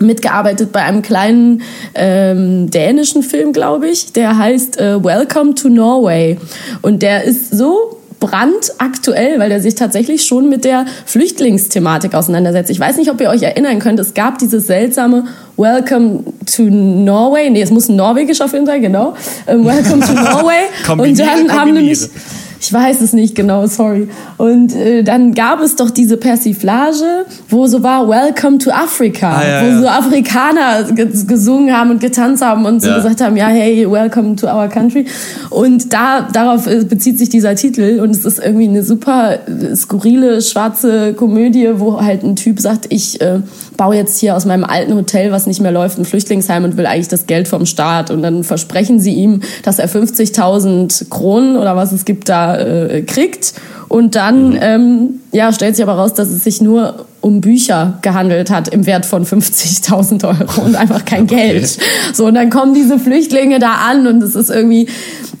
[0.00, 1.62] mitgearbeitet bei einem kleinen
[1.94, 4.12] ähm, dänischen Film, glaube ich.
[4.12, 6.38] Der heißt äh, Welcome to Norway.
[6.82, 12.70] Und der ist so brandaktuell, weil er sich tatsächlich schon mit der Flüchtlingsthematik auseinandersetzt.
[12.70, 15.24] Ich weiß nicht, ob ihr euch erinnern könnt, es gab dieses seltsame
[15.56, 17.50] Welcome to Norway.
[17.50, 19.14] Nee, es muss ein norwegischer Film sein, genau.
[19.46, 20.64] Ähm, Welcome to Norway.
[20.88, 22.08] Und dann haben nämlich
[22.60, 24.08] ich weiß es nicht genau, sorry.
[24.36, 29.46] Und äh, dann gab es doch diese Persiflage, wo so war Welcome to Africa, Ah,
[29.46, 29.80] ja, wo ja.
[29.80, 32.96] so Afrikaner ge gesungen haben und getanzt haben und so Ja.
[32.96, 35.04] gesagt haben, ja, hey, welcome to our country.
[35.50, 39.74] Und da darauf äh, bezieht sich dieser Titel und es ist irgendwie eine super äh,
[39.76, 43.40] skurrile schwarze Komödie, wo halt ein Typ sagt, ich äh,
[43.76, 46.86] baue jetzt hier aus meinem alten Hotel, was nicht mehr läuft, ein Flüchtlingsheim und will
[46.86, 48.10] eigentlich das Geld vom Staat.
[48.10, 53.02] Und dann versprechen sie ihm, dass er 50.000 Kronen oder was es gibt da äh,
[53.02, 53.54] kriegt.
[53.88, 58.50] Und dann ähm, ja, stellt sich aber raus, dass es sich nur um Bücher gehandelt
[58.50, 61.78] hat im Wert von 50.000 Euro und einfach kein Geld.
[62.12, 64.88] So, und dann kommen diese Flüchtlinge da an und es ist irgendwie,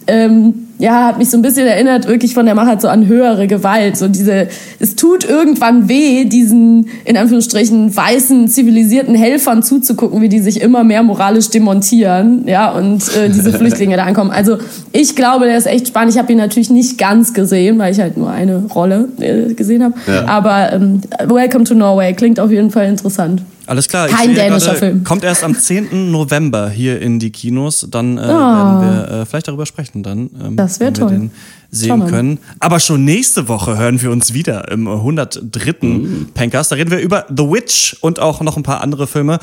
[0.06, 3.48] ähm, ja, hat mich so ein bisschen erinnert, wirklich von der Machart so an höhere
[3.48, 3.96] Gewalt.
[3.96, 4.46] So diese,
[4.78, 10.84] es tut irgendwann weh, diesen, in Anführungsstrichen, weißen, zivilisierten Helfern zuzugucken, wie die sich immer
[10.84, 14.30] mehr moralisch demontieren, ja, und äh, diese Flüchtlinge da ankommen.
[14.30, 14.58] Also,
[14.92, 16.12] ich glaube, der ist echt spannend.
[16.12, 19.82] Ich habe ihn natürlich nicht ganz gesehen, weil ich halt nur eine Rolle äh, gesehen
[19.82, 19.94] habe.
[20.06, 20.26] Ja.
[20.26, 23.42] Aber ähm, Welcome to Norway klingt auf jeden Fall interessant.
[23.68, 24.08] Alles klar.
[24.08, 25.04] ich Kein sehe dänischer gerade, Film.
[25.04, 26.10] Kommt erst am 10.
[26.10, 27.86] November hier in die Kinos.
[27.90, 28.80] Dann äh, Ah.
[28.80, 28.80] werden
[29.10, 30.02] wir äh, vielleicht darüber sprechen.
[30.02, 31.10] Dann, ähm, Das wär wenn wir toll.
[31.10, 31.30] den
[31.70, 32.38] sehen können.
[32.60, 35.74] Aber schon nächste Woche hören wir uns wieder im 103.
[35.82, 36.28] Mhm.
[36.32, 36.68] Pankers.
[36.70, 39.38] Da reden wir über The Witch und auch noch ein paar andere Filme.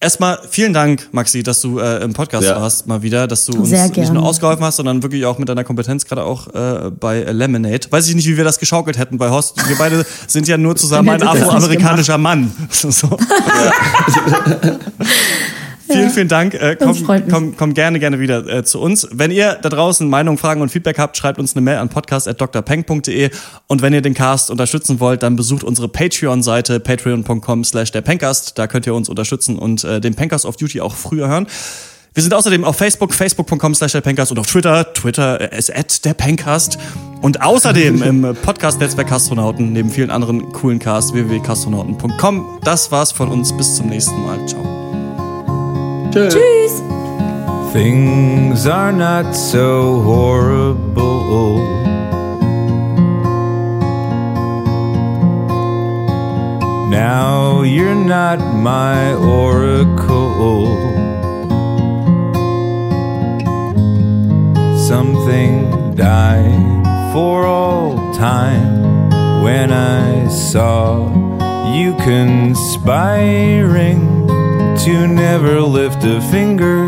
[0.00, 2.60] Erstmal vielen Dank, Maxi, dass du äh, im Podcast Ja.
[2.60, 5.64] warst mal wieder, dass du uns nicht nur ausgeholfen hast, sondern wirklich auch mit deiner
[5.64, 7.90] Kompetenz gerade auch äh, bei Lemonade.
[7.90, 9.56] Weiß ich nicht, wie wir das geschaukelt hätten bei Horst.
[9.68, 12.52] Wir beide sind ja nur zusammen ein afroamerikanischer Mann.
[12.70, 13.18] So.
[15.90, 16.54] Vielen, vielen Dank.
[16.54, 16.96] Äh, komm,
[17.30, 19.08] komm, komm gerne, gerne wieder äh, zu uns.
[19.10, 23.30] Wenn ihr da draußen Meinungen, Fragen und Feedback habt, schreibt uns eine Mail an podcast.drpeng.de
[23.66, 28.02] und wenn ihr den Cast unterstützen wollt, dann besucht unsere Patreon-Seite patreon.com slash der.
[28.02, 31.46] Da könnt ihr uns unterstützen und äh, den Pencast of Duty auch früher hören.
[32.14, 36.14] Wir sind außerdem auf Facebook, facebook.com slash der und auf Twitter, Twitter ist at der
[36.14, 36.76] Pencast.
[37.22, 42.58] Und außerdem im Podcast-Netzwerk Kastronauten, neben vielen anderen coolen Casts, www.kastronauten.com.
[42.64, 43.56] Das war's von uns.
[43.56, 44.44] Bis zum nächsten Mal.
[44.48, 44.97] Ciao.
[46.10, 46.34] Tschüss.
[46.34, 46.82] Tschüss.
[47.72, 51.58] Things are not so horrible.
[56.90, 60.66] Now you're not my oracle.
[64.88, 69.10] Something died for all time
[69.42, 71.12] when I saw
[71.74, 74.17] you conspiring
[74.84, 76.84] to never lift a finger.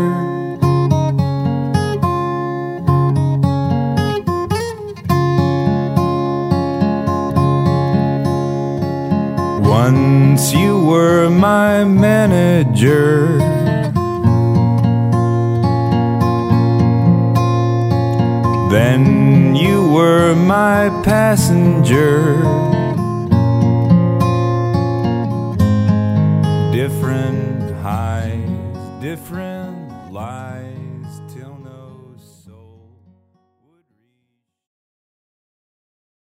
[9.61, 13.37] Once you were my manager.
[18.71, 22.80] Then you were my passenger.